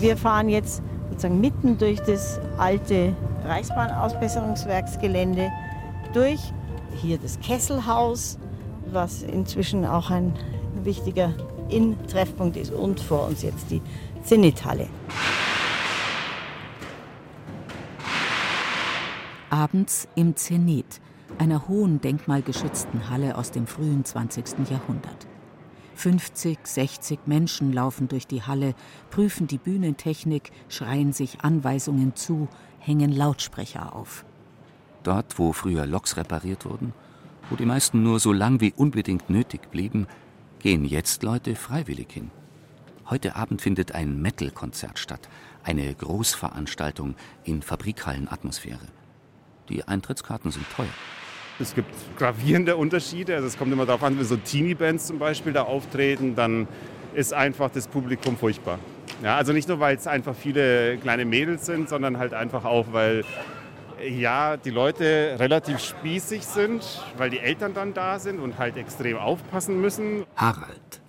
Wir 0.00 0.16
fahren 0.16 0.48
jetzt 0.48 0.82
sozusagen 1.08 1.40
mitten 1.40 1.78
durch 1.78 2.00
das 2.00 2.40
alte 2.58 3.14
Reichsbahnausbesserungswerksgelände 3.44 5.52
durch. 6.12 6.40
Hier 6.96 7.18
das 7.18 7.38
Kesselhaus, 7.40 8.38
was 8.90 9.22
inzwischen 9.22 9.86
auch 9.86 10.10
ein 10.10 10.34
wichtiger 10.82 11.34
Innentreffpunkt 11.68 12.56
ist 12.56 12.72
und 12.72 13.00
vor 13.00 13.26
uns 13.26 13.42
jetzt 13.42 13.70
die 13.70 13.82
Zenithalle. 14.24 14.88
Abends 19.50 20.08
im 20.14 20.36
Zenit, 20.36 21.00
einer 21.38 21.68
hohen 21.68 22.00
denkmalgeschützten 22.00 23.10
Halle 23.10 23.36
aus 23.36 23.50
dem 23.50 23.66
frühen 23.66 24.04
20. 24.04 24.70
Jahrhundert. 24.70 25.26
50, 25.96 26.58
60 26.62 27.20
Menschen 27.26 27.72
laufen 27.72 28.08
durch 28.08 28.26
die 28.26 28.42
Halle, 28.42 28.74
prüfen 29.10 29.46
die 29.46 29.58
Bühnentechnik, 29.58 30.50
schreien 30.68 31.12
sich 31.12 31.40
Anweisungen 31.42 32.16
zu, 32.16 32.48
hängen 32.78 33.12
Lautsprecher 33.12 33.94
auf. 33.94 34.24
Dort, 35.02 35.38
wo 35.38 35.52
früher 35.52 35.86
Loks 35.86 36.16
repariert 36.16 36.64
wurden, 36.64 36.94
wo 37.50 37.56
die 37.56 37.66
meisten 37.66 38.02
nur 38.02 38.18
so 38.18 38.32
lang 38.32 38.60
wie 38.60 38.72
unbedingt 38.74 39.28
nötig 39.28 39.70
blieben, 39.70 40.06
gehen 40.60 40.84
jetzt 40.84 41.22
Leute 41.22 41.56
freiwillig 41.56 42.12
hin. 42.12 42.30
Heute 43.08 43.34
Abend 43.34 43.60
findet 43.60 43.92
ein 43.92 44.20
Metal-Konzert 44.22 44.98
statt, 44.98 45.28
eine 45.64 45.92
Großveranstaltung 45.94 47.16
in 47.44 47.62
Fabrikhallenatmosphäre. 47.62 48.86
Die 49.68 49.82
Eintrittskarten 49.82 50.50
sind 50.50 50.64
teuer. 50.70 50.86
Es 51.58 51.74
gibt 51.74 51.92
gravierende 52.16 52.76
Unterschiede. 52.76 53.34
Also 53.34 53.48
es 53.48 53.58
kommt 53.58 53.72
immer 53.72 53.86
darauf 53.86 54.02
an, 54.02 54.18
wenn 54.18 54.24
so 54.24 54.36
Teenie-Bands 54.36 55.06
zum 55.06 55.18
Beispiel 55.18 55.52
da 55.52 55.62
auftreten, 55.62 56.34
dann 56.34 56.68
ist 57.14 57.34
einfach 57.34 57.70
das 57.70 57.88
Publikum 57.88 58.36
furchtbar. 58.36 58.78
Ja, 59.22 59.36
also 59.36 59.52
nicht 59.52 59.68
nur, 59.68 59.80
weil 59.80 59.96
es 59.96 60.06
einfach 60.06 60.34
viele 60.34 60.96
kleine 60.98 61.24
Mädels 61.24 61.66
sind, 61.66 61.88
sondern 61.88 62.18
halt 62.18 62.32
einfach 62.32 62.64
auch, 62.64 62.92
weil 62.92 63.24
ja, 64.08 64.56
die 64.56 64.70
Leute 64.70 65.36
relativ 65.38 65.78
spießig 65.80 66.44
sind, 66.46 67.02
weil 67.16 67.30
die 67.30 67.38
Eltern 67.38 67.74
dann 67.74 67.94
da 67.94 68.18
sind 68.18 68.40
und 68.40 68.58
halt 68.58 68.76
extrem 68.76 69.16
aufpassen 69.16 69.80
müssen. 69.80 70.24
Harald, 70.36 71.00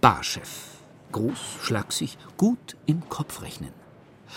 Barchef. 0.00 0.64
Groß, 1.12 1.58
schlaksig, 1.62 2.18
gut 2.36 2.76
im 2.86 3.08
Kopf 3.08 3.42
rechnen. 3.42 3.70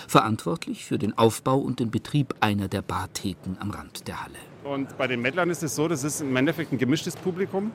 Verantwortlich 0.08 0.86
für 0.86 0.98
den 0.98 1.18
Aufbau 1.18 1.58
und 1.58 1.80
den 1.80 1.92
Betrieb 1.92 2.34
einer 2.40 2.70
der 2.70 2.82
Bartheken 2.82 3.58
am 3.60 3.72
Rand 3.72 4.08
der 4.08 4.24
Halle. 4.24 4.38
Und 4.64 4.98
bei 4.98 5.08
den 5.08 5.22
Mettlern 5.22 5.50
ist 5.50 5.64
es 5.64 5.76
so, 5.76 5.88
das 5.90 6.06
ist 6.06 6.22
im 6.22 6.36
Endeffekt 6.36 6.72
ein 6.72 6.78
gemischtes 6.78 7.18
Publikum, 7.18 7.72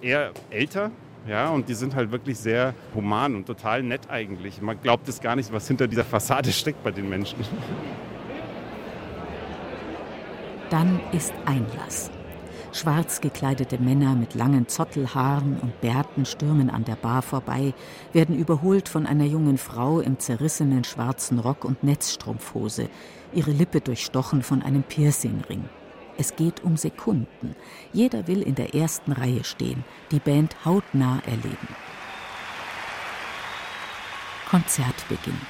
eher 0.00 0.32
älter, 0.50 0.90
ja, 1.26 1.48
und 1.48 1.68
die 1.68 1.74
sind 1.74 1.94
halt 1.94 2.10
wirklich 2.10 2.38
sehr 2.38 2.74
human 2.94 3.34
und 3.36 3.46
total 3.46 3.82
nett 3.82 4.10
eigentlich. 4.10 4.60
Man 4.60 4.80
glaubt 4.82 5.08
es 5.08 5.20
gar 5.20 5.36
nicht, 5.36 5.52
was 5.52 5.66
hinter 5.66 5.86
dieser 5.86 6.04
Fassade 6.04 6.52
steckt 6.52 6.82
bei 6.82 6.90
den 6.90 7.08
Menschen. 7.08 7.38
Dann 10.74 10.98
ist 11.12 11.32
Einlass. 11.44 12.10
Schwarz 12.72 13.20
gekleidete 13.20 13.78
Männer 13.78 14.16
mit 14.16 14.34
langen 14.34 14.66
Zottelhaaren 14.66 15.60
und 15.60 15.80
Bärten 15.80 16.26
stürmen 16.26 16.68
an 16.68 16.84
der 16.84 16.96
Bar 16.96 17.22
vorbei, 17.22 17.74
werden 18.12 18.36
überholt 18.36 18.88
von 18.88 19.06
einer 19.06 19.24
jungen 19.24 19.56
Frau 19.56 20.00
im 20.00 20.18
zerrissenen 20.18 20.82
schwarzen 20.82 21.38
Rock 21.38 21.64
und 21.64 21.84
Netzstrumpfhose, 21.84 22.88
ihre 23.32 23.52
Lippe 23.52 23.82
durchstochen 23.82 24.42
von 24.42 24.62
einem 24.62 24.82
Piercingring. 24.82 25.68
Es 26.18 26.34
geht 26.34 26.64
um 26.64 26.76
Sekunden. 26.76 27.54
Jeder 27.92 28.26
will 28.26 28.42
in 28.42 28.56
der 28.56 28.74
ersten 28.74 29.12
Reihe 29.12 29.44
stehen, 29.44 29.84
die 30.10 30.18
Band 30.18 30.56
hautnah 30.64 31.20
erleben. 31.24 31.68
Konzertbeginn. 34.50 35.40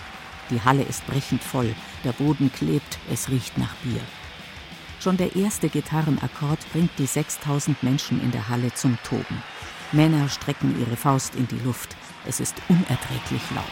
Die 0.51 0.61
Halle 0.61 0.83
ist 0.83 1.07
brechend 1.07 1.43
voll, 1.43 1.75
der 2.05 2.13
Boden 2.13 2.53
klebt, 2.53 2.99
es 3.11 3.31
riecht 3.31 3.57
nach 3.57 3.75
Bier. 3.77 4.03
Schon 5.05 5.19
der 5.19 5.37
erste 5.37 5.69
Gitarrenakkord 5.69 6.61
bringt 6.73 6.93
die 6.97 7.05
6000 7.05 7.83
Menschen 7.83 8.23
in 8.23 8.31
der 8.31 8.49
Halle 8.49 8.73
zum 8.73 8.97
Toben. 9.05 9.43
Männer 9.93 10.31
strecken 10.31 10.75
ihre 10.81 10.97
Faust 10.97 11.35
in 11.35 11.47
die 11.47 11.59
Luft. 11.59 11.95
Es 12.27 12.41
ist 12.41 12.55
unerträglich 12.71 13.43
laut. 13.55 13.67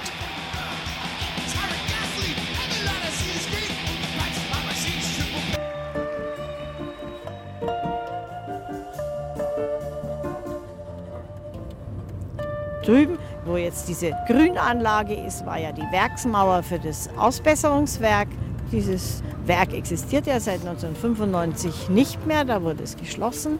Drüben, 12.84 13.16
wo 13.46 13.56
jetzt 13.56 13.88
diese 13.88 14.12
Grünanlage 14.26 15.14
ist, 15.14 15.46
war 15.46 15.58
ja 15.58 15.72
die 15.72 15.80
Werksmauer 15.80 16.62
für 16.62 16.78
das 16.78 17.08
Ausbesserungswerk. 17.16 18.28
Dieses 18.70 19.22
Werk 19.46 19.74
existiert 19.74 20.26
ja 20.26 20.40
seit 20.40 20.61
1995 20.61 21.88
nicht 21.88 22.26
mehr, 22.26 22.44
da 22.44 22.62
wurde 22.62 22.83
es 22.83 22.96
geschlossen. 22.96 23.59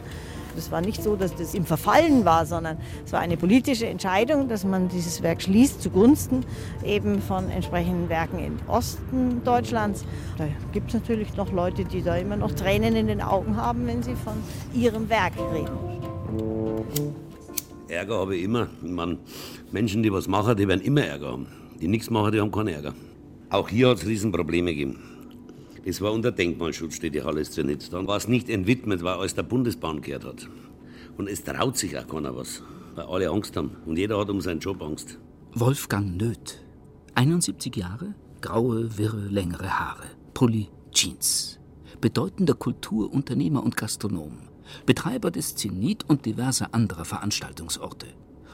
Es 0.55 0.71
war 0.71 0.81
nicht 0.81 1.01
so, 1.01 1.15
dass 1.15 1.35
das 1.35 1.55
im 1.55 1.65
Verfallen 1.65 2.25
war, 2.25 2.45
sondern 2.45 2.77
es 3.05 3.11
war 3.11 3.19
eine 3.19 3.37
politische 3.37 3.87
Entscheidung, 3.87 4.47
dass 4.47 4.63
man 4.63 4.87
dieses 4.87 5.23
Werk 5.23 5.41
schließt 5.41 5.81
zugunsten 5.81 6.45
eben 6.85 7.21
von 7.21 7.49
entsprechenden 7.49 8.07
Werken 8.07 8.39
im 8.39 8.59
Osten 8.67 9.41
Deutschlands. 9.43 10.05
Da 10.37 10.45
gibt 10.71 10.89
es 10.89 10.93
natürlich 10.93 11.35
noch 11.35 11.51
Leute, 11.51 11.85
die 11.85 12.03
da 12.03 12.15
immer 12.15 12.35
noch 12.35 12.51
Tränen 12.51 12.95
in 12.95 13.07
den 13.07 13.21
Augen 13.21 13.57
haben, 13.57 13.87
wenn 13.87 14.03
sie 14.03 14.15
von 14.15 14.35
ihrem 14.73 15.09
Werk 15.09 15.33
reden. 15.51 15.71
Ärger 17.87 18.19
habe 18.19 18.35
ich 18.35 18.43
immer. 18.43 18.67
Meine, 18.81 19.17
Menschen, 19.71 20.03
die 20.03 20.13
was 20.13 20.27
machen, 20.27 20.55
die 20.55 20.67
werden 20.67 20.81
immer 20.81 21.03
Ärger 21.03 21.31
haben. 21.31 21.47
Die 21.81 21.87
nichts 21.87 22.09
machen, 22.09 22.31
die 22.31 22.39
haben 22.39 22.51
keinen 22.51 22.69
Ärger. 22.69 22.93
Auch 23.49 23.69
hier 23.69 23.89
hat 23.89 23.97
es 23.97 24.05
Riesenprobleme 24.05 24.71
gegeben. 24.71 25.12
Das 25.85 25.99
war 25.99 26.13
unter 26.13 26.31
Denkmalschutz, 26.31 26.95
steht 26.95 27.13
die 27.13 27.23
Halle 27.23 27.41
ist 27.41 27.57
ja 27.57 27.63
nicht. 27.63 27.91
Dann 27.91 28.07
war 28.07 28.17
es 28.17 28.27
nicht 28.27 28.49
entwidmet, 28.49 29.03
weil 29.03 29.15
alles 29.15 29.35
der 29.35 29.43
Bundesbahn 29.43 30.01
gehört 30.01 30.23
hat. 30.23 30.47
Und 31.17 31.27
es 31.27 31.43
traut 31.43 31.77
sich 31.77 31.97
auch 31.97 32.07
keiner 32.07 32.35
was, 32.35 32.63
weil 32.95 33.05
alle 33.05 33.29
Angst 33.29 33.57
haben. 33.57 33.71
Und 33.85 33.97
jeder 33.97 34.17
hat 34.17 34.29
um 34.29 34.39
seinen 34.39 34.59
Job 34.59 34.81
Angst. 34.81 35.19
Wolfgang 35.53 36.15
Nöth, 36.17 36.63
71 37.15 37.75
Jahre, 37.75 38.15
graue, 38.41 38.97
wirre, 38.97 39.27
längere 39.27 39.77
Haare, 39.77 40.05
Pulli, 40.33 40.69
Jeans, 40.91 41.59
bedeutender 42.01 42.53
Kulturunternehmer 42.53 43.61
und 43.61 43.77
Gastronom, 43.77 44.37
Betreiber 44.85 45.31
des 45.31 45.55
Zenit 45.55 46.09
und 46.09 46.25
diverser 46.25 46.73
anderer 46.73 47.05
Veranstaltungsorte, 47.05 48.07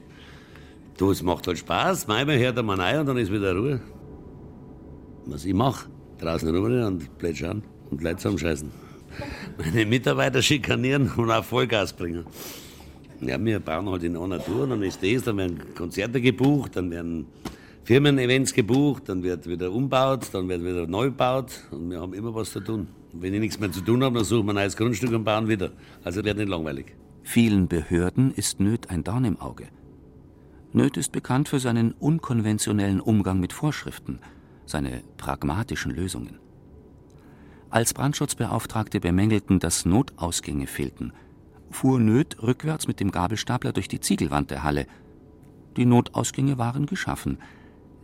Du, 0.98 1.12
es 1.12 1.22
macht 1.22 1.46
halt 1.46 1.60
Spaß. 1.60 2.08
Manchmal 2.08 2.40
hört 2.40 2.58
er 2.58 2.64
mal 2.64 2.82
rein 2.82 3.02
und 3.02 3.06
dann 3.06 3.18
ist 3.18 3.32
wieder 3.32 3.56
Ruhe. 3.56 3.80
Was 5.28 5.46
ich 5.46 5.54
mache, 5.54 5.88
draußen 6.18 6.56
rum 6.56 6.88
und 6.88 7.18
plätschern 7.20 7.62
und 7.92 8.02
Leute 8.02 8.18
zusammenscheißen. 8.18 8.72
Meine 9.60 9.86
Mitarbeiter 9.86 10.42
schikanieren 10.42 11.12
und 11.18 11.30
auf 11.30 11.46
Vollgas 11.46 11.94
bringen. 11.94 12.26
Ja, 13.22 13.44
wir 13.44 13.60
bauen 13.60 13.90
halt 13.90 14.04
in 14.04 14.16
einer 14.16 14.44
Tour, 14.44 14.68
dann 14.68 14.84
ist 14.84 15.02
das, 15.02 15.24
dann 15.24 15.38
werden 15.38 15.60
Konzerte 15.76 16.22
gebucht, 16.22 16.76
dann 16.76 16.92
werden 16.92 17.26
Firmen-Events 17.84 18.54
gebucht, 18.54 19.04
dann 19.08 19.24
wird 19.24 19.48
wieder 19.48 19.72
umbaut, 19.72 20.28
dann 20.34 20.48
wird 20.48 20.62
wieder 20.62 20.86
neu 20.86 21.06
gebaut 21.06 21.64
und 21.72 21.90
wir 21.90 22.00
haben 22.00 22.14
immer 22.14 22.36
was 22.36 22.52
zu 22.52 22.60
tun. 22.60 22.88
Wenn 23.14 23.34
ich 23.34 23.40
nichts 23.40 23.60
mehr 23.60 23.72
zu 23.72 23.82
tun 23.82 24.04
habe, 24.04 24.16
dann 24.16 24.26
suchen 24.26 24.46
wir 24.46 24.52
ein 24.52 24.56
neues 24.56 24.78
Grundstück 24.78 25.12
und 25.14 25.24
bauen 25.24 25.48
wieder. 25.48 25.72
Also 26.04 26.24
wird 26.24 26.38
nicht 26.38 26.50
langweilig. 26.50 26.94
Vielen 27.24 27.68
Behörden 27.68 28.32
ist 28.34 28.60
Nöth 28.60 28.90
ein 28.90 29.04
Dorn 29.04 29.26
im 29.26 29.40
Auge. 29.40 29.68
Nöth 30.74 30.98
ist 30.98 31.12
bekannt 31.12 31.50
für 31.50 31.60
seinen 31.60 31.94
unkonventionellen 31.94 33.02
Umgang 33.02 33.40
mit 33.40 33.54
Vorschriften, 33.54 34.20
seine 34.66 35.02
pragmatischen 35.18 35.92
Lösungen. 35.92 36.40
Als 37.70 37.94
Brandschutzbeauftragte 37.94 39.00
bemängelten, 39.00 39.60
dass 39.60 39.86
Notausgänge 39.86 40.68
fehlten, 40.68 41.14
fuhr 41.70 42.00
Nöth 42.00 42.42
rückwärts 42.42 42.88
mit 42.88 43.00
dem 43.00 43.12
Gabelstapler 43.12 43.74
durch 43.74 43.88
die 43.88 44.00
Ziegelwand 44.00 44.52
der 44.52 44.64
Halle. 44.64 44.88
Die 45.76 45.86
Notausgänge 45.86 46.58
waren 46.58 46.86
geschaffen, 46.86 47.38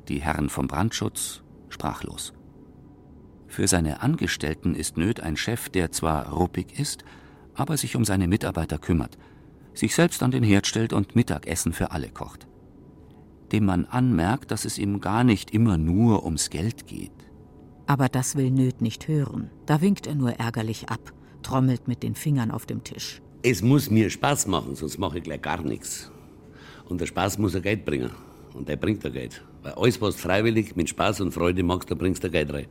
die 0.08 0.22
Herren 0.22 0.50
vom 0.50 0.68
Brandschutz 0.68 1.42
sprachlos. 1.70 2.34
Für 3.48 3.68
seine 3.68 4.02
Angestellten 4.02 4.76
ist 4.76 4.98
Nöth 4.98 5.20
ein 5.22 5.38
Chef, 5.38 5.70
der 5.70 5.92
zwar 5.92 6.30
ruppig 6.30 6.80
ist, 6.80 7.04
aber 7.54 7.78
sich 7.78 7.96
um 7.96 8.06
seine 8.06 8.28
Mitarbeiter 8.28 8.78
kümmert, 8.78 9.18
sich 9.74 9.96
selbst 9.96 10.24
an 10.24 10.32
den 10.32 10.44
Herd 10.44 10.68
stellt 10.68 10.94
und 10.94 11.16
Mittagessen 11.16 11.74
für 11.74 11.92
alle 11.92 12.10
kocht. 12.10 12.48
Dem 13.52 13.66
man 13.66 13.86
anmerkt, 13.86 14.52
dass 14.52 14.66
es 14.66 14.78
ihm 14.78 15.02
gar 15.02 15.24
nicht 15.24 15.52
immer 15.52 15.78
nur 15.78 16.26
ums 16.26 16.50
Geld 16.50 16.88
geht. 16.88 17.12
Aber 17.86 18.10
das 18.10 18.36
will 18.36 18.50
Nöth 18.50 18.82
nicht 18.82 19.08
hören. 19.08 19.52
Da 19.66 19.82
winkt 19.82 20.08
er 20.08 20.16
nur 20.16 20.32
ärgerlich 20.34 20.90
ab, 20.90 21.14
trommelt 21.44 21.88
mit 21.88 22.02
den 22.02 22.16
Fingern 22.16 22.50
auf 22.50 22.66
dem 22.66 22.84
Tisch. 22.84 23.22
Es 23.46 23.62
muss 23.62 23.90
mir 23.90 24.10
Spaß 24.10 24.48
machen, 24.48 24.74
sonst 24.76 24.98
mache 24.98 25.18
ich 25.18 25.26
gleich 25.26 25.42
gar 25.42 25.62
nichts. 25.62 26.10
Und 26.88 27.02
der 27.02 27.08
Spaß 27.08 27.38
muss 27.40 27.54
er 27.54 27.60
Geld 27.60 27.84
bringen. 27.84 28.12
Und 28.54 28.70
der 28.70 28.78
bringt 28.78 29.04
er 29.04 29.12
Geld. 29.12 29.44
Weil 29.64 29.74
alles, 29.74 30.00
was 30.00 30.16
freiwillig 30.16 30.78
mit 30.78 30.88
Spaß 30.88 31.20
und 31.20 31.34
Freude 31.34 31.62
machst, 31.62 31.92
da 31.92 31.96
bringst 31.96 32.24
du 32.24 32.30
Geld 32.30 32.54
rein. 32.54 32.68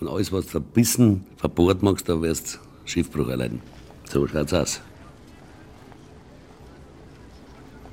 Und 0.00 0.08
alles, 0.08 0.32
was 0.32 0.46
verbissen, 0.46 1.26
verbohrt 1.36 1.82
machst, 1.82 2.08
da 2.08 2.20
wirst 2.22 2.54
du 2.54 2.88
Schiffbruch 2.88 3.28
erleiden. 3.28 3.60
So 4.08 4.26
schaut's 4.26 4.54
aus. 4.54 4.80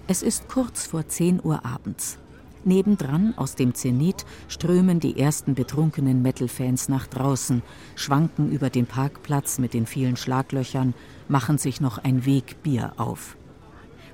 Es 0.08 0.24
ist 0.24 0.48
kurz 0.48 0.88
vor 0.88 1.06
10 1.06 1.42
Uhr 1.44 1.66
abends. 1.66 2.18
Nebendran, 2.66 3.34
aus 3.38 3.56
dem 3.56 3.74
Zenit, 3.74 4.26
strömen 4.48 5.00
die 5.00 5.20
ersten 5.20 5.56
betrunkenen 5.56 6.22
Metal-Fans 6.22 6.90
nach 6.90 7.08
draußen, 7.08 7.62
schwanken 7.96 8.52
über 8.52 8.70
den 8.70 8.86
Parkplatz 8.86 9.60
mit 9.60 9.74
den 9.74 9.86
vielen 9.86 10.18
Schlaglöchern, 10.18 10.94
machen 11.28 11.58
sich 11.58 11.82
noch 11.82 11.98
ein 11.98 12.26
Weg 12.26 12.64
Bier 12.64 12.94
auf. 12.98 13.38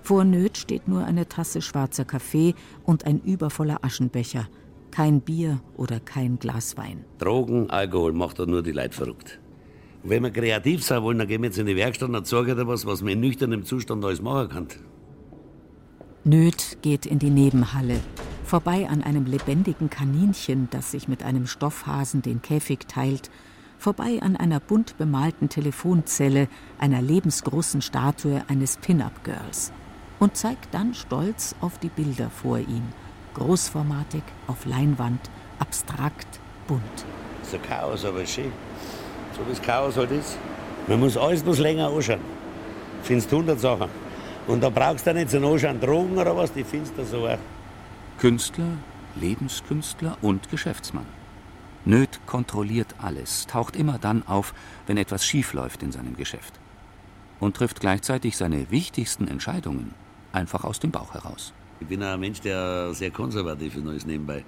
Vor 0.01 0.23
Nöth 0.23 0.57
steht 0.57 0.87
nur 0.87 1.03
eine 1.03 1.27
Tasse 1.27 1.61
schwarzer 1.61 2.05
Kaffee 2.05 2.55
und 2.85 3.05
ein 3.05 3.19
übervoller 3.19 3.83
Aschenbecher. 3.83 4.47
Kein 4.89 5.19
Bier 5.19 5.59
oder 5.75 5.99
kein 5.99 6.39
Glas 6.39 6.77
Wein. 6.77 7.03
Drogen, 7.17 7.69
Alkohol 7.69 8.13
macht 8.13 8.39
doch 8.39 8.47
nur 8.47 8.63
die 8.63 8.71
Leute 8.71 8.95
verrückt. 8.95 9.39
Und 10.03 10.09
wenn 10.09 10.23
wir 10.23 10.31
kreativ 10.31 10.83
sein 10.83 11.03
wollen, 11.03 11.17
dann 11.17 11.27
gehen 11.27 11.41
wir 11.41 11.49
jetzt 11.49 11.59
in 11.59 11.65
die 11.65 11.75
Werkstatt 11.75 12.07
und 12.07 12.13
dann 12.13 12.23
zeige 12.23 12.51
ich 12.51 12.57
dir 12.57 12.67
was, 12.67 12.85
was 12.85 13.01
man 13.01 13.13
in 13.13 13.19
nüchternem 13.19 13.65
Zustand 13.65 14.05
alles 14.05 14.21
machen 14.21 14.47
kann. 14.47 14.67
Nöth 16.23 16.77
geht 16.81 17.05
in 17.05 17.19
die 17.19 17.29
Nebenhalle, 17.29 17.99
vorbei 18.47 18.87
an 18.89 19.03
einem 19.03 19.25
lebendigen 19.25 19.89
Kaninchen, 19.89 20.69
das 20.71 20.91
sich 20.91 21.09
mit 21.09 21.21
einem 21.21 21.47
Stoffhasen 21.47 22.21
den 22.21 22.41
Käfig 22.41 22.87
teilt, 22.87 23.29
vorbei 23.77 24.19
an 24.21 24.37
einer 24.37 24.61
bunt 24.61 24.97
bemalten 24.97 25.49
Telefonzelle, 25.49 26.47
einer 26.79 27.01
lebensgroßen 27.01 27.81
Statue 27.81 28.41
eines 28.47 28.77
Pin-up-Girls 28.77 29.73
und 30.19 30.37
zeigt 30.37 30.73
dann 30.73 30.93
stolz 30.93 31.55
auf 31.59 31.77
die 31.77 31.89
Bilder 31.89 32.29
vor 32.29 32.57
ihm, 32.57 32.83
großformatig, 33.33 34.23
auf 34.47 34.65
Leinwand, 34.65 35.29
abstrakt, 35.59 36.39
bunt. 36.67 36.81
So 37.43 37.57
Chaos, 37.67 38.05
aber 38.05 38.25
schön. 38.25 38.51
So 39.33 39.45
wie 39.45 39.49
das 39.49 39.61
Chaos 39.61 39.97
halt 39.97 40.11
ist. 40.11 40.37
Man 40.87 41.01
muss 41.01 41.17
alles 41.17 41.43
bloß 41.43 41.59
länger 41.59 41.89
anschauen. 41.89 42.21
Findest 43.03 43.31
hundert 43.31 43.59
Sachen. 43.59 43.89
Und 44.47 44.63
da 44.63 44.69
brauchst 44.69 45.05
du 45.05 45.13
nicht 45.13 45.31
so 45.31 45.37
anschauen, 45.37 45.81
Drogen 45.81 46.17
oder 46.17 46.35
was, 46.35 46.53
die 46.53 46.63
findest 46.63 46.97
du 46.97 47.03
so 47.03 47.27
auch. 47.27 47.37
Künstler, 48.19 48.79
Lebenskünstler 49.21 50.17
und 50.23 50.49
Geschäftsmann. 50.49 51.05
Nöth 51.85 52.19
kontrolliert 52.25 52.95
alles, 52.97 53.45
taucht 53.45 53.75
immer 53.75 53.99
dann 53.99 54.25
auf, 54.25 54.55
wenn 54.87 54.97
etwas 54.97 55.23
schiefläuft 55.23 55.83
in 55.83 55.91
seinem 55.91 56.17
Geschäft. 56.17 56.59
Und 57.39 57.55
trifft 57.55 57.79
gleichzeitig 57.79 58.35
seine 58.35 58.71
wichtigsten 58.71 59.27
Entscheidungen 59.27 59.93
einfach 60.31 60.63
aus 60.63 60.79
dem 60.79 60.89
Bauch 60.89 61.13
heraus. 61.13 61.53
Ich 61.79 61.85
bin 61.85 62.01
ein 62.01 62.19
Mensch, 62.19 62.41
der 62.41 62.91
sehr 62.95 63.11
konservativ 63.11 63.75
ist, 63.75 64.07
nebenbei. 64.07 64.43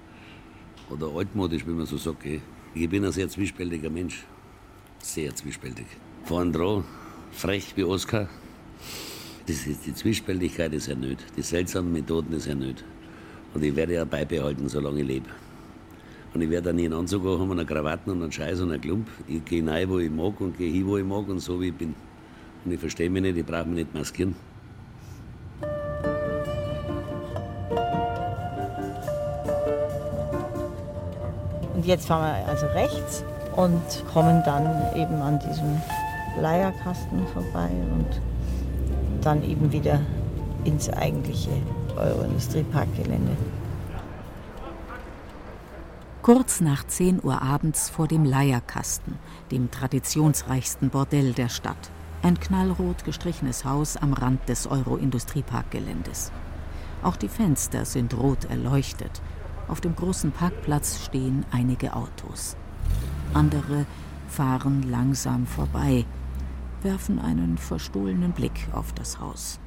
Oder 0.90 1.06
altmodisch, 1.16 1.68
wie 1.68 1.72
man 1.72 1.86
so 1.86 1.98
sagt. 1.98 2.26
Ich 2.74 2.90
bin 2.90 3.06
ein 3.06 3.12
sehr 3.12 3.30
zwiespältiger 3.30 3.92
Mensch. 3.92 4.26
Sehr 4.98 5.36
zwiespältig. 5.36 5.86
Vorn 6.24 6.52
dran, 6.52 6.84
frech 7.32 7.74
wie 7.76 7.84
Oskar. 7.84 8.28
Die 9.48 9.94
Zwiespältigkeit 9.94 10.74
ist 10.74 10.88
ja 10.88 10.96
nicht. 10.96 11.24
Die 11.38 11.44
seltsamen 11.44 11.94
Methoden 11.94 12.34
ist 12.34 12.48
ja 12.48 12.56
nicht. 12.56 12.84
Und 13.54 13.64
ich 13.64 13.76
werde 13.76 13.94
ja 13.96 14.06
beibehalten, 14.06 14.70
solange 14.70 15.02
ich 15.02 15.08
lebe. 15.08 15.30
Und 16.34 16.42
ich 16.42 16.50
werde 16.50 16.68
dann 16.68 16.76
nie 16.76 16.86
einen 16.86 16.94
Anzug 16.94 17.24
haben 17.26 17.50
und 17.50 17.52
eine 17.52 17.66
Krawatten 17.66 18.12
und 18.12 18.22
einen 18.22 18.32
Scheiß 18.32 18.62
und 18.62 18.72
einen 18.72 18.82
Klump. 18.82 19.08
Ich 19.28 19.44
gehe 19.46 19.66
rein, 19.68 19.90
wo 19.90 19.98
ich 19.98 20.12
mag 20.12 20.40
und 20.40 20.58
gehe 20.58 20.72
hin, 20.72 20.86
wo 20.86 20.98
ich 20.98 21.06
mag 21.06 21.28
und 21.28 21.40
so 21.40 21.60
wie 21.60 21.70
ich 21.70 21.76
bin. 21.76 21.96
Und 22.64 22.72
ich 22.72 22.80
verstehe 22.80 23.10
mich 23.10 23.22
nicht, 23.24 23.38
ich 23.38 23.46
brauche 23.46 23.66
mich 23.66 23.86
nicht 23.86 23.94
maskieren. 23.94 24.36
Und 31.74 31.86
jetzt 31.86 32.08
fahren 32.08 32.44
wir 32.44 32.48
also 32.48 32.66
rechts 32.68 33.24
und 33.56 33.82
kommen 34.14 34.44
dann 34.46 34.66
eben 34.96 35.16
an 35.16 35.40
diesem 35.40 35.82
Leierkasten 36.42 37.26
vorbei 37.34 37.70
und 37.94 38.22
dann 39.22 39.44
eben 39.50 39.72
wieder 39.72 40.02
ins 40.66 40.90
eigentliche 40.90 41.52
Euro-Industrieparkgelände. 42.00 43.36
Kurz 46.22 46.62
nach 46.62 46.86
10 46.86 47.24
Uhr 47.24 47.42
abends 47.42 47.90
vor 47.90 48.08
dem 48.08 48.26
Leierkasten, 48.26 49.18
dem 49.52 49.72
traditionsreichsten 49.72 50.90
Bordell 50.90 51.34
der 51.34 51.50
Stadt. 51.50 51.92
Ein 52.22 52.40
knallrot 52.40 53.06
gestrichenes 53.06 53.64
Haus 53.64 53.96
am 53.96 54.14
Rand 54.14 54.48
des 54.50 54.68
Euro-Industriepark-Geländes. 54.68 56.32
Auch 57.02 57.16
die 57.16 57.30
Fenster 57.30 57.86
sind 57.86 58.14
rot 58.14 58.46
erleuchtet. 58.46 59.22
Auf 59.70 59.80
dem 59.80 59.96
großen 59.96 60.32
Parkplatz 60.32 61.04
stehen 61.06 61.46
einige 61.52 61.96
Autos. 61.96 62.58
Andere 63.34 63.86
fahren 64.28 64.84
langsam 64.84 65.48
vorbei, 65.48 66.06
werfen 66.82 67.20
einen 67.20 67.58
verstohlenen 67.58 68.34
Blick 68.34 68.68
auf 68.74 68.94
das 68.94 69.20
Haus. 69.20 69.60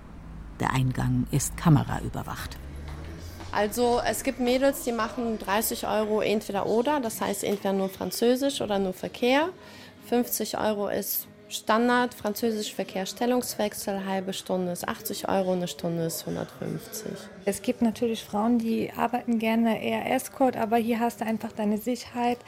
Der 0.63 0.73
Eingang 0.73 1.27
ist 1.33 1.57
kameraüberwacht. 1.57 2.57
Also 3.51 4.01
es 4.09 4.23
gibt 4.23 4.39
Mädels, 4.39 4.85
die 4.85 4.93
machen 4.93 5.41
30 5.41 5.89
Euro 5.89 6.21
entweder 6.21 6.67
oder, 6.67 7.01
das 7.01 7.21
heißt 7.21 7.43
entweder 7.43 7.73
nur 7.73 7.89
Französisch 7.89 8.61
oder 8.61 8.79
nur 8.79 8.93
Verkehr. 8.93 9.49
50 10.07 10.59
Euro 10.59 10.87
ist 10.87 11.27
Standard, 11.49 12.15
Französisch 12.15 12.73
Verkehr, 12.73 13.07
Stellungswechsel, 13.07 14.07
halbe 14.07 14.33
Stunde 14.33 14.71
ist 14.71 14.87
80 14.87 15.29
Euro, 15.29 15.53
eine 15.53 15.67
Stunde 15.67 16.05
ist 16.05 16.21
150. 16.29 17.11
Es 17.45 17.61
gibt 17.63 17.83
natürlich 17.83 18.23
Frauen, 18.23 18.61
die 18.61 18.93
arbeiten 18.97 19.41
gerne 19.41 19.83
eher 19.83 20.15
Escort, 20.15 20.57
aber 20.57 20.77
hier 20.77 21.01
hast 21.01 21.23
du 21.23 21.27
einfach 21.27 21.51
deine 21.51 21.79
Sicherheit. 21.79 22.39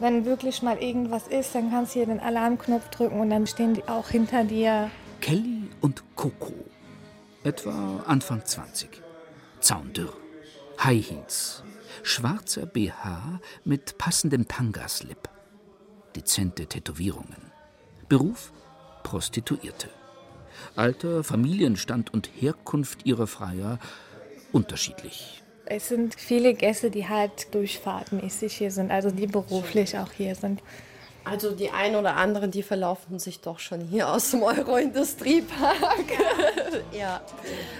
Wenn 0.00 0.24
wirklich 0.24 0.60
mal 0.62 0.78
irgendwas 0.78 1.28
ist, 1.28 1.54
dann 1.54 1.70
kannst 1.70 1.94
du 1.94 2.00
hier 2.00 2.06
den 2.06 2.18
Alarmknopf 2.18 2.88
drücken 2.90 3.20
und 3.20 3.30
dann 3.30 3.46
stehen 3.46 3.74
die 3.74 3.84
auch 3.84 4.08
hinter 4.08 4.42
dir. 4.42 4.90
Kelly 5.20 5.68
und 5.80 6.02
Coco, 6.14 6.52
etwa 7.48 8.04
Anfang 8.06 8.44
20. 8.44 8.90
Zaundürr, 9.60 10.12
High 10.84 11.10
Heels, 11.10 11.62
schwarzer 12.02 12.66
BH 12.66 13.40
mit 13.64 13.96
passendem 13.96 14.46
Tangaslip, 14.46 15.30
dezente 16.14 16.66
Tätowierungen. 16.66 17.50
Beruf 18.06 18.52
Prostituierte. 19.02 19.88
Alter, 20.76 21.24
Familienstand 21.24 22.12
und 22.12 22.28
Herkunft 22.38 23.06
ihrer 23.06 23.26
Freier 23.26 23.78
unterschiedlich. 24.52 25.42
Es 25.64 25.88
sind 25.88 26.16
viele 26.16 26.52
Gäste, 26.52 26.90
die 26.90 27.08
halt 27.08 27.54
durchfahrtmäßig 27.54 28.58
hier 28.58 28.70
sind, 28.70 28.90
also 28.90 29.10
die 29.10 29.26
beruflich 29.26 29.96
auch 29.96 30.12
hier 30.12 30.34
sind. 30.34 30.62
Also 31.30 31.50
die 31.52 31.70
ein 31.70 31.94
oder 31.94 32.16
anderen, 32.16 32.50
die 32.50 32.62
verlaufen 32.62 33.18
sich 33.18 33.40
doch 33.40 33.58
schon 33.58 33.80
hier 33.82 34.08
aus 34.08 34.30
dem 34.30 34.42
Euro-Industriepark. 34.42 36.06
ja. 36.92 37.20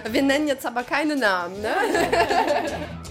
Wir 0.09 0.21
nennen 0.21 0.47
jetzt 0.47 0.65
aber 0.65 0.83
keine 0.83 1.15
Namen, 1.15 1.59
ne? 1.61 1.73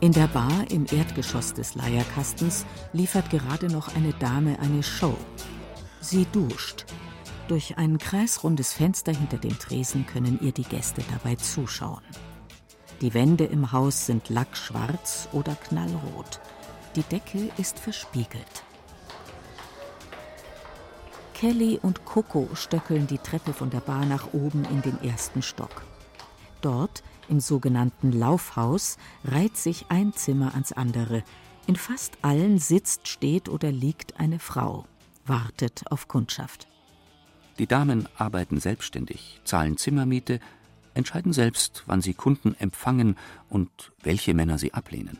In 0.00 0.12
der 0.12 0.28
Bar 0.28 0.64
im 0.70 0.86
Erdgeschoss 0.90 1.52
des 1.52 1.74
Leierkastens 1.74 2.64
liefert 2.94 3.28
gerade 3.28 3.66
noch 3.66 3.94
eine 3.94 4.14
Dame 4.14 4.58
eine 4.58 4.82
Show. 4.82 5.14
Sie 6.00 6.24
duscht. 6.32 6.86
Durch 7.48 7.76
ein 7.76 7.98
kreisrundes 7.98 8.72
Fenster 8.72 9.12
hinter 9.12 9.36
dem 9.36 9.58
Tresen 9.58 10.06
können 10.06 10.38
ihr 10.40 10.52
die 10.52 10.64
Gäste 10.64 11.02
dabei 11.12 11.34
zuschauen. 11.34 12.00
Die 13.02 13.12
Wände 13.12 13.44
im 13.44 13.72
Haus 13.72 14.06
sind 14.06 14.30
lackschwarz 14.30 15.28
oder 15.32 15.54
knallrot. 15.54 16.40
Die 16.96 17.02
Decke 17.04 17.50
ist 17.56 17.78
verspiegelt. 17.78 18.64
Kelly 21.34 21.78
und 21.80 22.04
Coco 22.04 22.48
stöckeln 22.54 23.06
die 23.06 23.18
Treppe 23.18 23.52
von 23.52 23.70
der 23.70 23.80
Bar 23.80 24.04
nach 24.06 24.34
oben 24.34 24.64
in 24.64 24.82
den 24.82 25.00
ersten 25.02 25.40
Stock. 25.40 25.82
Dort 26.60 27.02
im 27.28 27.38
sogenannten 27.38 28.10
Laufhaus 28.12 28.98
reiht 29.24 29.56
sich 29.56 29.86
ein 29.88 30.12
Zimmer 30.12 30.52
ans 30.52 30.72
andere. 30.72 31.22
In 31.68 31.76
fast 31.76 32.18
allen 32.22 32.58
sitzt, 32.58 33.06
steht 33.06 33.48
oder 33.48 33.70
liegt 33.70 34.18
eine 34.18 34.40
Frau, 34.40 34.84
wartet 35.24 35.84
auf 35.90 36.08
Kundschaft. 36.08 36.66
Die 37.58 37.68
Damen 37.68 38.08
arbeiten 38.16 38.58
selbstständig, 38.58 39.40
zahlen 39.44 39.76
Zimmermiete, 39.76 40.40
entscheiden 40.94 41.32
selbst, 41.32 41.84
wann 41.86 42.02
sie 42.02 42.14
Kunden 42.14 42.56
empfangen 42.58 43.16
und 43.48 43.92
welche 44.02 44.34
Männer 44.34 44.58
sie 44.58 44.74
ablehnen. 44.74 45.18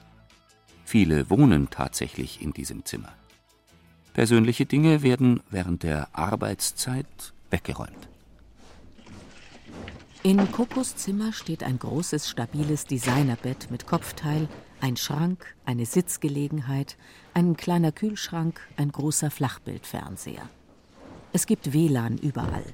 Viele 0.90 1.31
wohnen 1.31 1.70
tatsächlich 1.70 2.42
in 2.42 2.53
diesem 2.53 2.85
Zimmer. 2.85 3.12
Persönliche 4.12 4.66
Dinge 4.66 5.05
werden 5.05 5.40
während 5.48 5.85
der 5.85 6.09
Arbeitszeit 6.11 7.33
weggeräumt. 7.48 8.09
In 10.24 10.50
Kokos 10.50 10.96
Zimmer 10.96 11.33
steht 11.33 11.62
ein 11.62 11.79
großes, 11.79 12.29
stabiles 12.29 12.87
Designerbett 12.87 13.70
mit 13.70 13.87
Kopfteil, 13.87 14.48
ein 14.81 14.96
Schrank, 14.96 15.55
eine 15.64 15.87
Sitzgelegenheit, 15.87 16.96
ein 17.35 17.57
kleiner 17.57 17.92
Kühlschrank, 17.92 18.61
ein 18.76 18.90
großer 18.90 19.31
Flachbildfernseher. 19.31 20.50
Es 21.33 21.46
gibt 21.46 21.72
WLAN 21.72 22.18
überall. 22.18 22.64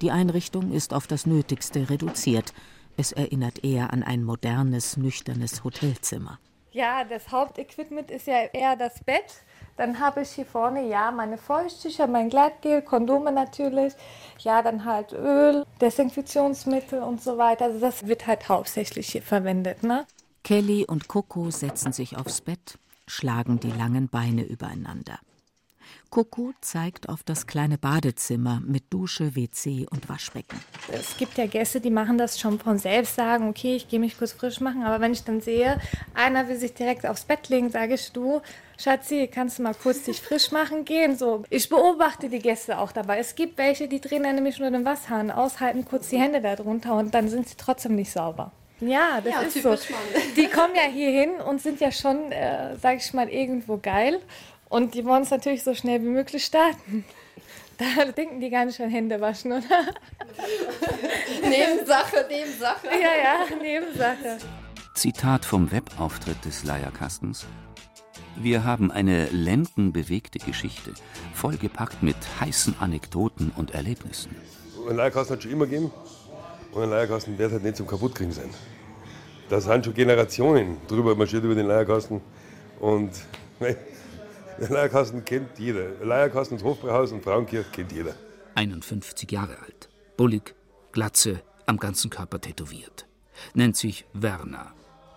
Die 0.00 0.10
Einrichtung 0.10 0.72
ist 0.72 0.92
auf 0.92 1.06
das 1.06 1.24
Nötigste 1.24 1.88
reduziert. 1.88 2.52
Es 2.96 3.12
erinnert 3.12 3.62
eher 3.62 3.92
an 3.92 4.02
ein 4.02 4.24
modernes, 4.24 4.96
nüchternes 4.96 5.62
Hotelzimmer. 5.62 6.40
Ja, 6.72 7.04
das 7.04 7.32
Hauptequipment 7.32 8.10
ist 8.10 8.26
ja 8.26 8.44
eher 8.52 8.76
das 8.76 9.02
Bett. 9.02 9.42
Dann 9.76 9.98
habe 9.98 10.22
ich 10.22 10.30
hier 10.30 10.46
vorne 10.46 10.86
ja 10.86 11.10
meine 11.10 11.38
Feuchttücher, 11.38 12.06
mein 12.06 12.28
Gleitgel, 12.28 12.82
Kondome 12.82 13.32
natürlich. 13.32 13.94
Ja, 14.38 14.62
dann 14.62 14.84
halt 14.84 15.12
Öl, 15.12 15.64
Desinfektionsmittel 15.80 17.02
und 17.02 17.22
so 17.22 17.38
weiter. 17.38 17.64
Also 17.64 17.80
das 17.80 18.06
wird 18.06 18.26
halt 18.26 18.48
hauptsächlich 18.48 19.08
hier 19.08 19.22
verwendet. 19.22 19.82
Ne? 19.82 20.06
Kelly 20.44 20.84
und 20.86 21.08
Coco 21.08 21.50
setzen 21.50 21.92
sich 21.92 22.16
aufs 22.16 22.40
Bett, 22.40 22.78
schlagen 23.06 23.58
die 23.58 23.70
langen 23.70 24.08
Beine 24.08 24.42
übereinander. 24.42 25.18
Coco 26.10 26.52
zeigt 26.60 27.08
auf 27.08 27.22
das 27.22 27.46
kleine 27.46 27.78
Badezimmer 27.78 28.60
mit 28.66 28.92
Dusche, 28.92 29.36
WC 29.36 29.86
und 29.90 30.08
Waschbecken. 30.08 30.60
Es 30.92 31.16
gibt 31.16 31.38
ja 31.38 31.46
Gäste, 31.46 31.80
die 31.80 31.90
machen 31.90 32.18
das 32.18 32.40
schon 32.40 32.58
von 32.58 32.78
selbst, 32.78 33.14
sagen, 33.14 33.48
okay, 33.48 33.76
ich 33.76 33.88
gehe 33.88 34.00
mich 34.00 34.18
kurz 34.18 34.32
frisch 34.32 34.60
machen. 34.60 34.82
Aber 34.82 35.00
wenn 35.00 35.12
ich 35.12 35.22
dann 35.22 35.40
sehe, 35.40 35.80
einer 36.14 36.48
will 36.48 36.56
sich 36.56 36.74
direkt 36.74 37.06
aufs 37.06 37.24
Bett 37.24 37.48
legen, 37.48 37.70
sage 37.70 37.94
ich, 37.94 38.10
du, 38.10 38.40
Schatzi, 38.76 39.30
kannst 39.32 39.58
du 39.58 39.62
mal 39.62 39.74
kurz 39.74 40.02
dich 40.02 40.20
frisch 40.20 40.50
machen 40.50 40.84
gehen? 40.84 41.16
So, 41.16 41.44
ich 41.48 41.68
beobachte 41.68 42.28
die 42.28 42.40
Gäste 42.40 42.78
auch 42.78 42.90
dabei. 42.90 43.18
Es 43.18 43.36
gibt 43.36 43.56
welche, 43.56 43.86
die 43.86 44.00
drehen 44.00 44.24
dann 44.24 44.34
nämlich 44.34 44.58
nur 44.58 44.70
den 44.70 44.84
Wasserhahn 44.84 45.30
aus, 45.30 45.60
halten 45.60 45.84
kurz 45.84 46.08
die 46.08 46.18
Hände 46.18 46.40
da 46.40 46.56
drunter 46.56 46.96
und 46.96 47.14
dann 47.14 47.28
sind 47.28 47.48
sie 47.48 47.56
trotzdem 47.56 47.94
nicht 47.94 48.10
sauber. 48.10 48.50
Ja, 48.80 49.20
das 49.22 49.34
Ja, 49.34 49.40
ist 49.42 49.62
so. 49.62 49.68
Mann. 49.68 49.78
Die 50.36 50.46
kommen 50.48 50.74
ja 50.74 50.90
hier 50.90 51.10
hin 51.10 51.32
und 51.46 51.60
sind 51.60 51.80
ja 51.80 51.92
schon, 51.92 52.32
äh, 52.32 52.76
sag 52.76 52.96
ich 52.96 53.12
mal, 53.12 53.28
irgendwo 53.28 53.76
geil. 53.76 54.20
Und 54.70 54.94
die 54.94 55.04
wollen 55.04 55.24
es 55.24 55.30
natürlich 55.30 55.62
so 55.62 55.74
schnell 55.74 56.00
wie 56.00 56.08
möglich 56.08 56.44
starten. 56.44 57.04
Da 57.96 58.04
denken 58.12 58.40
die 58.42 58.50
gar 58.50 58.66
nicht 58.66 58.78
an 58.82 58.90
Hände 58.90 59.18
waschen, 59.22 59.52
oder? 59.52 59.62
Nebensache, 61.48 62.26
Nebensache. 62.28 62.88
Ja, 62.88 63.48
ja, 63.48 63.56
Nebensache. 63.56 64.36
Zitat 64.92 65.46
vom 65.46 65.72
Webauftritt 65.72 66.44
des 66.44 66.62
Leierkastens. 66.64 67.46
Wir 68.36 68.64
haben 68.64 68.90
eine 68.90 69.30
lendenbewegte 69.30 70.38
Geschichte, 70.40 70.92
vollgepackt 71.32 72.02
mit 72.02 72.16
heißen 72.38 72.74
Anekdoten 72.80 73.50
und 73.56 73.70
Erlebnissen. 73.70 74.36
Ein 74.86 74.96
Leierkasten 74.96 75.36
hat 75.36 75.42
schon 75.42 75.52
immer 75.52 75.64
gegeben 75.64 75.90
und 76.72 76.82
ein 76.82 76.90
Leierkasten 76.90 77.38
wird 77.38 77.52
halt 77.52 77.62
nicht 77.62 77.76
zum 77.76 77.86
Kaputtkriegen 77.86 78.34
sein. 78.34 78.50
Da 79.48 79.58
sind 79.58 79.86
schon 79.86 79.94
Generationen 79.94 80.76
drüber 80.86 81.14
marschiert 81.14 81.44
über 81.44 81.54
den 81.54 81.66
Leierkasten 81.66 82.20
und 82.78 83.10
Leierkasten 84.68 85.24
kennt 85.24 85.58
jeder. 85.58 86.04
Leierkasten, 86.04 86.58
das 86.58 86.64
Hofbräuhaus 86.64 87.12
und 87.12 87.22
Frauenkirche 87.22 87.70
kennt 87.70 87.92
jeder. 87.92 88.14
51 88.54 89.30
Jahre 89.32 89.58
alt, 89.60 89.88
bullig, 90.16 90.54
Glatze, 90.92 91.42
am 91.66 91.78
ganzen 91.78 92.10
Körper 92.10 92.40
tätowiert. 92.40 93.06
Nennt 93.54 93.76
sich 93.76 94.04
Werner. 94.12 94.72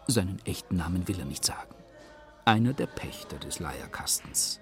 Seinen 0.07 0.39
echten 0.45 0.77
Namen 0.77 1.07
will 1.07 1.19
er 1.19 1.25
nicht 1.25 1.43
sagen. 1.43 1.75
Einer 2.45 2.73
der 2.73 2.87
Pächter 2.87 3.37
des 3.37 3.59
Leierkastens. 3.59 4.59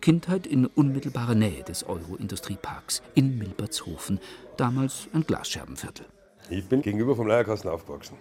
Kindheit 0.00 0.46
in 0.46 0.66
unmittelbarer 0.66 1.34
Nähe 1.34 1.64
des 1.64 1.84
Euro-Industrieparks 1.84 3.02
in 3.14 3.38
Milbertshofen, 3.38 4.20
damals 4.56 5.08
ein 5.12 5.24
Glasscherbenviertel. 5.26 6.06
Ich 6.50 6.68
bin 6.68 6.82
gegenüber 6.82 7.16
vom 7.16 7.26
Leierkasten 7.26 7.70
aufgewachsen. 7.70 8.16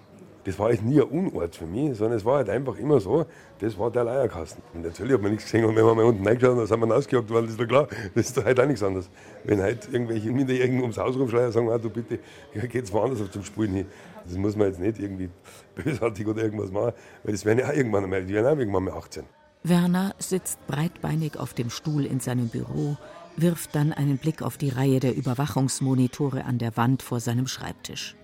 Das 0.46 0.60
war 0.60 0.72
jetzt 0.72 0.84
nie 0.84 1.00
ein 1.00 1.08
Unort 1.08 1.56
für 1.56 1.66
mich, 1.66 1.98
sondern 1.98 2.18
es 2.18 2.26
war 2.26 2.38
halt 2.38 2.50
einfach 2.50 2.78
immer 2.78 3.00
so, 3.00 3.26
das 3.60 3.78
war 3.80 3.90
der 3.92 4.04
Leierkasten. 4.04 4.62
Und 4.74 4.84
natürlich 4.84 5.14
hat 5.14 5.22
man 5.22 5.32
nichts 5.32 5.46
gesehen 5.46 5.66
und 5.66 5.76
wenn 5.76 5.86
wir 5.86 5.96
mal 5.96 6.04
unten 6.04 6.28
reingeschaut 6.28 6.58
dann 6.58 6.68
sind 6.68 6.80
wir 6.80 6.94
rausgejagt 6.94 7.30
worden, 7.30 7.46
das 7.46 7.54
ist 7.54 7.62
doch 7.62 7.68
klar. 7.68 7.88
Das 8.14 8.26
ist 8.26 8.38
doch 8.38 8.46
heute 8.46 8.64
auch 8.64 8.68
nichts 8.68 8.84
anderes. 8.84 9.10
Wenn 9.46 9.62
heute 9.62 9.90
irgendwelche 9.92 10.32
Minderjährigen 10.32 10.82
ums 10.82 10.98
Haus 10.98 11.16
rumschreien 11.16 11.52
sagen, 11.52 11.70
ah, 11.70 11.78
du 11.78 11.90
bitte, 11.90 12.20
geht's 12.68 12.92
woanders 12.92 13.22
auf 13.22 13.32
zum 13.32 13.44
Spulen 13.44 13.74
hin. 13.74 13.86
Das 14.26 14.38
muss 14.38 14.56
man 14.56 14.68
jetzt 14.68 14.80
nicht 14.80 15.00
irgendwie 15.00 15.30
bösartig 15.76 16.28
oder 16.28 16.44
irgendwas 16.44 16.72
machen, 16.72 16.94
weil 17.24 17.32
das 17.32 17.46
werden 17.46 17.60
ja 17.60 17.70
auch 17.70 17.74
irgendwann 17.74 18.04
einmal, 18.04 18.26
die 18.26 18.34
werden 18.34 18.48
auch 18.48 18.58
irgendwann 18.58 18.84
mal 18.84 18.94
18. 18.94 19.24
Werner 19.64 20.14
sitzt 20.20 20.66
breitbeinig 20.68 21.38
auf 21.38 21.54
dem 21.54 21.70
Stuhl 21.70 22.06
in 22.06 22.20
seinem 22.20 22.50
Büro, 22.50 22.98
wirft 23.38 23.76
dann 23.76 23.94
einen 23.94 24.18
Blick 24.18 24.42
auf 24.42 24.58
die 24.58 24.70
Reihe 24.70 25.00
der 25.00 25.16
Überwachungsmonitore 25.16 26.44
an 26.44 26.58
der 26.58 26.76
Wand 26.76 27.02
vor 27.02 27.22
seinem 27.22 27.48
Schreibtisch. 27.48 28.16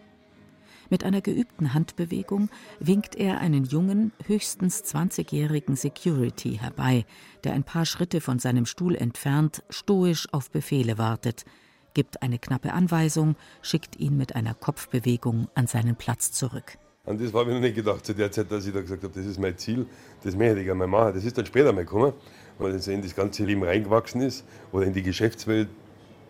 Mit 0.91 1.03
einer 1.03 1.21
geübten 1.21 1.75
Handbewegung 1.75 2.49
winkt 2.79 3.15
er 3.15 3.39
einen 3.39 3.63
jungen, 3.63 4.11
höchstens 4.25 4.83
20-jährigen 4.83 5.75
Security 5.75 6.57
herbei, 6.59 7.05
der 7.43 7.53
ein 7.53 7.63
paar 7.63 7.85
Schritte 7.85 8.21
von 8.21 8.39
seinem 8.39 8.65
Stuhl 8.65 8.95
entfernt 8.95 9.61
stoisch 9.69 10.27
auf 10.31 10.49
Befehle 10.49 10.97
wartet, 10.97 11.45
gibt 11.93 12.23
eine 12.23 12.39
knappe 12.39 12.73
Anweisung, 12.73 13.35
schickt 13.61 13.99
ihn 13.99 14.17
mit 14.17 14.35
einer 14.35 14.55
Kopfbewegung 14.55 15.47
an 15.53 15.67
seinen 15.67 15.95
Platz 15.95 16.31
zurück. 16.31 16.79
An 17.05 17.19
das 17.19 17.33
habe 17.33 17.51
ich 17.51 17.55
noch 17.55 17.61
nicht 17.61 17.75
gedacht 17.75 18.03
zu 18.03 18.15
der 18.15 18.31
Zeit, 18.31 18.51
dass 18.51 18.65
ich 18.65 18.73
da 18.73 18.81
gesagt 18.81 19.03
habe, 19.03 19.13
das 19.13 19.25
ist 19.27 19.39
mein 19.39 19.57
Ziel, 19.59 19.85
das 20.23 20.35
möchte 20.35 20.59
ich 20.59 20.65
gerne 20.65 20.79
mal 20.79 20.87
machen. 20.87 21.13
Das 21.13 21.23
ist 21.23 21.37
dann 21.37 21.45
später 21.45 21.71
mal 21.71 21.85
gekommen, 21.85 22.13
weil 22.57 22.71
es 22.71 22.87
in 22.87 23.03
das 23.03 23.15
ganze 23.15 23.45
Leben 23.45 23.63
reingewachsen 23.63 24.21
ist 24.21 24.43
oder 24.71 24.87
in 24.87 24.93
die 24.93 25.03
Geschäftswelt 25.03 25.69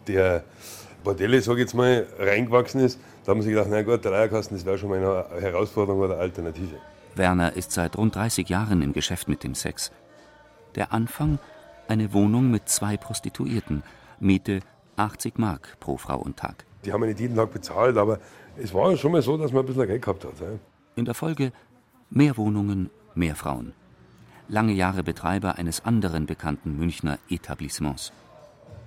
der 0.07 0.43
Bordelle, 1.03 1.41
sage 1.41 1.59
ich 1.59 1.65
jetzt 1.65 1.75
mal, 1.75 2.07
reingewachsen 2.17 2.81
ist. 2.81 2.99
Da 3.25 3.31
haben 3.31 3.41
sie 3.41 3.49
gedacht, 3.49 3.67
na 3.69 3.81
gut, 3.81 4.03
der 4.03 4.11
Leierkasten, 4.11 4.57
das 4.57 4.65
wäre 4.65 4.77
schon 4.77 4.89
mal 4.89 4.97
eine 4.97 5.41
Herausforderung 5.41 6.01
oder 6.01 6.13
eine 6.13 6.21
Alternative. 6.23 6.75
Werner 7.15 7.53
ist 7.53 7.71
seit 7.71 7.97
rund 7.97 8.15
30 8.15 8.49
Jahren 8.49 8.81
im 8.81 8.93
Geschäft 8.93 9.27
mit 9.27 9.43
dem 9.43 9.55
Sex. 9.55 9.91
Der 10.75 10.93
Anfang 10.93 11.39
eine 11.87 12.13
Wohnung 12.13 12.49
mit 12.51 12.69
zwei 12.69 12.97
Prostituierten, 12.97 13.83
Miete 14.19 14.61
80 14.95 15.37
Mark 15.37 15.77
pro 15.79 15.97
Frau 15.97 16.17
und 16.17 16.37
Tag. 16.37 16.65
Die 16.85 16.93
haben 16.93 17.01
wir 17.01 17.07
nicht 17.07 17.19
jeden 17.19 17.35
Tag 17.35 17.51
bezahlt, 17.51 17.97
aber 17.97 18.19
es 18.57 18.73
war 18.73 18.95
schon 18.95 19.11
mal 19.11 19.21
so, 19.21 19.37
dass 19.37 19.51
man 19.51 19.63
ein 19.63 19.65
bisschen 19.65 19.87
Geld 19.87 20.01
gehabt 20.01 20.23
hat. 20.23 20.33
In 20.95 21.05
der 21.05 21.13
Folge 21.13 21.51
mehr 22.09 22.37
Wohnungen, 22.37 22.89
mehr 23.15 23.35
Frauen. 23.35 23.73
Lange 24.47 24.73
Jahre 24.73 25.03
Betreiber 25.03 25.57
eines 25.57 25.85
anderen 25.85 26.25
bekannten 26.25 26.77
Münchner 26.77 27.19
Etablissements. 27.29 28.11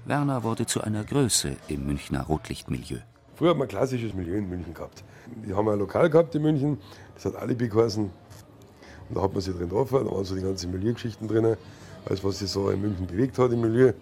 Werner 0.05 0.43
wurde 0.43 0.67
zu 0.67 0.81
einer 0.83 1.05
Größe 1.05 1.57
im 1.69 1.87
Münchner 1.87 2.23
Rotlichtmilieu. 2.23 2.99
Früher 3.43 3.51
hat 3.51 3.59
man 3.59 3.67
ein 3.67 3.71
klassisches 3.71 4.15
Milieu 4.15 4.37
in 4.37 4.49
München 4.49 4.73
gehabt. 4.73 5.03
Die 5.45 5.53
haben 5.53 5.69
ein 5.69 5.77
Lokal 5.77 6.09
gehabt 6.09 6.33
in 6.37 6.43
München, 6.43 6.79
das 7.17 7.25
hat 7.25 7.35
Alibi 7.35 7.67
geheißen. 7.67 8.05
Und 8.05 8.13
da 9.17 9.21
hat 9.21 9.33
man 9.33 9.43
sich 9.43 9.53
drin 9.53 9.69
getroffen, 9.69 10.05
da 10.05 10.13
waren 10.13 10.25
so 10.25 10.37
die 10.37 10.43
ganzen 10.43 10.71
Milieugeschichten 10.71 11.27
drin, 11.27 11.57
alles 12.05 12.23
was 12.23 12.39
sich 12.39 12.49
so 12.49 12.71
in 12.71 12.81
München 12.81 13.05
bewegt 13.05 13.37
hat 13.41 13.51
im 13.51 13.63
Milieu. 13.63 13.95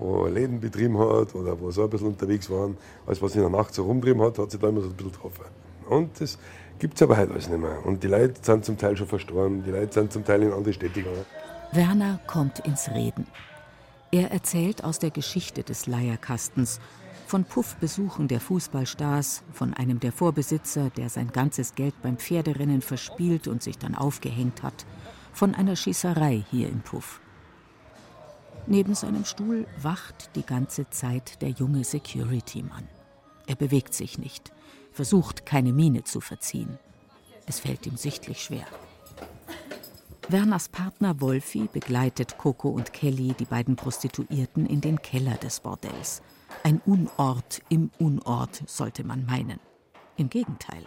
Wo 0.00 0.26
Läden 0.26 0.58
betrieben 0.58 0.98
hat 0.98 1.32
oder 1.36 1.60
wo 1.60 1.70
so 1.70 1.84
ein 1.84 1.90
bisschen 1.90 2.08
unterwegs 2.08 2.50
waren, 2.50 2.76
alles 3.06 3.22
was 3.22 3.34
sich 3.34 3.40
in 3.40 3.48
der 3.48 3.56
Nacht 3.56 3.72
so 3.72 3.84
rumtrieben 3.84 4.20
hat, 4.20 4.36
hat 4.40 4.50
sich 4.50 4.58
da 4.58 4.68
immer 4.68 4.80
so 4.80 4.88
ein 4.88 4.94
bisschen 4.94 5.12
getroffen. 5.12 5.44
Und 5.88 6.20
das 6.20 6.36
gibt 6.80 6.96
es 6.96 7.02
aber 7.02 7.18
heute 7.18 7.30
alles 7.34 7.48
nicht 7.48 7.60
mehr. 7.60 7.86
Und 7.86 8.02
die 8.02 8.08
Leute 8.08 8.34
sind 8.42 8.64
zum 8.64 8.78
Teil 8.78 8.96
schon 8.96 9.06
verstorben, 9.06 9.62
die 9.62 9.70
Leute 9.70 9.92
sind 9.92 10.12
zum 10.12 10.24
Teil 10.24 10.42
in 10.42 10.52
andere 10.52 10.72
Städte 10.72 11.04
gegangen. 11.04 11.24
Werner 11.70 12.18
kommt 12.26 12.58
ins 12.66 12.90
Reden. 12.90 13.28
Er 14.10 14.32
erzählt 14.32 14.82
aus 14.82 14.98
der 14.98 15.10
Geschichte 15.10 15.62
des 15.62 15.86
Leierkastens, 15.86 16.80
von 17.32 17.44
Puffbesuchen 17.44 18.28
der 18.28 18.40
Fußballstars, 18.40 19.42
von 19.54 19.72
einem 19.72 19.98
der 20.00 20.12
Vorbesitzer, 20.12 20.90
der 20.90 21.08
sein 21.08 21.32
ganzes 21.32 21.74
Geld 21.74 21.94
beim 22.02 22.18
Pferderennen 22.18 22.82
verspielt 22.82 23.48
und 23.48 23.62
sich 23.62 23.78
dann 23.78 23.94
aufgehängt 23.94 24.62
hat, 24.62 24.84
von 25.32 25.54
einer 25.54 25.74
Schießerei 25.74 26.44
hier 26.50 26.68
im 26.68 26.82
Puff. 26.82 27.22
Neben 28.66 28.94
seinem 28.94 29.24
Stuhl 29.24 29.66
wacht 29.80 30.36
die 30.36 30.44
ganze 30.44 30.90
Zeit 30.90 31.40
der 31.40 31.48
junge 31.48 31.84
Security-Mann. 31.84 32.86
Er 33.46 33.56
bewegt 33.56 33.94
sich 33.94 34.18
nicht, 34.18 34.52
versucht 34.92 35.46
keine 35.46 35.72
Miene 35.72 36.04
zu 36.04 36.20
verziehen. 36.20 36.78
Es 37.46 37.60
fällt 37.60 37.86
ihm 37.86 37.96
sichtlich 37.96 38.42
schwer. 38.42 38.66
Werners 40.28 40.68
Partner 40.68 41.20
Wolfi 41.20 41.68
begleitet 41.70 42.38
Coco 42.38 42.68
und 42.68 42.92
Kelly, 42.92 43.34
die 43.38 43.44
beiden 43.44 43.76
Prostituierten, 43.76 44.66
in 44.66 44.80
den 44.80 45.02
Keller 45.02 45.34
des 45.34 45.60
Bordells. 45.60 46.22
Ein 46.62 46.80
Unort 46.86 47.60
im 47.68 47.90
Unort, 47.98 48.62
sollte 48.66 49.04
man 49.04 49.26
meinen. 49.26 49.58
Im 50.16 50.30
Gegenteil. 50.30 50.86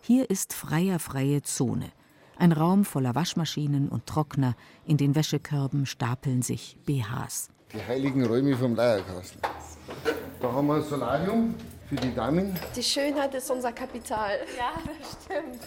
Hier 0.00 0.28
ist 0.28 0.52
freier 0.52 0.98
freie 0.98 1.42
Zone. 1.42 1.92
Ein 2.36 2.52
Raum 2.52 2.84
voller 2.84 3.14
Waschmaschinen 3.14 3.88
und 3.88 4.06
Trockner. 4.06 4.54
In 4.84 4.96
den 4.96 5.14
Wäschekörben 5.14 5.86
stapeln 5.86 6.42
sich 6.42 6.78
BHs. 6.84 7.50
Die 7.72 7.82
heiligen 7.82 8.26
Räume 8.26 8.56
vom 8.56 8.74
Leierkasten. 8.74 9.40
Da 10.40 10.52
haben 10.52 10.66
wir 10.66 10.76
ein 10.76 10.82
Solarium 10.82 11.54
für 11.88 11.96
die 11.96 12.14
Damen. 12.14 12.58
Die 12.74 12.82
Schönheit 12.82 13.34
ist 13.34 13.50
unser 13.50 13.72
Kapital. 13.72 14.38
Ja, 14.56 14.72
das 14.84 15.24
stimmt. 15.24 15.62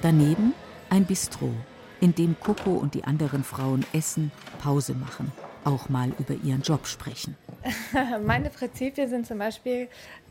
Daneben 0.00 0.52
ein 0.92 1.06
Bistro, 1.06 1.48
in 2.02 2.14
dem 2.14 2.38
Coco 2.38 2.72
und 2.72 2.92
die 2.92 3.04
anderen 3.04 3.44
Frauen 3.44 3.82
essen, 3.94 4.30
Pause 4.60 4.92
machen, 4.92 5.32
auch 5.64 5.88
mal 5.88 6.12
über 6.18 6.34
ihren 6.34 6.60
Job 6.60 6.86
sprechen. 6.86 7.34
meine 8.26 8.50
Prinzipien 8.50 9.08
sind 9.08 9.26
zum 9.26 9.38
Beispiel, 9.38 9.88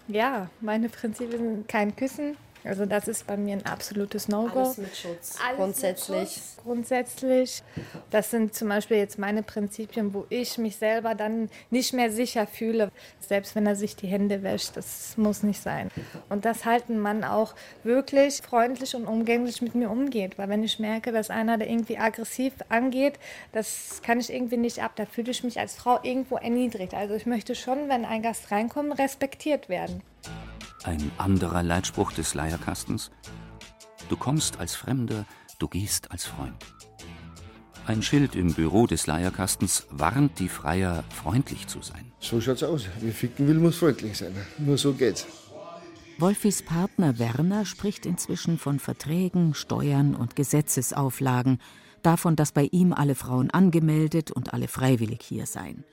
ja, 0.07 0.51
meine 0.59 0.88
Prinzipien 0.88 1.39
sind 1.39 1.68
kein 1.68 1.95
Küssen. 1.95 2.38
Also 2.64 2.86
das 2.86 3.07
ist 3.07 3.26
bei 3.26 3.38
mir 3.38 3.55
ein 3.55 3.66
absolutes 3.66 4.28
No-Go. 4.28 4.59
Alles 4.59 4.78
mit 4.78 4.95
Schutz, 4.95 5.39
Alles 5.43 5.57
grundsätzlich. 5.57 6.20
Mit 6.20 6.30
Schutz, 6.30 6.57
grundsätzlich. 6.64 7.64
Das 8.12 8.30
sind 8.30 8.53
zum 8.53 8.70
Beispiel 8.70 8.97
jetzt 8.97 9.18
meine 9.18 9.41
Prinzipien, 9.41 10.14
wo 10.14 10.26
ich 10.30 10.57
mich 10.57 10.76
selber 10.76 11.16
dann 11.16 11.49
nicht 11.72 11.93
mehr 11.93 12.12
sicher 12.12 12.45
fühle. 12.45 12.91
Selbst 13.20 13.55
wenn 13.55 13.66
er 13.66 13.76
sich 13.76 13.95
die 13.95 14.07
Hände 14.07 14.43
wäscht, 14.43 14.78
das 14.78 15.18
muss 15.18 15.41
nicht 15.43 15.62
sein. 15.62 15.89
Und 16.30 16.45
dass 16.45 16.66
halt 16.66 16.89
ein 16.89 16.99
Mann 16.99 17.24
auch 17.24 17.55
wirklich 17.84 18.41
freundlich 18.41 18.95
und 18.95 19.07
umgänglich 19.07 19.62
mit 19.62 19.74
mir 19.74 19.89
umgeht. 19.89 20.38
Weil 20.38 20.49
wenn 20.49 20.64
ich 20.64 20.80
merke, 20.80 21.12
dass 21.12 21.30
einer 21.30 21.57
da 21.57 21.66
irgendwie 21.66 21.97
aggressiv 21.97 22.53
angeht, 22.70 23.20
das 23.53 24.01
kann 24.03 24.20
ich 24.20 24.32
irgendwie 24.32 24.57
nicht 24.57 24.84
ab. 24.84 24.91
Da 24.95 25.05
fühle 25.05 25.32
ich 25.32 25.43
mich 25.43 25.59
als 25.59 25.76
Frau 25.76 25.99
irgendwo 26.03 26.36
erniedrigt. 26.36 26.93
Also 26.93 27.16
ich 27.16 27.26
möchte 27.26 27.55
schon, 27.55 27.89
wenn 27.89 28.05
ein 28.05 28.22
Gast 28.22 28.51
reinkommt, 28.51 28.99
respektiert 28.99 29.68
werden. 29.68 30.03
Ein 30.84 31.11
anderer 31.17 31.63
Leitspruch 31.63 32.11
des 32.11 32.34
Leierkastens? 32.34 33.11
Du 34.09 34.17
kommst 34.17 34.59
als 34.59 34.76
Fremder, 34.76 35.26
du 35.59 35.67
gehst 35.67 36.11
als 36.11 36.26
Freund. 36.26 36.55
Ein 37.88 38.03
Schild 38.03 38.36
im 38.36 38.53
Büro 38.53 38.88
des 38.88 39.07
Leierkastens 39.07 39.88
warnt 39.89 40.39
die 40.39 40.49
Freier, 40.49 41.03
freundlich 41.09 41.67
zu 41.67 41.82
sein. 41.82 42.11
So 42.19 42.39
schaut's 42.39 42.63
aus. 42.63 42.86
Wer 42.99 43.11
ficken 43.11 43.47
will, 43.47 43.59
muss 43.59 43.78
freundlich 43.78 44.17
sein. 44.17 44.36
Nur 44.59 44.78
so 44.78 44.93
geht's. 44.93 45.26
Wolfis 46.19 46.61
Partner 46.61 47.17
Werner 47.17 47.65
spricht 47.65 48.05
inzwischen 48.05 48.59
von 48.59 48.80
Verträgen, 48.80 49.55
Steuern 49.55 50.15
und 50.15 50.36
Gesetzesauflagen, 50.36 51.57
davon, 52.03 52.36
dass 52.36 52.51
bei 52.51 52.69
ihm 52.72 52.93
alle 52.93 53.15
Frauen 53.15 53.49
angemeldet 53.49 54.32
und 54.32 54.53
alle 54.53 54.67
freiwillig 54.67 55.22
hier 55.24 55.47
seien. 55.47 55.84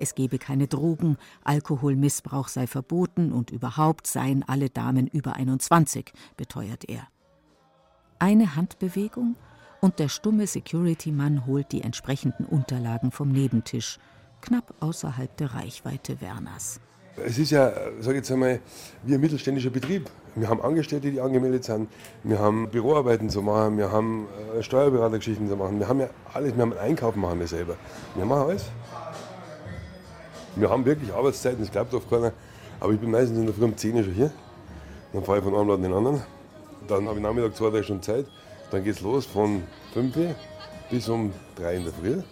Es 0.00 0.14
gebe 0.14 0.38
keine 0.38 0.66
Drogen, 0.66 1.18
Alkoholmissbrauch 1.44 2.48
sei 2.48 2.66
verboten 2.66 3.32
und 3.32 3.50
überhaupt 3.50 4.06
seien 4.06 4.42
alle 4.42 4.70
Damen 4.70 5.06
über 5.06 5.34
21, 5.34 6.12
beteuert 6.38 6.88
er. 6.88 7.06
Eine 8.18 8.56
Handbewegung 8.56 9.36
und 9.82 9.98
der 9.98 10.08
stumme 10.08 10.46
Security-Mann 10.46 11.46
holt 11.46 11.70
die 11.72 11.82
entsprechenden 11.82 12.46
Unterlagen 12.46 13.10
vom 13.10 13.30
Nebentisch, 13.30 13.98
knapp 14.40 14.72
außerhalb 14.80 15.36
der 15.36 15.54
Reichweite 15.54 16.22
Werners. 16.22 16.80
Es 17.16 17.38
ist 17.38 17.50
ja, 17.50 17.70
sage 18.00 18.12
ich 18.12 18.16
jetzt 18.16 18.32
einmal, 18.32 18.60
wie 19.04 19.14
ein 19.14 19.20
mittelständischer 19.20 19.70
Betrieb. 19.70 20.08
Wir 20.34 20.48
haben 20.48 20.62
Angestellte, 20.62 21.10
die 21.10 21.20
angemeldet 21.20 21.64
sind. 21.64 21.90
Wir 22.22 22.38
haben 22.38 22.70
Büroarbeiten 22.70 23.28
zu 23.28 23.42
machen. 23.42 23.76
Wir 23.76 23.90
haben 23.90 24.28
äh, 24.56 24.62
Steuerberatergeschichten 24.62 25.48
zu 25.48 25.56
machen. 25.56 25.78
Wir 25.78 25.88
haben 25.88 26.00
ja 26.00 26.08
alles. 26.32 26.54
Wir 26.54 26.62
haben 26.62 26.72
Einkauf 26.78 27.16
machen 27.16 27.40
wir 27.40 27.48
selber. 27.48 27.76
Wir 28.14 28.24
machen 28.24 28.48
alles. 28.48 28.70
Wir 30.56 30.68
haben 30.68 30.84
wirklich 30.84 31.12
Arbeitszeiten, 31.12 31.60
das 31.60 31.70
glaubt 31.70 31.94
oft 31.94 32.08
keiner. 32.10 32.32
Aber 32.80 32.92
ich 32.92 33.00
bin 33.00 33.10
meistens 33.10 33.38
in 33.38 33.46
der 33.46 33.54
Früh 33.54 33.64
um 33.64 33.76
10 33.76 33.94
Uhr 33.96 34.04
schon 34.04 34.14
hier. 34.14 34.32
Dann 35.12 35.22
fahre 35.24 35.38
ich 35.38 35.44
von 35.44 35.54
einem 35.54 35.68
Laden 35.68 35.84
in 35.84 35.90
den 35.90 35.98
anderen. 35.98 36.22
Dann 36.88 37.06
habe 37.06 37.18
ich 37.18 37.22
Nachmittag 37.22 37.56
zwei, 37.56 37.70
drei 37.70 37.82
Stunden 37.82 38.02
Zeit. 38.02 38.26
Dann 38.70 38.84
geht 38.84 38.94
es 38.96 39.00
los 39.00 39.26
von 39.26 39.62
5 39.92 40.16
Uhr 40.16 40.34
bis 40.90 41.08
um 41.08 41.32
3 41.56 41.76
in 41.76 41.84
der 41.84 41.92
Früh. 41.92 42.22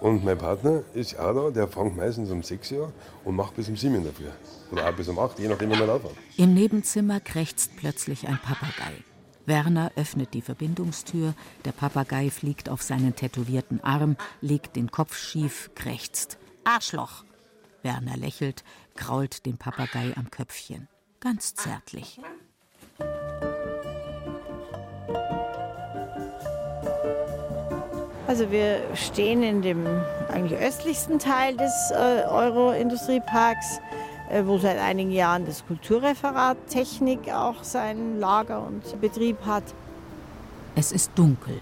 Und 0.00 0.24
mein 0.24 0.38
Partner 0.38 0.82
ist 0.94 1.18
auch 1.18 1.34
da, 1.34 1.50
der 1.50 1.68
fängt 1.68 1.96
meistens 1.96 2.30
um 2.30 2.42
6 2.42 2.72
Uhr 2.72 2.92
und 3.24 3.36
macht 3.36 3.56
bis 3.56 3.68
um 3.68 3.76
7 3.76 3.94
in 3.96 4.04
der 4.04 4.12
Früh. 4.12 4.24
Oder 4.72 4.88
auch 4.88 4.94
bis 4.94 5.08
um 5.08 5.18
8, 5.18 5.38
je 5.38 5.48
nachdem, 5.48 5.70
wann 5.70 5.78
wir 5.80 5.86
laufen. 5.86 6.08
Im 6.38 6.54
Nebenzimmer 6.54 7.20
krächzt 7.20 7.72
plötzlich 7.76 8.26
ein 8.26 8.38
Papagei. 8.38 8.94
Werner 9.44 9.90
öffnet 9.96 10.32
die 10.32 10.42
Verbindungstür, 10.42 11.34
der 11.64 11.72
Papagei 11.72 12.30
fliegt 12.30 12.68
auf 12.68 12.82
seinen 12.82 13.16
tätowierten 13.16 13.82
Arm, 13.82 14.16
legt 14.40 14.76
den 14.76 14.90
Kopf 14.90 15.16
schief, 15.16 15.70
krächzt. 15.74 16.38
Arschloch! 16.64 17.24
Werner 17.82 18.16
lächelt, 18.16 18.64
krault 18.96 19.46
den 19.46 19.56
Papagei 19.58 20.12
am 20.16 20.30
Köpfchen. 20.30 20.88
Ganz 21.20 21.54
zärtlich. 21.54 22.20
Also 28.26 28.52
wir 28.52 28.80
stehen 28.94 29.42
in 29.42 29.60
dem 29.60 29.84
eigentlich 30.32 30.58
östlichsten 30.60 31.18
Teil 31.18 31.56
des 31.56 31.72
äh, 31.90 32.22
Euro-Industrieparks, 32.28 33.80
äh, 34.30 34.44
wo 34.46 34.56
seit 34.56 34.78
einigen 34.78 35.10
Jahren 35.10 35.46
das 35.46 35.66
Kulturreferat 35.66 36.56
Technik 36.68 37.28
auch 37.32 37.64
sein 37.64 38.20
Lager 38.20 38.64
und 38.64 39.00
Betrieb 39.00 39.36
hat. 39.44 39.64
Es 40.76 40.92
ist 40.92 41.10
dunkel. 41.16 41.60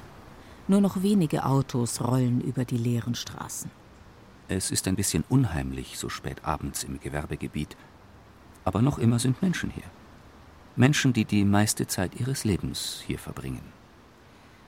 Nur 0.66 0.82
noch 0.82 1.02
wenige 1.02 1.46
Autos 1.46 2.02
rollen 2.02 2.42
über 2.42 2.66
die 2.66 2.76
leeren 2.76 3.14
Straßen. 3.14 3.70
Es 4.50 4.70
ist 4.70 4.88
ein 4.88 4.96
bisschen 4.96 5.24
unheimlich, 5.28 5.98
so 5.98 6.08
spät 6.08 6.42
abends 6.42 6.82
im 6.82 6.98
Gewerbegebiet. 7.00 7.76
Aber 8.64 8.80
noch 8.80 8.98
immer 8.98 9.18
sind 9.18 9.42
Menschen 9.42 9.70
hier. 9.70 9.84
Menschen, 10.74 11.12
die 11.12 11.26
die 11.26 11.44
meiste 11.44 11.86
Zeit 11.86 12.18
ihres 12.18 12.44
Lebens 12.44 13.02
hier 13.06 13.18
verbringen. 13.18 13.60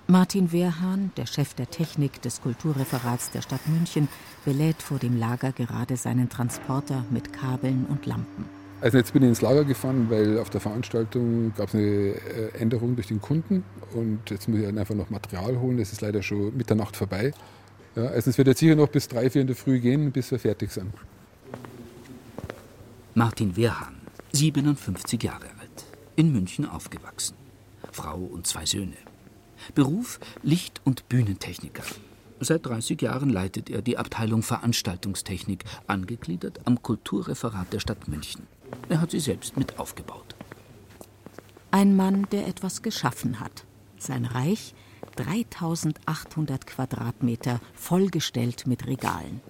Martin 0.06 0.52
Wehrhahn, 0.52 1.12
der 1.16 1.24
Chef 1.24 1.54
der 1.54 1.70
Technik 1.70 2.20
des 2.20 2.42
Kulturreferats 2.42 3.30
der 3.30 3.40
Stadt 3.40 3.66
München, 3.68 4.08
belädt 4.44 4.82
vor 4.82 4.98
dem 4.98 5.18
Lager 5.18 5.52
gerade 5.52 5.96
seinen 5.96 6.28
Transporter 6.28 7.04
mit 7.10 7.32
Kabeln 7.32 7.86
und 7.88 8.04
Lampen. 8.04 8.44
Also 8.82 8.98
jetzt 8.98 9.12
bin 9.12 9.22
ich 9.22 9.28
ins 9.28 9.40
Lager 9.40 9.64
gefahren, 9.64 10.06
weil 10.10 10.38
auf 10.38 10.50
der 10.50 10.60
Veranstaltung 10.60 11.54
gab 11.56 11.68
es 11.68 11.74
eine 11.74 11.84
äh, 11.84 12.58
Änderung 12.58 12.96
durch 12.96 13.06
den 13.06 13.20
Kunden 13.20 13.62
und 13.94 14.30
jetzt 14.30 14.48
muss 14.48 14.58
ich 14.58 14.66
halt 14.66 14.76
einfach 14.76 14.94
noch 14.94 15.10
Material 15.10 15.58
holen. 15.58 15.78
Es 15.78 15.92
ist 15.92 16.00
leider 16.00 16.22
schon 16.22 16.56
Mitternacht 16.56 16.96
vorbei. 16.96 17.32
Ja, 17.96 18.06
also 18.06 18.30
es 18.30 18.38
wird 18.38 18.48
jetzt 18.48 18.60
sicher 18.60 18.76
noch 18.76 18.88
bis 18.88 19.08
drei, 19.08 19.28
vier 19.30 19.40
in 19.40 19.46
der 19.48 19.56
Früh 19.56 19.80
gehen, 19.80 20.12
bis 20.12 20.30
wir 20.30 20.38
fertig 20.38 20.70
sind. 20.70 20.92
Martin 23.14 23.56
Wehrhahn, 23.56 23.96
57 24.32 25.22
Jahre 25.22 25.46
alt, 25.60 25.84
in 26.14 26.32
München 26.32 26.66
aufgewachsen. 26.66 27.34
Frau 27.90 28.18
und 28.18 28.46
zwei 28.46 28.64
Söhne. 28.66 28.96
Beruf 29.74 30.20
Licht- 30.42 30.80
und 30.84 31.08
Bühnentechniker. 31.08 31.82
Seit 32.38 32.64
30 32.64 33.02
Jahren 33.02 33.28
leitet 33.28 33.68
er 33.68 33.82
die 33.82 33.98
Abteilung 33.98 34.42
Veranstaltungstechnik, 34.42 35.64
angegliedert 35.86 36.60
am 36.64 36.80
Kulturreferat 36.82 37.72
der 37.72 37.80
Stadt 37.80 38.08
München. 38.08 38.46
Er 38.88 39.00
hat 39.00 39.10
sie 39.10 39.20
selbst 39.20 39.56
mit 39.56 39.78
aufgebaut. 39.78 40.34
Ein 41.72 41.96
Mann, 41.96 42.26
der 42.32 42.48
etwas 42.48 42.82
geschaffen 42.82 43.40
hat. 43.40 43.64
Sein 43.98 44.24
Reich 44.24 44.74
3800 45.16 46.66
Quadratmeter 46.66 47.60
vollgestellt 47.74 48.66
mit 48.66 48.86
Regalen. 48.86 49.40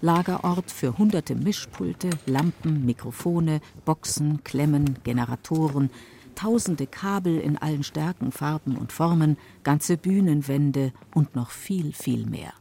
Lagerort 0.00 0.70
für 0.70 0.96
hunderte 0.96 1.34
Mischpulte, 1.34 2.10
Lampen, 2.26 2.86
Mikrofone, 2.86 3.60
Boxen, 3.84 4.44
Klemmen, 4.44 4.98
Generatoren, 5.02 5.90
tausende 6.36 6.86
Kabel 6.86 7.40
in 7.40 7.58
allen 7.58 7.82
Stärken, 7.82 8.30
Farben 8.30 8.76
und 8.76 8.92
Formen, 8.92 9.36
ganze 9.64 9.96
Bühnenwände 9.96 10.92
und 11.12 11.34
noch 11.34 11.50
viel, 11.50 11.92
viel 11.92 12.26
mehr. 12.26 12.52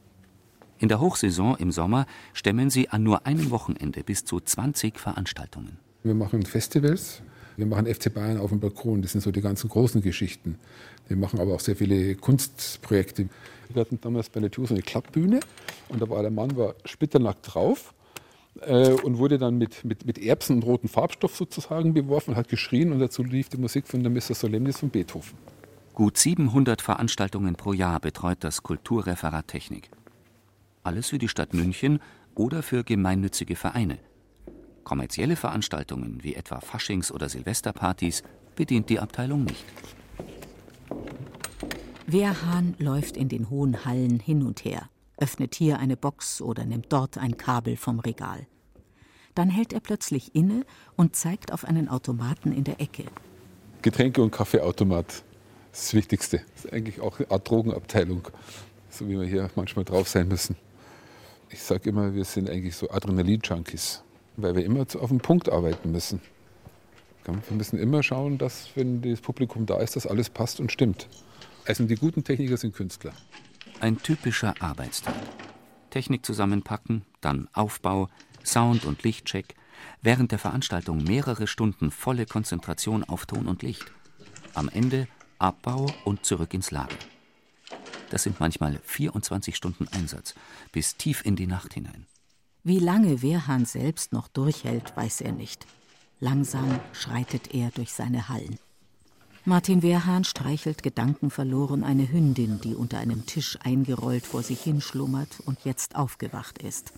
In 0.80 0.90
der 0.90 1.00
Hochsaison 1.00 1.56
im 1.58 1.72
Sommer 1.72 2.08
stemmen 2.34 2.70
sie 2.70 2.90
an 2.90 3.04
nur 3.04 3.26
einem 3.26 3.52
Wochenende 3.52 4.04
bis 4.04 4.26
zu 4.26 4.40
20 4.40 5.00
Veranstaltungen. 5.00 5.80
Wir 6.04 6.16
machen 6.16 6.44
Festivals, 6.44 7.22
wir 7.58 7.66
machen 7.66 7.88
FC 7.88 8.14
Bayern 8.14 8.38
auf 8.38 8.52
dem 8.52 8.60
Balkon, 8.60 9.02
das 9.02 9.12
sind 9.12 9.22
so 9.22 9.32
die 9.32 9.42
ganzen 9.42 9.70
großen 9.70 10.02
Geschichten. 10.02 10.58
Wir 11.08 11.18
machen 11.18 11.40
aber 11.40 11.56
auch 11.56 11.60
sehr 11.60 11.76
viele 11.76 12.16
Kunstprojekte. 12.16 13.30
Wir 13.74 13.82
hatten 13.82 14.00
damals 14.00 14.30
bei 14.30 14.40
der 14.40 14.52
so 14.54 14.74
eine 14.74 14.84
Klappbühne 14.84 15.40
und 15.90 16.02
da 16.02 16.10
war 16.10 16.22
der 16.22 16.32
Mann 16.32 16.56
war 16.56 16.76
splitternackt 16.86 17.54
drauf 17.54 17.94
äh, 18.62 18.92
und 18.92 19.18
wurde 19.18 19.38
dann 19.38 19.58
mit, 19.58 19.84
mit, 19.84 20.06
mit 20.06 20.20
Erbsen 20.20 20.58
und 20.58 20.64
rotem 20.64 20.88
Farbstoff 20.88 21.36
sozusagen 21.36 21.94
beworfen, 21.94 22.36
hat 22.36 22.48
geschrien 22.48 22.92
und 22.92 23.00
dazu 23.00 23.24
lief 23.24 23.50
die 23.50 23.58
Musik 23.58 23.88
von 23.88 24.04
der 24.04 24.12
Missa 24.12 24.36
Solemnis 24.36 24.78
von 24.80 24.90
Beethoven. 24.90 25.38
Gut 25.96 26.18
700 26.18 26.80
Veranstaltungen 26.82 27.56
pro 27.56 27.74
Jahr 27.74 28.00
betreut 28.00 28.38
das 28.42 28.62
Kulturreferat 28.62 29.48
Technik. 29.48 29.90
Alles 30.84 31.10
für 31.10 31.18
die 31.18 31.28
Stadt 31.28 31.56
München 31.56 32.00
oder 32.36 32.62
für 32.62 32.84
gemeinnützige 32.84 33.56
Vereine. 33.56 33.98
Kommerzielle 34.88 35.36
Veranstaltungen 35.36 36.24
wie 36.24 36.36
etwa 36.36 36.60
Faschings- 36.60 37.12
oder 37.12 37.28
Silvesterpartys 37.28 38.24
bedient 38.56 38.90
die 38.90 39.02
Abteilung 39.02 39.44
nicht. 39.44 39.66
Wehrhahn 42.06 42.74
läuft 42.80 43.18
in 43.18 43.28
den 43.28 43.50
hohen 43.50 43.84
Hallen 43.84 44.22
hin 44.22 44.44
und 44.44 44.64
her, 44.64 44.90
öffnet 45.18 45.56
hier 45.56 45.80
eine 45.80 45.98
Box 45.98 46.42
oder 46.42 46.64
nimmt 46.64 46.86
dort 46.88 47.18
ein 47.18 47.36
Kabel 47.36 47.76
vom 47.76 48.00
Regal. 48.00 48.48
Dann 49.36 49.50
hält 49.50 49.74
er 49.74 49.82
plötzlich 49.82 50.34
inne 50.34 50.66
und 50.96 51.18
zeigt 51.18 51.52
auf 51.52 51.66
einen 51.66 51.90
Automaten 51.90 52.54
in 52.54 52.64
der 52.64 52.80
Ecke. 52.80 53.04
Getränke- 53.82 54.22
und 54.22 54.32
Kaffeeautomat, 54.32 55.06
das, 55.08 55.16
ist 55.18 55.26
das 55.74 55.94
Wichtigste. 55.96 56.42
Das 56.56 56.64
ist 56.64 56.72
eigentlich 56.72 57.02
auch 57.02 57.20
eine 57.20 57.30
Art 57.30 57.50
Drogenabteilung, 57.50 58.30
so 58.90 59.10
wie 59.10 59.20
wir 59.20 59.28
hier 59.28 59.50
manchmal 59.58 59.84
drauf 59.84 60.08
sein 60.08 60.30
müssen. 60.30 60.56
Ich 61.50 61.62
sage 61.62 61.90
immer, 61.90 62.14
wir 62.14 62.24
sind 62.24 62.50
eigentlich 62.50 62.78
so 62.78 62.90
Adrenalin-Junkies, 62.90 64.06
weil 64.38 64.56
wir 64.56 64.64
immer 64.64 64.82
auf 64.82 65.10
den 65.10 65.20
Punkt 65.20 65.50
arbeiten 65.50 65.92
müssen. 65.92 66.22
Wir 67.26 67.58
müssen 67.58 67.78
immer 67.78 68.04
schauen, 68.04 68.38
dass, 68.38 68.70
wenn 68.76 69.02
das 69.02 69.20
Publikum 69.20 69.66
da 69.66 69.80
ist, 69.80 69.98
dass 69.98 70.08
alles 70.08 70.30
passt 70.30 70.62
und 70.62 70.72
stimmt. 70.72 71.10
Also 71.66 71.84
die 71.84 71.96
guten 71.96 72.24
Techniker 72.24 72.56
sind 72.56 72.74
Künstler. 72.74 73.12
Ein 73.82 73.98
typischer 73.98 74.56
Arbeitstag. 74.62 75.14
Technik 75.90 76.26
zusammenpacken, 76.26 77.04
dann 77.20 77.50
Aufbau, 77.52 78.08
Sound- 78.46 78.86
und 78.86 79.04
Lichtcheck. 79.04 79.56
Während 80.02 80.32
der 80.32 80.40
Veranstaltung 80.40 81.04
mehrere 81.04 81.48
Stunden 81.48 81.92
volle 81.92 82.26
Konzentration 82.26 83.04
auf 83.04 83.26
Ton 83.26 83.48
und 83.48 83.62
Licht. 83.62 83.92
Am 84.54 84.70
Ende 84.70 85.08
Abbau 85.38 85.88
und 86.06 86.26
zurück 86.26 86.54
ins 86.54 86.72
Lager. 86.72 86.96
Das 88.10 88.24
sind 88.24 88.40
manchmal 88.40 88.80
24 88.84 89.56
Stunden 89.56 89.88
Einsatz, 89.90 90.34
bis 90.72 90.96
tief 90.96 91.26
in 91.26 91.36
die 91.36 91.48
Nacht 91.48 91.74
hinein. 91.74 92.08
Wie 92.68 92.80
lange 92.80 93.22
Wehrhahn 93.22 93.64
selbst 93.64 94.12
noch 94.12 94.28
durchhält, 94.28 94.98
weiß 94.98 95.22
er 95.22 95.32
nicht. 95.32 95.66
Langsam 96.20 96.82
schreitet 96.92 97.54
er 97.54 97.70
durch 97.72 97.94
seine 97.94 98.28
Hallen. 98.28 98.60
Martin 99.46 99.82
Wehrhahn 99.84 100.26
streichelt 100.26 100.84
gedankenverloren 100.84 101.86
eine 101.86 102.12
Hündin, 102.12 102.60
die 102.60 102.76
unter 102.76 102.98
einem 102.98 103.26
Tisch 103.26 103.58
eingerollt 103.64 104.26
vor 104.26 104.44
sich 104.44 104.60
hinschlummert 104.60 105.40
und 105.46 105.64
jetzt 105.64 105.96
aufgewacht 105.96 106.62
ist. 106.62 106.92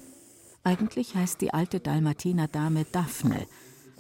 Eigentlich 0.64 1.14
heißt 1.14 1.40
die 1.40 1.54
alte 1.54 1.80
Dalmatiner-Dame 1.80 2.86
Daphne, 2.86 3.46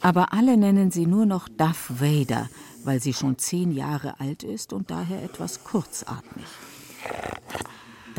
aber 0.01 0.33
alle 0.33 0.57
nennen 0.57 0.89
sie 0.89 1.05
nur 1.05 1.27
noch 1.27 1.47
Duff 1.49 1.91
Vader, 2.01 2.49
weil 2.83 2.99
sie 2.99 3.13
schon 3.13 3.37
zehn 3.37 3.71
Jahre 3.73 4.19
alt 4.19 4.41
ist 4.41 4.73
und 4.73 4.89
daher 4.89 5.21
etwas 5.21 5.63
kurzatmig. 5.63 6.47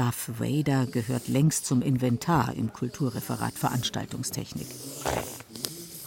Duff 0.00 0.30
Vader 0.40 0.86
gehört 0.86 1.28
längst 1.28 1.66
zum 1.66 1.82
Inventar 1.82 2.54
im 2.56 2.72
Kulturreferat 2.72 3.52
Veranstaltungstechnik. 3.52 4.66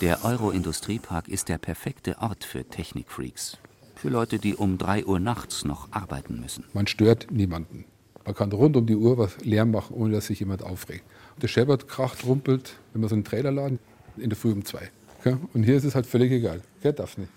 Der 0.02 0.26
Euro-Industriepark 0.26 1.28
ist 1.28 1.48
der 1.48 1.60
perfekte 1.60 2.18
Ort 2.18 2.44
für 2.44 2.68
Technikfreaks. 2.68 3.60
Für 3.94 4.10
Leute, 4.10 4.40
die 4.40 4.56
um 4.56 4.80
3 4.80 5.06
Uhr 5.06 5.20
nachts 5.20 5.64
noch 5.64 5.90
arbeiten 5.92 6.40
müssen. 6.40 6.64
Man 6.74 6.88
stört 6.88 7.28
niemanden. 7.30 7.86
Man 8.26 8.34
kann 8.34 8.52
rund 8.52 8.76
um 8.78 8.88
die 8.88 8.96
Uhr 8.96 9.20
was 9.20 9.38
Lärm 9.46 9.70
machen, 9.70 9.96
ohne 9.96 10.16
dass 10.16 10.26
sich 10.26 10.40
jemand 10.40 10.64
aufregt. 10.64 11.04
Der 11.40 11.48
Shepard 11.48 11.88
kracht, 11.88 12.26
rumpelt, 12.26 12.80
wenn 12.94 13.02
man 13.02 13.10
so 13.10 13.16
einen 13.16 13.26
Trailer 13.26 13.52
laden, 13.52 13.78
in 14.18 14.32
der 14.32 14.38
Früh 14.38 14.54
um 14.54 14.66
zwei. 14.66 14.90
Und 15.54 15.66
hier 15.66 15.76
ist 15.76 15.84
es 15.84 15.94
halt 15.94 16.08
völlig 16.08 16.32
egal. 16.32 16.62
Wer 16.82 16.94
darf 16.94 17.16
nicht. 17.20 17.30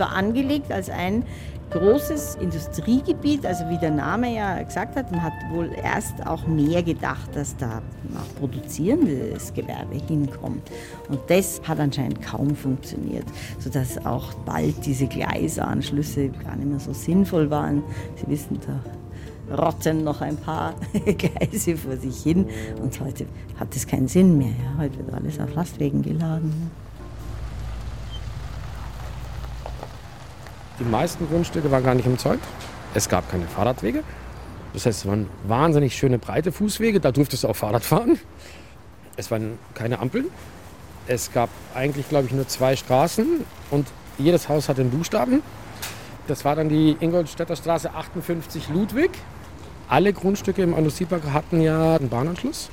War 0.00 0.12
angelegt 0.12 0.72
als 0.72 0.90
ein 0.90 1.24
großes 1.70 2.36
Industriegebiet, 2.36 3.46
also 3.46 3.68
wie 3.68 3.78
der 3.78 3.92
Name 3.92 4.34
ja 4.34 4.62
gesagt 4.62 4.96
hat, 4.96 5.10
man 5.12 5.22
hat 5.22 5.32
wohl 5.50 5.70
erst 5.82 6.26
auch 6.26 6.46
mehr 6.46 6.82
gedacht, 6.82 7.30
dass 7.34 7.56
da 7.56 7.80
auch 8.16 8.40
produzierendes 8.40 9.54
Gewerbe 9.54 9.94
hinkommt. 10.06 10.62
Und 11.08 11.20
das 11.28 11.60
hat 11.66 11.78
anscheinend 11.78 12.22
kaum 12.22 12.56
funktioniert, 12.56 13.26
sodass 13.58 14.04
auch 14.04 14.34
bald 14.44 14.84
diese 14.84 15.06
Gleisanschlüsse 15.06 16.30
gar 16.30 16.56
nicht 16.56 16.68
mehr 16.68 16.80
so 16.80 16.92
sinnvoll 16.92 17.50
waren. 17.50 17.82
Sie 18.16 18.28
wissen, 18.28 18.58
da 18.66 19.56
rotten 19.56 20.04
noch 20.04 20.20
ein 20.20 20.36
paar 20.36 20.74
Gleise 21.18 21.76
vor 21.76 21.96
sich 21.96 22.22
hin 22.22 22.46
und 22.82 23.00
heute 23.00 23.26
hat 23.58 23.74
das 23.74 23.86
keinen 23.86 24.08
Sinn 24.08 24.38
mehr. 24.38 24.54
Heute 24.78 24.98
wird 24.98 25.14
alles 25.14 25.38
auf 25.38 25.54
Lastwegen 25.54 26.02
geladen. 26.02 26.70
Die 30.80 30.84
meisten 30.84 31.28
Grundstücke 31.28 31.70
waren 31.70 31.84
gar 31.84 31.94
nicht 31.94 32.06
umzäunt. 32.06 32.42
Es 32.94 33.08
gab 33.08 33.30
keine 33.30 33.46
Fahrradwege. 33.46 34.02
Das 34.72 34.86
heißt, 34.86 35.00
es 35.00 35.06
waren 35.06 35.28
wahnsinnig 35.46 35.94
schöne 35.94 36.18
breite 36.18 36.52
Fußwege. 36.52 37.00
Da 37.00 37.12
durftest 37.12 37.44
du 37.44 37.48
auch 37.48 37.56
Fahrrad 37.56 37.84
fahren. 37.84 38.18
Es 39.16 39.30
waren 39.30 39.58
keine 39.74 39.98
Ampeln. 39.98 40.26
Es 41.06 41.32
gab 41.32 41.50
eigentlich, 41.74 42.08
glaube 42.08 42.26
ich, 42.26 42.32
nur 42.32 42.48
zwei 42.48 42.76
Straßen 42.76 43.44
und 43.70 43.86
jedes 44.16 44.48
Haus 44.48 44.68
hatte 44.68 44.80
einen 44.80 44.90
Buchstaben. 44.90 45.42
Das 46.28 46.44
war 46.44 46.56
dann 46.56 46.68
die 46.68 46.96
Ingolstädter 47.00 47.56
Straße 47.56 47.92
58 47.92 48.68
Ludwig. 48.68 49.10
Alle 49.88 50.12
Grundstücke 50.12 50.62
im 50.62 50.76
Industriepark 50.76 51.24
hatten 51.32 51.60
ja 51.60 51.96
einen 51.96 52.08
Bahnanschluss. 52.08 52.70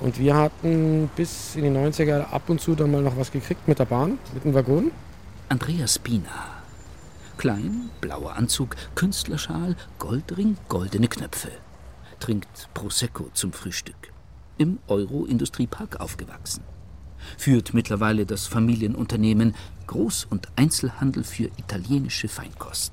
Und 0.00 0.18
wir 0.18 0.34
hatten 0.34 1.10
bis 1.14 1.54
in 1.54 1.64
die 1.64 1.70
90er 1.70 2.32
ab 2.32 2.42
und 2.48 2.60
zu 2.60 2.74
dann 2.74 2.90
mal 2.90 3.02
noch 3.02 3.16
was 3.16 3.30
gekriegt 3.30 3.68
mit 3.68 3.78
der 3.78 3.84
Bahn, 3.84 4.18
mit 4.32 4.44
dem 4.44 4.54
Waggon. 4.54 4.90
Andreas 5.48 5.98
Biener. 5.98 6.53
Klein, 7.36 7.90
blauer 8.00 8.36
Anzug, 8.36 8.76
Künstlerschal, 8.94 9.76
Goldring, 9.98 10.56
goldene 10.68 11.08
Knöpfe. 11.08 11.50
Trinkt 12.20 12.68
Prosecco 12.72 13.28
zum 13.34 13.52
Frühstück. 13.52 14.12
Im 14.56 14.78
Euro-Industriepark 14.86 16.00
aufgewachsen. 16.00 16.62
Führt 17.36 17.74
mittlerweile 17.74 18.24
das 18.24 18.46
Familienunternehmen 18.46 19.54
Groß- 19.88 20.26
und 20.30 20.48
Einzelhandel 20.56 21.24
für 21.24 21.50
italienische 21.58 22.28
Feinkost. 22.28 22.92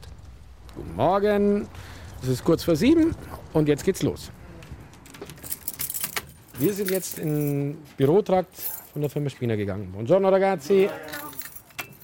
Guten 0.76 0.96
Morgen. 0.96 1.68
Es 2.22 2.30
ist 2.30 2.44
kurz 2.44 2.64
vor 2.64 2.76
sieben 2.76 3.16
und 3.54 3.68
jetzt 3.68 3.84
geht's 3.84 4.04
los. 4.04 4.32
Wir 6.60 6.74
sind 6.74 6.92
jetzt 6.92 7.20
in 7.20 7.78
Bürotrakt 7.98 8.56
von 8.92 9.02
der 9.02 9.10
Firma 9.10 9.30
Spina 9.30 9.56
gegangen. 9.56 9.92
Buongiorno 9.92 10.30
ragazzi. 10.30 10.89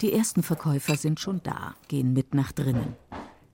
Die 0.02 0.14
ersten 0.14 0.44
Verkäufer 0.44 0.96
sind 0.96 1.20
schon 1.20 1.42
da, 1.42 1.74
gehen 1.88 2.14
mit 2.14 2.36
nach 2.36 2.52
drinnen. 2.52 2.96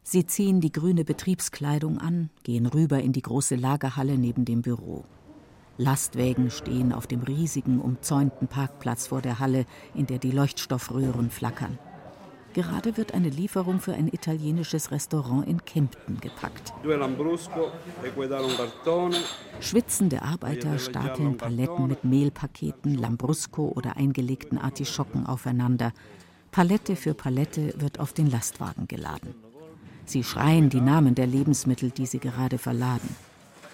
Sie 0.04 0.26
ziehen 0.26 0.60
die 0.60 0.74
grüne 0.74 1.06
Betriebskleidung 1.06 2.00
an, 2.00 2.30
gehen 2.44 2.66
rüber 2.66 3.00
in 3.00 3.14
die 3.14 3.22
große 3.22 3.56
Lagerhalle 3.56 4.18
neben 4.18 4.44
dem 4.44 4.62
Büro. 4.62 5.06
Lastwägen 5.78 6.52
stehen 6.52 6.92
auf 6.92 7.08
dem 7.08 7.22
riesigen, 7.22 7.80
umzäunten 7.80 8.50
Parkplatz 8.50 9.08
vor 9.08 9.22
der 9.22 9.40
Halle, 9.40 9.66
in 9.96 10.06
der 10.06 10.18
die 10.18 10.32
Leuchtstoffröhren 10.32 11.30
flackern. 11.30 11.80
Gerade 12.54 12.98
wird 12.98 13.14
eine 13.14 13.30
Lieferung 13.30 13.80
für 13.80 13.94
ein 13.94 14.10
italienisches 14.10 14.92
Restaurant 14.92 15.48
in 15.48 15.64
Kempten 15.64 16.20
gepackt. 16.20 16.74
Schwitzende 19.62 20.22
Arbeiter 20.22 20.78
stapeln 20.78 21.38
Paletten 21.38 21.88
mit 21.88 22.04
Mehlpaketen, 22.04 22.96
Lambrusco 22.96 23.72
oder 23.76 23.96
eingelegten 23.96 24.58
Artischocken 24.58 25.26
aufeinander. 25.26 25.94
Palette 26.54 26.96
für 26.96 27.16
Palette 27.16 27.74
wird 27.78 28.00
auf 28.00 28.14
den 28.14 28.30
Lastwagen 28.30 28.88
geladen. 28.88 29.34
Sie 30.06 30.24
schreien 30.24 30.70
die 30.70 30.82
Namen 30.82 31.16
der 31.16 31.26
Lebensmittel, 31.26 31.90
die 31.90 32.06
sie 32.06 32.20
gerade 32.20 32.60
verladen. 32.60 33.16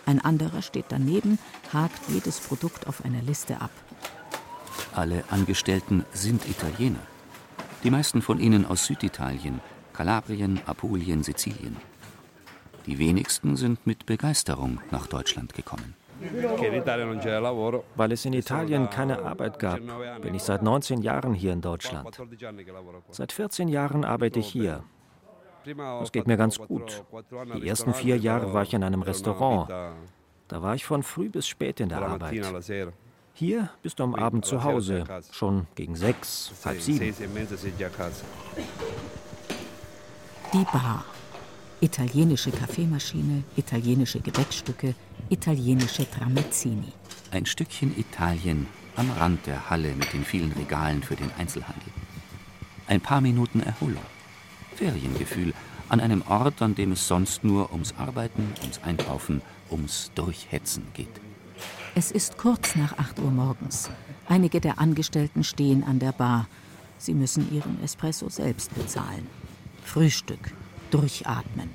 Ein 0.05 0.21
anderer 0.21 0.61
steht 0.61 0.85
daneben, 0.87 1.39
hakt 1.73 1.99
jedes 2.07 2.39
Produkt 2.39 2.87
auf 2.87 3.03
einer 3.03 3.21
Liste 3.21 3.59
ab. 3.59 3.71
Alle 4.95 5.25
Angestellten 5.29 6.05
sind 6.13 6.47
Italiener. 6.47 7.05
Die 7.83 7.91
meisten 7.91 8.21
von 8.21 8.39
ihnen 8.39 8.65
aus 8.65 8.85
Süditalien, 8.85 9.59
Kalabrien, 9.91 10.61
Apulien, 10.65 11.21
Sizilien. 11.21 11.75
Die 12.85 12.97
wenigsten 12.97 13.57
sind 13.57 13.85
mit 13.85 14.05
Begeisterung 14.05 14.79
nach 14.89 15.07
Deutschland 15.07 15.53
gekommen. 15.53 15.98
Weil 17.95 18.11
es 18.11 18.25
in 18.25 18.33
Italien 18.33 18.89
keine 18.89 19.23
Arbeit 19.23 19.59
gab, 19.59 19.79
bin 20.21 20.35
ich 20.35 20.43
seit 20.43 20.63
19 20.63 21.01
Jahren 21.01 21.33
hier 21.33 21.53
in 21.53 21.61
Deutschland. 21.61 22.19
Seit 23.09 23.31
14 23.31 23.67
Jahren 23.67 24.03
arbeite 24.03 24.39
ich 24.39 24.47
hier. 24.47 24.83
Es 26.01 26.11
geht 26.11 26.27
mir 26.27 26.37
ganz 26.37 26.57
gut. 26.57 27.03
Die 27.55 27.67
ersten 27.67 27.93
vier 27.93 28.17
Jahre 28.17 28.53
war 28.53 28.63
ich 28.63 28.73
in 28.73 28.83
einem 28.83 29.01
Restaurant. 29.01 29.69
Da 30.47 30.61
war 30.61 30.75
ich 30.75 30.85
von 30.85 31.03
früh 31.03 31.29
bis 31.29 31.47
spät 31.47 31.79
in 31.79 31.89
der 31.89 32.01
Arbeit. 32.01 32.43
Hier 33.33 33.69
bist 33.81 33.99
du 33.99 34.03
am 34.03 34.15
Abend 34.15 34.45
zu 34.45 34.63
Hause, 34.63 35.05
schon 35.31 35.67
gegen 35.75 35.95
sechs, 35.95 36.51
halb 36.65 36.81
sieben. 36.81 37.13
Die 40.53 40.63
Bar. 40.63 41.05
Italienische 41.81 42.51
Kaffeemaschine, 42.51 43.43
italienische 43.55 44.19
Gebäckstücke, 44.19 44.95
italienische 45.29 46.09
Tramezzini. 46.09 46.91
Ein 47.31 47.45
Stückchen 47.45 47.97
Italien 47.97 48.65
am 48.95 49.11
Rand 49.11 49.45
der 49.45 49.69
Halle 49.69 49.93
mit 49.93 50.11
den 50.13 50.25
vielen 50.25 50.51
Regalen 50.51 51.03
für 51.03 51.15
den 51.15 51.31
Einzelhandel. 51.37 51.91
Ein 52.87 53.01
paar 53.01 53.21
Minuten 53.21 53.61
Erholung. 53.61 54.03
Feriengefühl 54.75 55.53
an 55.89 55.99
einem 55.99 56.23
Ort, 56.27 56.61
an 56.61 56.75
dem 56.75 56.91
es 56.91 57.07
sonst 57.07 57.43
nur 57.43 57.71
ums 57.71 57.93
Arbeiten, 57.97 58.53
ums 58.61 58.79
Einkaufen, 58.83 59.41
ums 59.69 60.11
Durchhetzen 60.15 60.87
geht. 60.93 61.09
Es 61.95 62.11
ist 62.11 62.37
kurz 62.37 62.75
nach 62.75 62.97
8 62.97 63.19
Uhr 63.19 63.31
morgens. 63.31 63.89
Einige 64.27 64.61
der 64.61 64.79
Angestellten 64.79 65.43
stehen 65.43 65.83
an 65.83 65.99
der 65.99 66.11
Bar. 66.11 66.47
Sie 66.97 67.13
müssen 67.13 67.53
ihren 67.53 67.83
Espresso 67.83 68.29
selbst 68.29 68.73
bezahlen. 68.75 69.27
Frühstück, 69.83 70.53
durchatmen. 70.91 71.69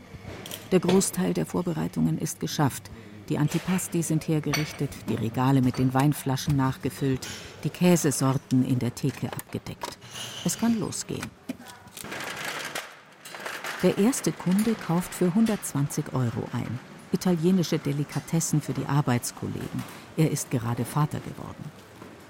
Der 0.70 0.80
Großteil 0.80 1.34
der 1.34 1.46
Vorbereitungen 1.46 2.18
ist 2.18 2.40
geschafft. 2.40 2.90
Die 3.29 3.39
Antipasti 3.39 4.03
sind 4.03 4.29
hergerichtet, 4.29 4.91
die 5.09 5.14
Regale 5.14 5.62
mit 5.62 5.79
den 5.79 5.95
Weinflaschen 5.95 6.57
nachgefüllt, 6.57 7.27
die 7.64 7.70
Käsesorten 7.70 8.66
in 8.66 8.79
der 8.79 8.95
Theke 8.95 9.33
abgedeckt. 9.33 9.99
Es 10.45 10.59
kann 10.59 10.79
losgehen. 10.79 11.25
Der 13.83 13.97
erste 13.99 14.33
Kunde 14.33 14.75
kauft 14.75 15.14
für 15.14 15.27
120 15.27 16.12
Euro 16.12 16.49
ein. 16.53 16.79
Italienische 17.12 17.79
Delikatessen 17.79 18.61
für 18.61 18.72
die 18.72 18.87
Arbeitskollegen. 18.87 19.83
Er 20.16 20.31
ist 20.31 20.51
gerade 20.51 20.85
Vater 20.85 21.20
geworden. 21.20 21.64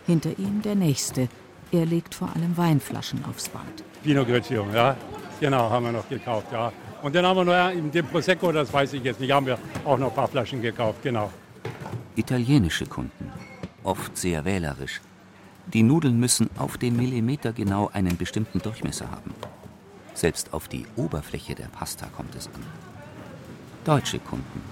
Hinter 0.07 0.39
ihm 0.39 0.63
der 0.63 0.75
nächste. 0.75 1.29
Er 1.73 1.87
legt 1.87 2.15
vor 2.15 2.29
allem 2.35 2.57
Weinflaschen 2.57 3.25
aufs 3.25 3.49
Band. 3.49 3.83
Pinot 4.03 4.29
Grigio, 4.29 4.67
ja. 4.73 4.97
Genau, 5.41 5.71
haben 5.71 5.87
wir 5.87 5.93
noch 5.93 6.09
gekauft, 6.09 6.49
ja. 6.53 6.73
Und 7.05 7.15
dann 7.15 7.27
haben 7.27 7.37
wir 7.37 7.45
noch 7.45 7.71
in 7.71 7.91
dem 7.91 8.07
Prosecco, 8.07 8.51
das 8.51 8.73
weiß 8.73 8.95
ich 8.95 9.05
jetzt 9.05 9.21
nicht, 9.21 9.31
haben 9.31 9.45
wir 9.45 9.59
auch 9.85 9.99
noch 9.99 10.09
ein 10.09 10.15
paar 10.15 10.27
Flaschen 10.27 10.63
gekauft, 10.63 11.03
genau. 11.03 11.31
Italienische 12.17 12.87
Kunden, 12.87 13.31
oft 13.83 14.17
sehr 14.17 14.47
wählerisch. 14.47 15.03
Die 15.67 15.83
Nudeln 15.83 16.19
müssen 16.19 16.49
auf 16.57 16.79
den 16.79 16.97
Millimeter 16.97 17.53
genau 17.53 17.91
einen 17.93 18.17
bestimmten 18.17 18.61
Durchmesser 18.61 19.11
haben. 19.11 19.35
Selbst 20.15 20.55
auf 20.55 20.67
die 20.67 20.87
Oberfläche 20.97 21.55
der 21.55 21.67
Pasta 21.67 22.07
kommt 22.07 22.35
es 22.37 22.47
an. 22.47 22.65
Deutsche 23.85 24.19
Kunden, 24.19 24.63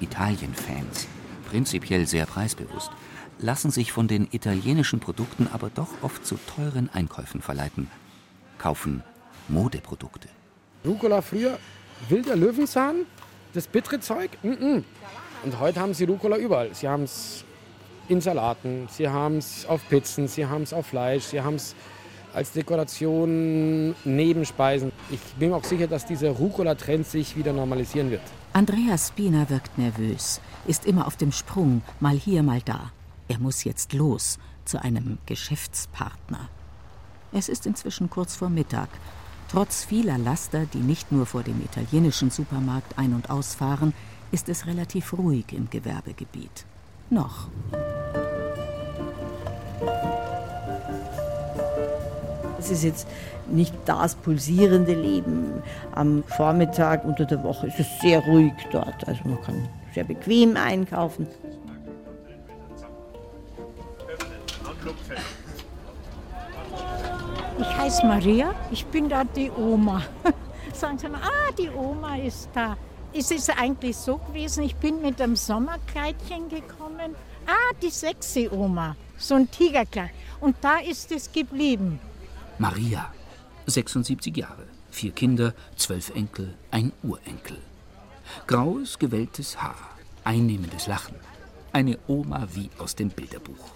Italien-Fans, 0.00 1.06
prinzipiell 1.48 2.08
sehr 2.08 2.26
preisbewusst, 2.26 2.90
lassen 3.38 3.70
sich 3.70 3.92
von 3.92 4.08
den 4.08 4.26
italienischen 4.32 4.98
Produkten 4.98 5.46
aber 5.52 5.70
doch 5.72 6.02
oft 6.02 6.26
zu 6.26 6.40
teuren 6.56 6.90
Einkäufen 6.92 7.40
verleiten, 7.40 7.88
kaufen 8.58 9.04
Modeprodukte. 9.46 10.28
Rucola 10.84 11.22
früher 11.22 11.58
wilder 12.08 12.36
Löwenzahn, 12.36 13.06
das 13.54 13.66
bittere 13.66 14.00
Zeug. 14.00 14.30
Mm 14.42 14.48
-mm. 14.48 14.84
Und 15.44 15.60
heute 15.60 15.80
haben 15.80 15.94
sie 15.94 16.04
Rucola 16.04 16.36
überall. 16.36 16.74
Sie 16.74 16.88
haben 16.88 17.04
es 17.04 17.44
in 18.08 18.20
Salaten, 18.20 18.88
sie 18.90 19.08
haben 19.08 19.38
es 19.38 19.66
auf 19.66 19.86
Pizzen, 19.88 20.28
sie 20.28 20.46
haben 20.46 20.62
es 20.62 20.72
auf 20.72 20.86
Fleisch, 20.86 21.24
sie 21.24 21.40
haben 21.40 21.56
es 21.56 21.74
als 22.32 22.52
Dekoration, 22.52 23.94
Nebenspeisen. 24.04 24.92
Ich 25.10 25.20
bin 25.38 25.50
mir 25.50 25.56
auch 25.56 25.64
sicher, 25.64 25.86
dass 25.86 26.06
dieser 26.06 26.30
Rucola-Trend 26.30 27.06
sich 27.06 27.36
wieder 27.36 27.52
normalisieren 27.52 28.10
wird. 28.10 28.22
Andreas 28.52 29.08
Spina 29.08 29.48
wirkt 29.50 29.76
nervös, 29.78 30.40
ist 30.66 30.86
immer 30.86 31.06
auf 31.06 31.16
dem 31.16 31.32
Sprung, 31.32 31.82
mal 32.00 32.16
hier, 32.16 32.42
mal 32.42 32.60
da. 32.64 32.92
Er 33.28 33.38
muss 33.38 33.64
jetzt 33.64 33.92
los 33.92 34.38
zu 34.64 34.82
einem 34.82 35.18
Geschäftspartner. 35.26 36.48
Es 37.32 37.48
ist 37.48 37.66
inzwischen 37.66 38.08
kurz 38.08 38.36
vor 38.36 38.48
Mittag. 38.48 38.88
Trotz 39.50 39.82
vieler 39.84 40.18
Laster, 40.18 40.66
die 40.66 40.78
nicht 40.78 41.10
nur 41.10 41.24
vor 41.24 41.42
dem 41.42 41.62
italienischen 41.64 42.30
Supermarkt 42.30 42.98
ein- 42.98 43.14
und 43.14 43.30
ausfahren, 43.30 43.94
ist 44.30 44.50
es 44.50 44.66
relativ 44.66 45.14
ruhig 45.14 45.46
im 45.52 45.70
Gewerbegebiet. 45.70 46.66
Noch. 47.08 47.48
Es 52.58 52.70
ist 52.70 52.84
jetzt 52.84 53.08
nicht 53.50 53.74
das 53.86 54.16
pulsierende 54.16 54.92
Leben. 54.92 55.62
Am 55.94 56.24
Vormittag 56.24 57.06
unter 57.06 57.24
der 57.24 57.42
Woche 57.42 57.68
ist 57.68 57.80
es 57.80 57.86
sehr 58.02 58.20
ruhig 58.20 58.52
dort. 58.70 59.08
Also 59.08 59.22
man 59.24 59.40
kann 59.40 59.66
sehr 59.94 60.04
bequem 60.04 60.58
einkaufen. 60.58 61.26
Heiße 67.88 68.06
Maria, 68.06 68.54
ich 68.70 68.84
bin 68.84 69.08
da 69.08 69.24
die 69.24 69.50
Oma. 69.50 70.02
Sagen 70.74 70.98
Sie 70.98 71.08
mal, 71.08 71.22
ah, 71.22 71.50
die 71.58 71.70
Oma 71.70 72.16
ist 72.16 72.50
da. 72.52 72.76
Es 73.14 73.30
ist 73.30 73.48
eigentlich 73.58 73.96
so 73.96 74.18
gewesen, 74.18 74.64
ich 74.64 74.76
bin 74.76 75.00
mit 75.00 75.18
einem 75.22 75.36
Sommerkleidchen 75.36 76.50
gekommen. 76.50 77.16
Ah, 77.46 77.72
die 77.80 77.88
sexy 77.88 78.46
Oma, 78.52 78.94
so 79.16 79.36
ein 79.36 79.50
Tigerkleid. 79.50 80.10
Und 80.40 80.56
da 80.60 80.80
ist 80.80 81.10
es 81.12 81.32
geblieben. 81.32 81.98
Maria, 82.58 83.10
76 83.64 84.36
Jahre, 84.36 84.66
vier 84.90 85.12
Kinder, 85.12 85.54
zwölf 85.74 86.10
Enkel, 86.14 86.54
ein 86.70 86.92
Urenkel. 87.02 87.56
Graues, 88.46 88.98
gewelltes 88.98 89.62
Haar, 89.62 89.96
einnehmendes 90.24 90.88
Lachen. 90.88 91.16
Eine 91.72 91.98
Oma 92.06 92.48
wie 92.52 92.68
aus 92.76 92.94
dem 92.94 93.08
Bilderbuch. 93.08 93.70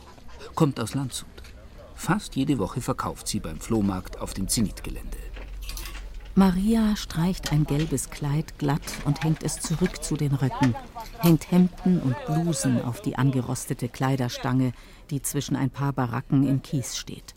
Kommt 0.55 0.79
aus 0.79 0.93
Landshut. 0.93 1.42
Fast 2.03 2.35
jede 2.35 2.59
Woche 2.59 2.81
verkauft 2.81 3.29
sie 3.29 3.39
beim 3.39 3.61
Flohmarkt 3.61 4.19
auf 4.21 4.35
dem 4.35 4.49
Zenitgelände. 4.49 5.19
Maria 6.35 6.97
streicht 6.97 7.53
ein 7.53 7.63
gelbes 7.63 8.11
Kleid 8.11 8.59
glatt 8.59 8.83
und 9.05 9.23
hängt 9.23 9.45
es 9.45 9.61
zurück 9.61 10.03
zu 10.03 10.17
den 10.17 10.35
Röcken, 10.35 10.75
hängt 11.21 11.53
Hemden 11.53 12.01
und 12.01 12.17
Blusen 12.27 12.83
auf 12.83 13.03
die 13.03 13.15
angerostete 13.15 13.89
Kleiderstange, 13.89 14.73
die 15.11 15.23
zwischen 15.23 15.55
ein 15.55 15.71
paar 15.71 15.93
Baracken 15.93 16.45
im 16.49 16.61
Kies 16.61 16.97
steht. 16.97 17.37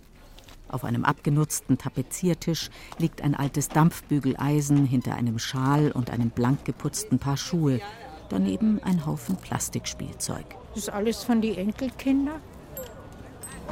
Auf 0.67 0.83
einem 0.83 1.05
abgenutzten 1.05 1.77
Tapeziertisch 1.77 2.71
liegt 2.97 3.21
ein 3.21 3.35
altes 3.35 3.69
Dampfbügeleisen 3.69 4.87
hinter 4.87 5.13
einem 5.13 5.37
Schal 5.37 5.91
und 5.91 6.09
einem 6.09 6.31
blank 6.31 6.65
geputzten 6.65 7.19
Paar 7.19 7.37
Schuhe. 7.37 7.81
Daneben 8.29 8.81
ein 8.81 9.05
Haufen 9.05 9.35
Plastikspielzeug. 9.35 10.47
Das 10.73 10.85
ist 10.85 10.89
alles 10.89 11.23
von 11.23 11.39
den 11.39 11.53
Enkelkindern. 11.53 12.41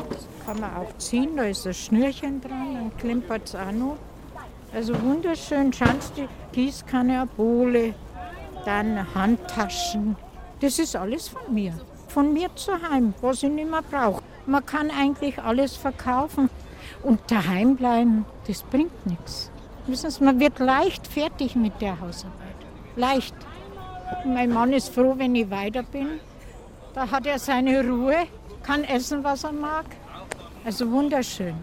Das 0.10 0.28
kann 0.46 0.60
man 0.60 0.76
auch 0.76 0.98
ziehen, 0.98 1.36
da 1.36 1.44
ist 1.44 1.66
ein 1.68 1.74
Schnürchen 1.74 2.42
dran, 2.42 2.74
dann 2.74 2.98
klimpert 2.98 3.44
es 3.46 3.56
auch 3.56 3.72
noch. 3.72 3.98
Also 4.74 5.00
wunderschön, 5.02 5.72
schauen 5.72 6.00
Sie, 6.16 6.28
Gießkanne, 6.52 7.22
eine 7.22 7.26
Bohle, 7.28 7.94
dann 8.66 9.14
Handtaschen. 9.14 10.16
Das 10.60 10.80
ist 10.80 10.96
alles 10.96 11.28
von 11.28 11.54
mir. 11.54 11.74
von 12.14 12.32
mir 12.32 12.50
zu 12.56 12.72
Heim, 12.74 13.14
was 13.22 13.42
ich 13.42 13.50
nicht 13.50 13.70
mehr 13.70 13.82
brauche. 13.82 14.22
Man 14.46 14.66
kann 14.66 14.92
eigentlich 14.92 15.42
alles 15.42 15.76
verkaufen 15.76 16.50
und 17.02 17.20
daheim 17.28 17.76
bleiben, 17.76 18.26
das 18.48 18.62
bringt 18.62 19.06
nichts. 19.06 19.50
Wissen 19.88 20.12
Sie, 20.12 20.24
man 20.24 20.40
wird 20.40 20.60
leicht 20.60 21.08
fertig 21.08 21.56
mit 21.56 21.82
der 21.82 22.00
Hausarbeit. 22.00 22.56
Leicht. 22.96 23.36
Mein 24.26 24.54
Mann 24.54 24.74
ist 24.74 24.94
froh, 24.94 25.16
wenn 25.18 25.34
ich 25.36 25.50
weiter 25.50 25.84
bin. 25.84 26.20
Da 26.94 27.10
hat 27.10 27.26
er 27.26 27.40
seine 27.40 27.84
Ruhe, 27.84 28.28
kann 28.64 28.84
essen, 28.84 29.24
was 29.24 29.44
er 29.44 29.52
mag. 29.52 29.86
Also 30.66 30.90
wunderschön. 30.90 31.56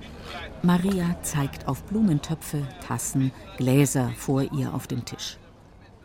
Maria 0.62 1.16
zeigt 1.22 1.66
auf 1.66 1.82
Blumentöpfe, 1.84 2.66
Tassen, 2.86 3.32
Gläser 3.57 4.12
vor 4.16 4.42
ihr 4.42 4.74
auf 4.74 4.86
dem 4.86 5.05
Tisch. 5.05 5.38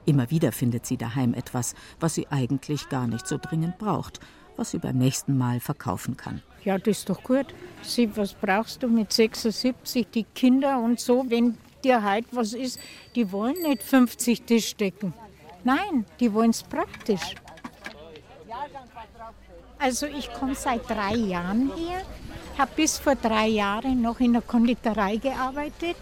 Immer 0.05 0.29
wieder 0.31 0.51
findet 0.51 0.85
sie 0.85 0.97
daheim 0.97 1.33
etwas, 1.33 1.75
was 1.99 2.15
sie 2.15 2.27
eigentlich 2.29 2.89
gar 2.89 3.07
nicht 3.07 3.27
so 3.27 3.37
dringend 3.37 3.77
braucht, 3.77 4.19
was 4.55 4.71
sie 4.71 4.77
beim 4.77 4.97
nächsten 4.97 5.37
Mal 5.37 5.59
verkaufen 5.59 6.15
kann. 6.15 6.41
Ja, 6.63 6.77
das 6.77 6.99
ist 6.99 7.09
doch 7.09 7.21
gut. 7.21 7.47
Sieh, 7.81 8.09
was 8.15 8.33
brauchst 8.33 8.81
du 8.81 8.87
mit 8.87 9.11
76? 9.11 10.07
Die 10.13 10.23
Kinder 10.23 10.79
und 10.79 10.99
so, 10.99 11.25
wenn 11.27 11.57
dir 11.83 12.01
halt 12.03 12.25
was 12.31 12.53
ist, 12.53 12.79
die 13.15 13.31
wollen 13.31 13.61
nicht 13.61 13.83
50 13.83 14.43
Tischdecken. 14.43 15.13
Nein, 15.63 16.05
die 16.19 16.31
wollen 16.33 16.51
es 16.51 16.63
praktisch. 16.63 17.35
Also 19.79 20.05
ich 20.05 20.31
komme 20.33 20.55
seit 20.55 20.89
drei 20.89 21.15
Jahren 21.15 21.71
hier, 21.75 22.01
habe 22.57 22.71
bis 22.75 22.97
vor 22.97 23.15
drei 23.15 23.47
Jahren 23.47 24.01
noch 24.01 24.19
in 24.19 24.33
der 24.33 24.41
Konditorei 24.41 25.17
gearbeitet. 25.17 25.97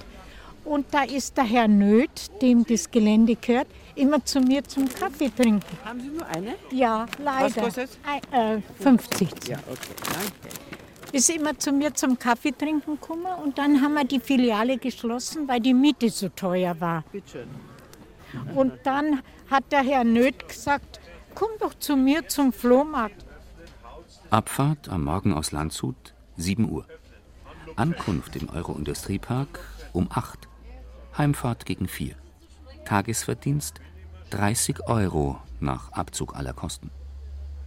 Und 0.65 0.86
da 0.91 1.03
ist 1.03 1.36
der 1.36 1.43
Herr 1.43 1.67
Nöth, 1.67 2.32
dem 2.41 2.65
das 2.65 2.89
Gelände 2.89 3.36
gehört, 3.36 3.67
immer 3.95 4.24
zu 4.24 4.39
mir 4.39 4.63
zum 4.63 4.88
Kaffee 4.88 5.30
trinken. 5.30 5.78
Haben 5.84 5.99
Sie 5.99 6.07
nur 6.07 6.26
eine? 6.26 6.55
Ja, 6.71 7.05
leider. 7.21 7.63
Was 7.63 7.76
kostet? 7.76 7.89
Äh, 8.32 8.61
50. 8.82 9.30
Ja, 9.47 9.57
okay. 9.69 9.78
Danke. 10.05 10.55
Ist 11.11 11.30
immer 11.30 11.57
zu 11.59 11.71
mir 11.71 11.93
zum 11.93 12.17
Kaffee 12.17 12.51
trinken 12.51 12.99
gekommen 12.99 13.28
und 13.43 13.57
dann 13.57 13.82
haben 13.82 13.93
wir 13.93 14.05
die 14.05 14.19
Filiale 14.19 14.78
geschlossen, 14.78 15.47
weil 15.47 15.59
die 15.59 15.74
Miete 15.74 16.09
so 16.09 16.30
teuer 16.30 16.80
war. 16.80 17.03
Bitte 17.11 17.30
schön. 17.30 17.47
Und 18.55 18.74
dann 18.84 19.21
hat 19.49 19.71
der 19.71 19.84
Herr 19.84 20.03
Nöth 20.03 20.47
gesagt, 20.47 20.99
komm 21.36 21.49
doch 21.59 21.74
zu 21.76 21.95
mir 21.95 22.28
zum 22.28 22.51
Flohmarkt. 22.51 23.24
Abfahrt 24.34 24.89
am 24.89 25.03
Morgen 25.03 25.31
aus 25.31 25.51
Landshut, 25.51 26.15
7 26.38 26.67
Uhr. 26.67 26.88
Ankunft 27.75 28.36
im 28.36 28.49
Euro-Industriepark 28.49 29.59
um 29.93 30.07
8. 30.09 30.47
Heimfahrt 31.15 31.67
gegen 31.67 31.88
4. 31.88 32.15
Tagesverdienst 32.84 33.79
30 34.31 34.88
Euro 34.88 35.38
nach 35.59 35.91
Abzug 35.91 36.36
aller 36.36 36.53
Kosten. 36.53 36.89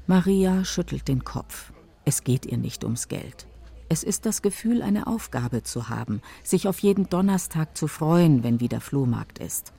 Maria 0.09 0.65
schüttelt 0.65 1.07
den 1.07 1.23
Kopf. 1.23 1.73
Es 2.05 2.25
geht 2.25 2.45
ihr 2.45 2.59
nicht 2.59 2.83
ums 2.83 3.07
Geld. 3.07 3.47
Es 3.89 4.03
ist 4.03 4.27
das 4.27 4.43
Gefühl, 4.43 4.83
eine 4.83 5.07
Aufgabe 5.07 5.63
zu 5.63 5.89
haben, 5.89 6.21
sich 6.43 6.67
auf 6.67 6.81
jeden 6.81 7.09
Donnerstag 7.09 7.77
zu 7.77 7.87
freuen, 7.87 8.43
wenn 8.43 8.59
wieder 8.59 8.81
Flohmarkt 8.81 9.39
ist. 9.39 9.73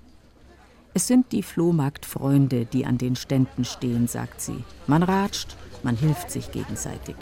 Es 0.93 1.05
sind 1.05 1.33
die 1.33 1.43
Flohmarktfreunde, 1.43 2.63
die 2.63 2.85
an 2.85 2.97
den 2.97 3.17
Ständen 3.17 3.65
stehen, 3.65 4.07
sagt 4.07 4.39
sie. 4.39 4.63
Man 4.87 5.03
ratscht, 5.03 5.57
man 5.87 5.95
hilft 5.95 6.31
sich 6.31 6.51
gegenseitig. 6.51 7.15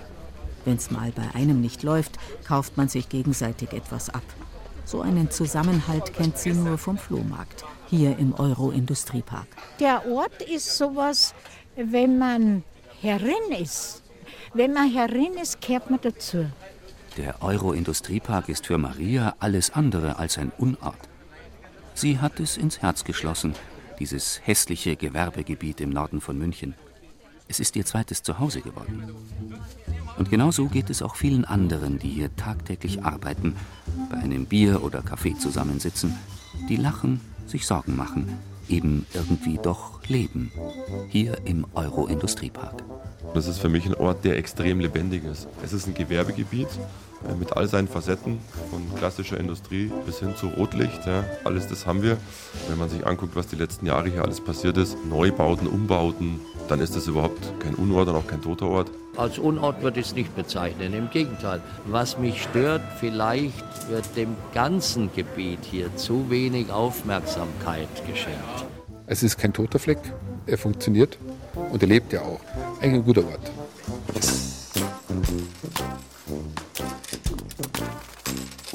Wenn's 0.65 0.89
mal 0.89 1.11
bei 1.11 1.35
einem 1.35 1.61
nicht 1.61 1.83
läuft, 1.83 2.17
kauft 2.47 2.77
man 2.77 2.89
sich 2.89 3.09
gegenseitig 3.09 3.73
etwas 3.73 4.09
ab. 4.09 4.23
So 4.85 5.01
einen 5.01 5.29
Zusammenhalt 5.29 6.15
kennt 6.15 6.39
sie 6.39 6.51
nur 6.51 6.79
vom 6.79 6.97
Flohmarkt, 6.97 7.63
hier 7.91 8.17
im 8.17 8.33
Euro-Industriepark. 8.33 9.45
Der 9.79 10.07
Ort 10.07 10.41
ist 10.41 10.77
sowas, 10.77 11.35
wenn 11.75 12.17
man 12.17 12.63
herin 13.01 13.51
ist. 13.61 14.01
Wenn 14.55 14.73
man 14.73 14.91
herin 14.91 15.35
ist, 15.39 15.61
kehrt 15.61 15.91
man 15.91 15.99
dazu. 16.01 16.47
Der 17.17 17.43
Euro-Industriepark 17.43 18.49
ist 18.49 18.65
für 18.65 18.79
Maria 18.79 19.35
alles 19.37 19.69
andere 19.69 20.17
als 20.17 20.39
ein 20.39 20.51
Unort. 20.57 21.07
Sie 21.93 22.17
hat 22.17 22.39
es 22.39 22.57
ins 22.57 22.81
Herz 22.81 23.03
geschlossen, 23.03 23.53
dieses 23.99 24.41
hässliche 24.43 24.95
Gewerbegebiet 24.95 25.81
im 25.81 25.91
Norden 25.91 26.19
von 26.19 26.35
München. 26.35 26.73
Es 27.47 27.59
ist 27.59 27.75
ihr 27.75 27.85
zweites 27.85 28.23
Zuhause 28.23 28.61
geworden. 28.61 29.03
Und 30.17 30.29
genau 30.29 30.51
so 30.51 30.65
geht 30.67 30.89
es 30.89 31.01
auch 31.01 31.15
vielen 31.15 31.45
anderen, 31.45 31.99
die 31.99 32.09
hier 32.09 32.35
tagtäglich 32.35 33.03
arbeiten, 33.03 33.55
bei 34.09 34.17
einem 34.17 34.45
Bier 34.45 34.83
oder 34.83 35.01
Kaffee 35.01 35.35
zusammensitzen, 35.37 36.17
die 36.69 36.77
lachen, 36.77 37.21
sich 37.47 37.65
Sorgen 37.65 37.95
machen, 37.95 38.29
eben 38.69 39.05
irgendwie 39.13 39.59
doch 39.61 40.03
leben. 40.07 40.51
Hier 41.09 41.37
im 41.45 41.65
Euro-Industriepark. 41.73 42.83
Das 43.33 43.47
ist 43.47 43.59
für 43.59 43.69
mich 43.69 43.85
ein 43.85 43.95
Ort, 43.95 44.23
der 44.23 44.37
extrem 44.37 44.79
lebendig 44.79 45.23
ist. 45.25 45.47
Es 45.63 45.73
ist 45.73 45.87
ein 45.87 45.93
Gewerbegebiet 45.93 46.69
mit 47.39 47.53
all 47.53 47.67
seinen 47.67 47.87
Facetten, 47.87 48.39
von 48.69 48.81
klassischer 48.97 49.39
Industrie 49.39 49.91
bis 50.05 50.19
hin 50.19 50.35
zu 50.35 50.47
Rotlicht. 50.47 51.05
Ja, 51.05 51.23
alles 51.43 51.67
das 51.67 51.85
haben 51.85 52.01
wir. 52.01 52.17
Wenn 52.67 52.77
man 52.77 52.89
sich 52.89 53.05
anguckt, 53.05 53.35
was 53.35 53.47
die 53.47 53.55
letzten 53.55 53.85
Jahre 53.85 54.09
hier 54.09 54.23
alles 54.23 54.41
passiert 54.41 54.77
ist, 54.77 54.97
Neubauten, 55.09 55.67
Umbauten, 55.67 56.39
dann 56.67 56.79
ist 56.79 56.95
das 56.95 57.07
überhaupt 57.07 57.53
kein 57.59 57.75
Unort 57.75 58.09
und 58.09 58.15
auch 58.15 58.27
kein 58.27 58.41
toter 58.41 58.67
Ort. 58.67 58.91
Als 59.17 59.39
Unort 59.39 59.81
würde 59.81 59.99
ich 59.99 60.07
es 60.07 60.15
nicht 60.15 60.35
bezeichnen, 60.35 60.93
im 60.93 61.09
Gegenteil. 61.09 61.61
Was 61.85 62.17
mich 62.17 62.43
stört, 62.43 62.81
vielleicht 62.99 63.89
wird 63.89 64.03
dem 64.15 64.35
ganzen 64.53 65.09
Gebiet 65.13 65.59
hier 65.63 65.95
zu 65.95 66.29
wenig 66.29 66.69
Aufmerksamkeit 66.71 67.87
geschenkt. 68.07 68.65
Es 69.07 69.23
ist 69.23 69.37
kein 69.37 69.53
toter 69.53 69.79
Fleck, 69.79 69.99
er 70.47 70.57
funktioniert 70.57 71.17
und 71.71 71.81
er 71.81 71.87
lebt 71.87 72.11
ja 72.11 72.21
auch. 72.21 72.41
Eigentlich 72.81 73.01
ein 73.01 73.05
guter 73.05 73.25
Ort. 73.25 73.51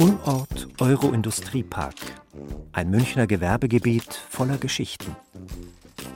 Unort 0.01 0.68
Euro-Industriepark. 0.80 1.94
Ein 2.72 2.88
Münchner 2.88 3.26
Gewerbegebiet 3.26 4.14
voller 4.30 4.57
Geschichten. 4.57 5.14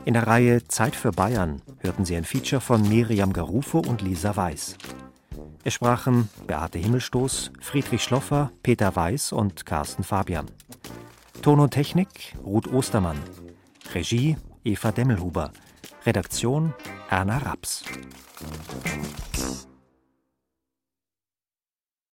In 0.07 0.15
der 0.15 0.27
Reihe 0.27 0.67
Zeit 0.69 0.97
für 0.97 1.13
Bayern 1.13 1.61
hörten 1.81 2.07
Sie 2.07 2.17
ein 2.17 2.25
Feature 2.25 2.63
von 2.63 2.89
Miriam 2.89 3.35
Garufo 3.35 3.81
und 3.81 4.01
Lisa 4.01 4.35
Weiß. 4.37 4.77
Es 5.65 5.75
sprachen 5.75 6.31
Beate 6.47 6.79
Himmelstoß, 6.79 7.53
Friedrich 7.61 8.03
Schloffer, 8.03 8.51
Peter 8.63 8.97
Weiß 8.97 9.33
und 9.33 9.67
Carsten 9.67 10.03
Fabian. 10.03 10.47
Ton 11.43 11.61
und 11.61 11.73
Technik 11.73 12.35
Ruth 12.43 12.73
Ostermann. 12.73 13.19
Regie 13.93 14.39
Eva 14.65 14.93
Demmelhuber. 14.93 15.53
Redaktion 16.07 16.73
Erna 17.11 17.37
Raps. 17.37 17.85